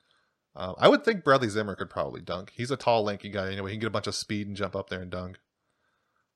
Um, 0.55 0.75
I 0.79 0.89
would 0.89 1.05
think 1.05 1.25
Bradley 1.25 1.49
Zimmer 1.49 1.75
could 1.75 1.89
probably 1.89 2.21
dunk. 2.21 2.53
He's 2.55 2.71
a 2.71 2.77
tall, 2.77 3.05
lanky 3.05 3.31
guy 3.31 3.51
anyway. 3.53 3.71
He 3.71 3.77
can 3.77 3.81
get 3.81 3.87
a 3.87 3.91
bunch 3.91 4.07
of 4.07 4.15
speed 4.15 4.47
and 4.47 4.57
jump 4.57 4.77
up 4.77 4.91
there 4.91 5.01
and 5.01 5.11
dunk. 5.11 5.39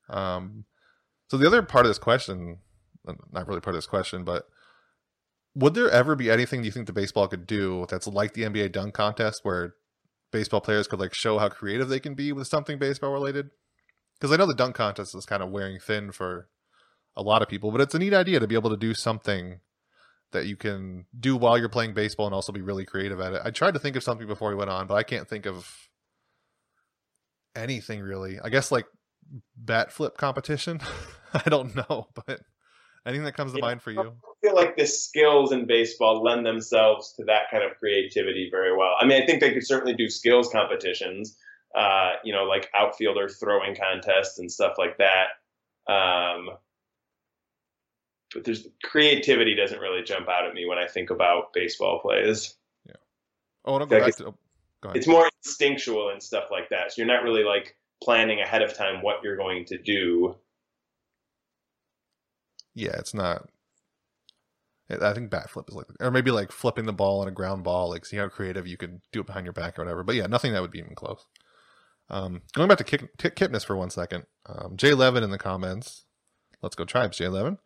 Um, 0.09 0.65
so 1.27 1.37
the 1.37 1.47
other 1.47 1.61
part 1.61 1.85
of 1.85 1.89
this 1.89 1.99
question, 1.99 2.59
uh, 3.07 3.13
not 3.31 3.47
really 3.47 3.61
part 3.61 3.75
of 3.75 3.77
this 3.77 3.87
question, 3.87 4.23
but 4.23 4.47
would 5.55 5.73
there 5.73 5.89
ever 5.89 6.15
be 6.15 6.29
anything 6.29 6.63
you 6.63 6.71
think 6.71 6.87
the 6.87 6.93
baseball 6.93 7.27
could 7.27 7.47
do 7.47 7.85
that's 7.89 8.07
like 8.07 8.33
the 8.33 8.43
NBA 8.43 8.71
dunk 8.71 8.93
contest 8.93 9.41
where 9.43 9.73
baseball 10.31 10.61
players 10.61 10.87
could 10.87 10.99
like 10.99 11.13
show 11.13 11.39
how 11.39 11.49
creative 11.49 11.89
they 11.89 11.99
can 11.99 12.13
be 12.13 12.31
with 12.31 12.47
something 12.47 12.77
baseball 12.77 13.11
related? 13.11 13.49
Because 14.19 14.31
I 14.31 14.37
know 14.37 14.45
the 14.45 14.53
dunk 14.53 14.75
contest 14.75 15.15
is 15.15 15.25
kind 15.25 15.43
of 15.43 15.49
wearing 15.49 15.79
thin 15.79 16.11
for 16.11 16.47
a 17.15 17.21
lot 17.21 17.41
of 17.41 17.49
people, 17.49 17.71
but 17.71 17.81
it's 17.81 17.95
a 17.95 17.99
neat 17.99 18.13
idea 18.13 18.39
to 18.39 18.47
be 18.47 18.55
able 18.55 18.69
to 18.69 18.77
do 18.77 18.93
something 18.93 19.59
that 20.31 20.45
you 20.45 20.55
can 20.55 21.05
do 21.17 21.35
while 21.35 21.57
you're 21.57 21.69
playing 21.69 21.93
baseball 21.93 22.27
and 22.27 22.35
also 22.35 22.51
be 22.51 22.61
really 22.61 22.85
creative 22.85 23.19
at 23.19 23.33
it. 23.33 23.41
I 23.43 23.51
tried 23.51 23.73
to 23.73 23.79
think 23.79 23.95
of 23.95 24.03
something 24.03 24.27
before 24.27 24.49
we 24.49 24.55
went 24.55 24.69
on, 24.69 24.87
but 24.87 24.95
I 24.95 25.03
can't 25.03 25.27
think 25.27 25.45
of 25.45 25.89
anything 27.55 28.01
really. 28.01 28.39
I 28.39 28.49
guess 28.49 28.71
like 28.71 28.85
bat 29.67 29.91
flip 29.91 30.17
competition. 30.17 30.81
I 31.33 31.47
don't 31.49 31.75
know, 31.75 32.07
but 32.25 32.41
anything 33.05 33.25
that 33.25 33.35
comes 33.37 33.51
to 33.51 33.59
Yeah. 33.59 33.65
mind 33.65 33.81
for 33.83 33.91
you. 33.91 33.99
I 34.01 34.47
feel 34.47 34.55
like 34.55 34.75
the 34.77 34.87
skills 34.87 35.51
in 35.51 35.67
baseball 35.67 36.23
lend 36.23 36.45
themselves 36.45 37.13
to 37.17 37.25
that 37.25 37.51
kind 37.51 37.63
of 37.63 37.77
creativity 37.77 38.49
very 38.51 38.75
well. 38.75 38.95
I 38.99 39.05
mean, 39.05 39.21
I 39.21 39.25
think 39.25 39.41
they 39.41 39.53
could 39.53 39.65
certainly 39.67 39.93
do 39.93 40.09
skills 40.09 40.49
competitions, 40.49 41.37
uh, 41.75 42.13
you 42.23 42.33
know, 42.33 42.43
like 42.45 42.69
outfielder 42.73 43.29
throwing 43.29 43.75
contests 43.75 44.39
and 44.39 44.51
stuff 44.51 44.73
like 44.77 44.97
that. 44.97 45.27
Um, 45.91 46.49
but 48.33 48.43
there's 48.43 48.67
creativity 48.83 49.55
doesn't 49.55 49.79
really 49.79 50.03
jump 50.03 50.27
out 50.27 50.45
at 50.45 50.53
me 50.53 50.65
when 50.67 50.77
I 50.77 50.87
think 50.87 51.09
about 51.09 51.53
baseball 51.53 51.99
plays. 51.99 52.55
Yeah. 52.85 52.93
Oh, 53.65 53.75
and 53.75 53.83
I'll 53.83 53.87
go 53.87 53.95
Yeah, 53.95 53.99
back 54.01 54.07
guess- 54.09 54.15
to. 54.17 54.25
Oh, 54.27 54.35
go 54.81 54.89
ahead. 54.89 54.97
It's 54.97 55.07
more 55.07 55.29
instinctual 55.43 56.09
and 56.09 56.21
stuff 56.21 56.45
like 56.51 56.69
that. 56.69 56.91
So 56.91 57.01
you're 57.01 57.07
not 57.07 57.23
really 57.23 57.43
like 57.43 57.75
planning 58.01 58.39
ahead 58.41 58.61
of 58.61 58.75
time 58.75 59.01
what 59.01 59.23
you're 59.23 59.37
going 59.37 59.65
to 59.65 59.77
do. 59.77 60.35
Yeah, 62.75 62.95
it's 62.97 63.13
not. 63.13 63.49
I 64.89 65.13
think 65.13 65.29
bat 65.29 65.49
flip 65.49 65.65
is 65.67 65.75
like, 65.75 65.87
or 65.99 66.11
maybe 66.11 66.31
like 66.31 66.51
flipping 66.51 66.85
the 66.85 66.93
ball 66.93 67.21
on 67.21 67.27
a 67.27 67.31
ground 67.31 67.63
ball. 67.63 67.89
Like, 67.89 68.05
see 68.05 68.17
how 68.17 68.29
creative 68.29 68.65
you 68.67 68.77
can 68.77 69.01
do 69.11 69.19
it 69.19 69.25
behind 69.27 69.45
your 69.45 69.53
back 69.53 69.77
or 69.77 69.83
whatever. 69.83 70.03
But 70.03 70.15
yeah, 70.15 70.27
nothing 70.27 70.53
that 70.53 70.61
would 70.61 70.71
be 70.71 70.79
even 70.79 70.95
close. 70.95 71.25
Um, 72.09 72.43
going 72.53 72.69
back 72.69 72.77
to 72.77 72.83
Kip- 72.85 73.17
Kipnis 73.17 73.65
for 73.65 73.75
one 73.75 73.89
second. 73.89 74.25
Um, 74.45 74.77
Jay 74.77 74.93
Levin 74.93 75.23
in 75.23 75.31
the 75.31 75.37
comments. 75.37 76.05
Let's 76.61 76.75
go 76.75 76.85
tribes, 76.85 77.17
Jay 77.17 77.27
Levin. 77.27 77.57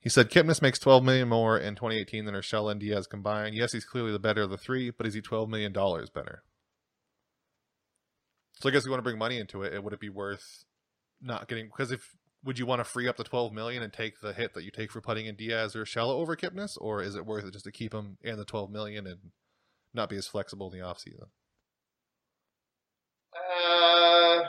He 0.00 0.08
said 0.08 0.30
Kipnis 0.30 0.62
makes 0.62 0.78
12 0.78 1.02
million 1.02 1.28
more 1.28 1.58
in 1.58 1.74
2018 1.74 2.24
than 2.24 2.34
Urshela 2.34 2.72
and 2.72 2.80
Diaz 2.80 3.06
combined. 3.06 3.54
Yes, 3.56 3.72
he's 3.72 3.84
clearly 3.84 4.12
the 4.12 4.18
better 4.18 4.42
of 4.42 4.50
the 4.50 4.58
three, 4.58 4.90
but 4.90 5.06
is 5.06 5.14
he 5.14 5.20
12 5.20 5.48
million 5.48 5.72
dollars 5.72 6.10
better? 6.10 6.42
So 8.60 8.68
I 8.68 8.72
guess 8.72 8.84
we 8.84 8.90
want 8.90 8.98
to 8.98 9.04
bring 9.04 9.18
money 9.18 9.38
into 9.38 9.62
it. 9.62 9.72
it. 9.74 9.84
Would 9.84 9.92
it 9.92 10.00
be 10.00 10.08
worth 10.08 10.64
not 11.20 11.48
getting? 11.48 11.66
Because 11.66 11.92
if 11.92 12.14
would 12.44 12.58
you 12.58 12.66
want 12.66 12.80
to 12.80 12.84
free 12.84 13.08
up 13.08 13.16
the 13.16 13.24
12 13.24 13.52
million 13.52 13.82
and 13.82 13.92
take 13.92 14.20
the 14.20 14.32
hit 14.32 14.54
that 14.54 14.64
you 14.64 14.70
take 14.70 14.92
for 14.92 15.00
putting 15.00 15.26
in 15.26 15.36
Diaz 15.36 15.74
or 15.76 15.84
Urshela 15.84 16.14
over 16.14 16.36
Kipnis, 16.36 16.76
or 16.80 17.02
is 17.02 17.14
it 17.16 17.26
worth 17.26 17.44
it 17.44 17.52
just 17.52 17.64
to 17.64 17.72
keep 17.72 17.92
him 17.92 18.16
and 18.24 18.38
the 18.38 18.44
12 18.44 18.70
million 18.70 19.06
and 19.06 19.18
not 19.94 20.08
be 20.08 20.16
as 20.16 20.28
flexible 20.28 20.70
in 20.72 20.78
the 20.78 20.84
offseason? 20.84 21.28
Uh, 23.34 24.48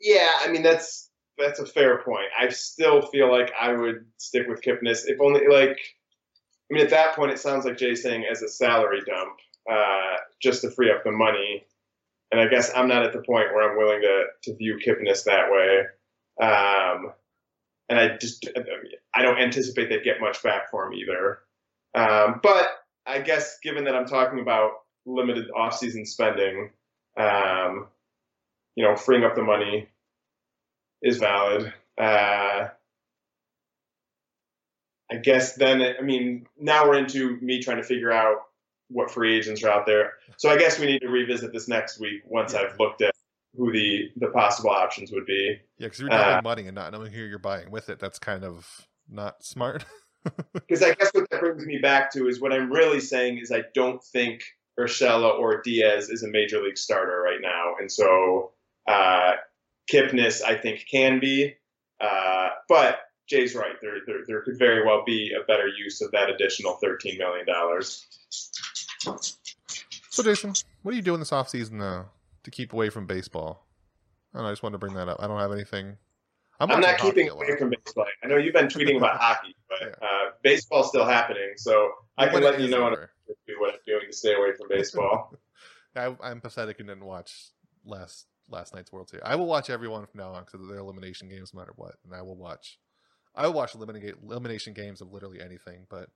yeah, 0.00 0.30
I 0.40 0.48
mean 0.50 0.62
that's 0.62 1.10
That's 1.38 1.60
a 1.60 1.66
fair 1.66 2.02
point. 2.02 2.28
I 2.38 2.48
still 2.50 3.02
feel 3.02 3.30
like 3.30 3.52
I 3.58 3.72
would 3.72 4.06
stick 4.18 4.46
with 4.48 4.62
Kipnis 4.62 5.02
if 5.06 5.20
only 5.20 5.42
like. 5.48 5.78
I 6.70 6.74
mean, 6.74 6.84
at 6.84 6.90
that 6.90 7.16
point, 7.16 7.32
it 7.32 7.38
sounds 7.40 7.64
like 7.64 7.78
Jay's 7.78 8.02
saying 8.02 8.24
as 8.30 8.42
a 8.42 8.48
salary 8.48 9.00
dump, 9.06 9.36
uh, 9.70 10.16
just 10.42 10.62
to 10.62 10.70
free 10.70 10.90
up 10.90 11.04
the 11.04 11.12
money. 11.12 11.64
And 12.32 12.40
I 12.40 12.48
guess 12.48 12.70
I'm 12.74 12.88
not 12.88 13.04
at 13.04 13.12
the 13.12 13.22
point 13.22 13.52
where 13.52 13.70
I'm 13.70 13.78
willing 13.78 14.02
to 14.02 14.24
to 14.44 14.56
view 14.56 14.78
Kipnis 14.84 15.24
that 15.24 15.50
way. 15.50 15.84
Um, 16.40 17.12
and 17.88 17.98
I 17.98 18.16
just 18.16 18.48
I 19.14 19.22
don't 19.22 19.38
anticipate 19.38 19.88
they'd 19.88 20.04
get 20.04 20.20
much 20.20 20.42
back 20.42 20.70
for 20.70 20.86
him 20.86 20.94
either. 20.94 21.40
Um, 21.94 22.40
but 22.42 22.68
I 23.06 23.20
guess 23.20 23.58
given 23.62 23.84
that 23.84 23.96
I'm 23.96 24.06
talking 24.06 24.40
about 24.40 24.70
limited 25.06 25.50
off-season 25.56 26.06
spending, 26.06 26.70
um, 27.16 27.88
you 28.76 28.84
know, 28.84 28.94
freeing 28.94 29.24
up 29.24 29.34
the 29.34 29.42
money 29.42 29.88
is 31.02 31.18
valid. 31.18 31.72
Uh, 31.98 32.68
I 35.12 35.16
guess 35.20 35.56
then, 35.56 35.82
I 35.82 36.02
mean, 36.02 36.46
now 36.56 36.88
we're 36.88 36.98
into 36.98 37.36
me 37.40 37.60
trying 37.60 37.78
to 37.78 37.82
figure 37.82 38.12
out 38.12 38.36
what 38.90 39.10
free 39.10 39.36
agents 39.36 39.62
are 39.62 39.70
out 39.70 39.86
there. 39.86 40.14
So 40.36 40.50
I 40.50 40.56
guess 40.58 40.78
we 40.78 40.86
need 40.86 41.00
to 41.00 41.08
revisit 41.08 41.52
this 41.52 41.68
next 41.68 41.98
week 42.00 42.22
once 42.26 42.54
I've 42.54 42.78
looked 42.78 43.02
at 43.02 43.14
who 43.56 43.72
the 43.72 44.10
the 44.16 44.28
possible 44.28 44.70
options 44.70 45.10
would 45.12 45.26
be. 45.26 45.58
Yeah, 45.78 45.86
because 45.86 46.00
you're 46.00 46.12
Uh, 46.12 46.40
money 46.42 46.66
and 46.66 46.74
not 46.74 46.92
knowing 46.92 47.12
who 47.12 47.22
you're 47.22 47.38
buying 47.38 47.70
with 47.70 47.88
it. 47.88 47.98
That's 47.98 48.18
kind 48.18 48.44
of 48.44 48.86
not 49.08 49.44
smart. 49.44 49.84
Because 50.52 50.82
I 50.82 50.92
guess 50.92 51.08
what 51.14 51.30
that 51.30 51.40
brings 51.40 51.64
me 51.64 51.78
back 51.78 52.12
to 52.12 52.28
is 52.28 52.42
what 52.42 52.52
I'm 52.52 52.70
really 52.70 53.00
saying 53.00 53.38
is 53.38 53.50
I 53.50 53.62
don't 53.72 54.04
think 54.04 54.42
Urshela 54.78 55.38
or 55.38 55.62
Diaz 55.62 56.10
is 56.10 56.22
a 56.22 56.28
major 56.28 56.62
league 56.62 56.76
starter 56.76 57.22
right 57.22 57.40
now, 57.40 57.76
and 57.80 57.90
so 57.90 58.52
uh, 58.86 59.32
Kipnis 59.90 60.42
I 60.44 60.56
think 60.56 60.84
can 60.90 61.20
be, 61.20 61.54
uh, 62.02 62.50
but 62.68 62.98
Jay's 63.30 63.54
right. 63.54 63.80
There, 63.80 63.94
there 64.06 64.18
there 64.26 64.42
could 64.42 64.58
very 64.58 64.84
well 64.84 65.04
be 65.06 65.32
a 65.32 65.42
better 65.46 65.68
use 65.68 66.02
of 66.02 66.10
that 66.10 66.28
additional 66.28 66.74
13 66.74 67.16
million 67.16 67.46
dollars. 67.46 68.06
So, 69.00 70.22
Jason, 70.22 70.54
what 70.82 70.92
are 70.92 70.96
you 70.96 71.02
doing 71.02 71.20
this 71.20 71.30
offseason 71.30 71.80
uh, 71.80 72.04
to 72.42 72.50
keep 72.50 72.72
away 72.72 72.90
from 72.90 73.06
baseball? 73.06 73.66
I, 74.34 74.42
I 74.42 74.50
just 74.50 74.62
wanted 74.62 74.74
to 74.74 74.78
bring 74.78 74.94
that 74.94 75.08
up. 75.08 75.18
I 75.20 75.26
don't 75.26 75.38
have 75.38 75.52
anything. 75.52 75.96
I'm 76.58 76.68
watching 76.68 76.82
not 76.82 76.98
keeping 76.98 77.28
away 77.30 77.56
from 77.56 77.70
baseball. 77.70 78.04
I 78.22 78.26
know 78.26 78.36
you've 78.36 78.52
been 78.52 78.66
tweeting 78.66 78.98
about 78.98 79.16
hockey, 79.20 79.56
but 79.68 79.94
uh, 80.02 80.30
baseball's 80.42 80.88
still 80.88 81.06
happening, 81.06 81.52
so 81.56 81.90
I 82.18 82.28
can 82.28 82.42
let 82.42 82.60
you 82.60 82.68
know 82.68 82.86
over. 82.86 83.10
what 83.58 83.74
I'm 83.74 83.80
doing 83.86 84.06
to 84.06 84.12
stay 84.12 84.34
away 84.34 84.52
from 84.58 84.68
baseball. 84.68 85.32
I, 85.96 86.14
I'm 86.22 86.40
pathetic 86.40 86.78
and 86.78 86.88
didn't 86.88 87.04
watch 87.04 87.50
last 87.84 88.26
last 88.50 88.74
night's 88.74 88.92
World 88.92 89.08
Series. 89.08 89.24
I 89.24 89.36
will 89.36 89.46
watch 89.46 89.70
everyone 89.70 90.06
from 90.06 90.18
now 90.18 90.32
on 90.32 90.44
because 90.44 90.60
they're 90.68 90.78
elimination 90.78 91.28
games, 91.28 91.54
no 91.54 91.60
matter 91.60 91.72
what. 91.76 91.94
And 92.04 92.14
I 92.14 92.20
will 92.22 92.36
watch. 92.36 92.78
I 93.34 93.46
will 93.46 93.54
watch 93.54 93.74
eliminate 93.74 94.14
elimination 94.22 94.74
games 94.74 95.00
of 95.00 95.12
literally 95.12 95.40
anything, 95.40 95.86
but 95.88 96.10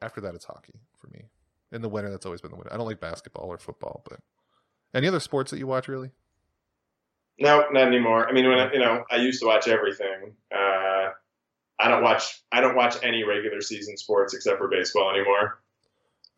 after 0.00 0.20
that, 0.22 0.34
it's 0.34 0.44
hockey 0.46 0.80
for 0.96 1.08
me. 1.08 1.24
In 1.72 1.82
the 1.82 1.88
winter, 1.88 2.10
that's 2.10 2.26
always 2.26 2.40
been 2.40 2.50
the 2.50 2.56
winter. 2.56 2.72
I 2.72 2.76
don't 2.76 2.86
like 2.86 3.00
basketball 3.00 3.46
or 3.46 3.58
football, 3.58 4.02
but 4.08 4.20
any 4.94 5.06
other 5.06 5.20
sports 5.20 5.50
that 5.50 5.58
you 5.58 5.66
watch 5.66 5.88
really? 5.88 6.10
No, 7.38 7.64
not 7.70 7.86
anymore. 7.86 8.28
I 8.28 8.32
mean, 8.32 8.48
when 8.48 8.58
I, 8.58 8.72
you 8.72 8.80
know, 8.80 9.04
I 9.10 9.16
used 9.16 9.40
to 9.40 9.46
watch 9.46 9.68
everything. 9.68 10.34
Uh, 10.54 11.10
I 11.78 11.88
don't 11.88 12.02
watch. 12.02 12.42
I 12.52 12.60
don't 12.60 12.76
watch 12.76 12.96
any 13.02 13.24
regular 13.24 13.60
season 13.60 13.96
sports 13.96 14.34
except 14.34 14.58
for 14.58 14.68
baseball 14.68 15.10
anymore. 15.10 15.62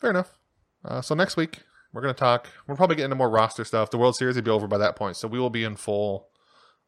Fair 0.01 0.11
enough. 0.11 0.39
Uh, 0.85 1.01
so 1.01 1.15
next 1.15 1.37
week 1.37 1.61
we're 1.93 2.03
gonna 2.03 2.15
talk. 2.15 2.49
We'll 2.67 2.77
probably 2.77 2.97
get 2.97 3.05
into 3.05 3.17
more 3.17 3.31
roster 3.31 3.65
stuff. 3.65 3.91
The 3.91 3.99
World 3.99 4.17
Series 4.17 4.37
will 4.37 4.43
be 4.43 4.51
over 4.51 4.69
by 4.69 4.79
that 4.79 4.97
point, 4.97 5.17
so 5.17 5.27
we 5.27 5.39
will 5.39 5.51
be 5.51 5.65
in 5.65 5.77
full 5.77 6.29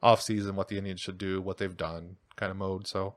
off 0.02 0.20
season, 0.20 0.54
what 0.54 0.68
the 0.68 0.78
Indians 0.78 1.00
should 1.00 1.18
do, 1.18 1.40
what 1.40 1.58
they've 1.58 1.76
done, 1.76 2.16
kind 2.36 2.50
of 2.50 2.56
mode. 2.56 2.86
So 2.86 3.16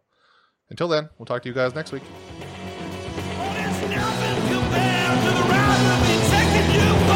until 0.70 0.88
then, 0.88 1.10
we'll 1.18 1.26
talk 1.26 1.44
to 1.44 1.50
you 1.50 1.56
guys 1.56 1.76
next 1.76 1.92
week. 1.92 2.04
Oh, 2.10 3.54
there's 3.54 3.82
nothing 3.92 4.54
compared 4.58 4.97
to 5.18 5.32
the 5.32 5.42
round 5.42 5.88
of 5.88 6.02
me 6.04 6.14
taking 6.30 6.76
you. 6.80 7.07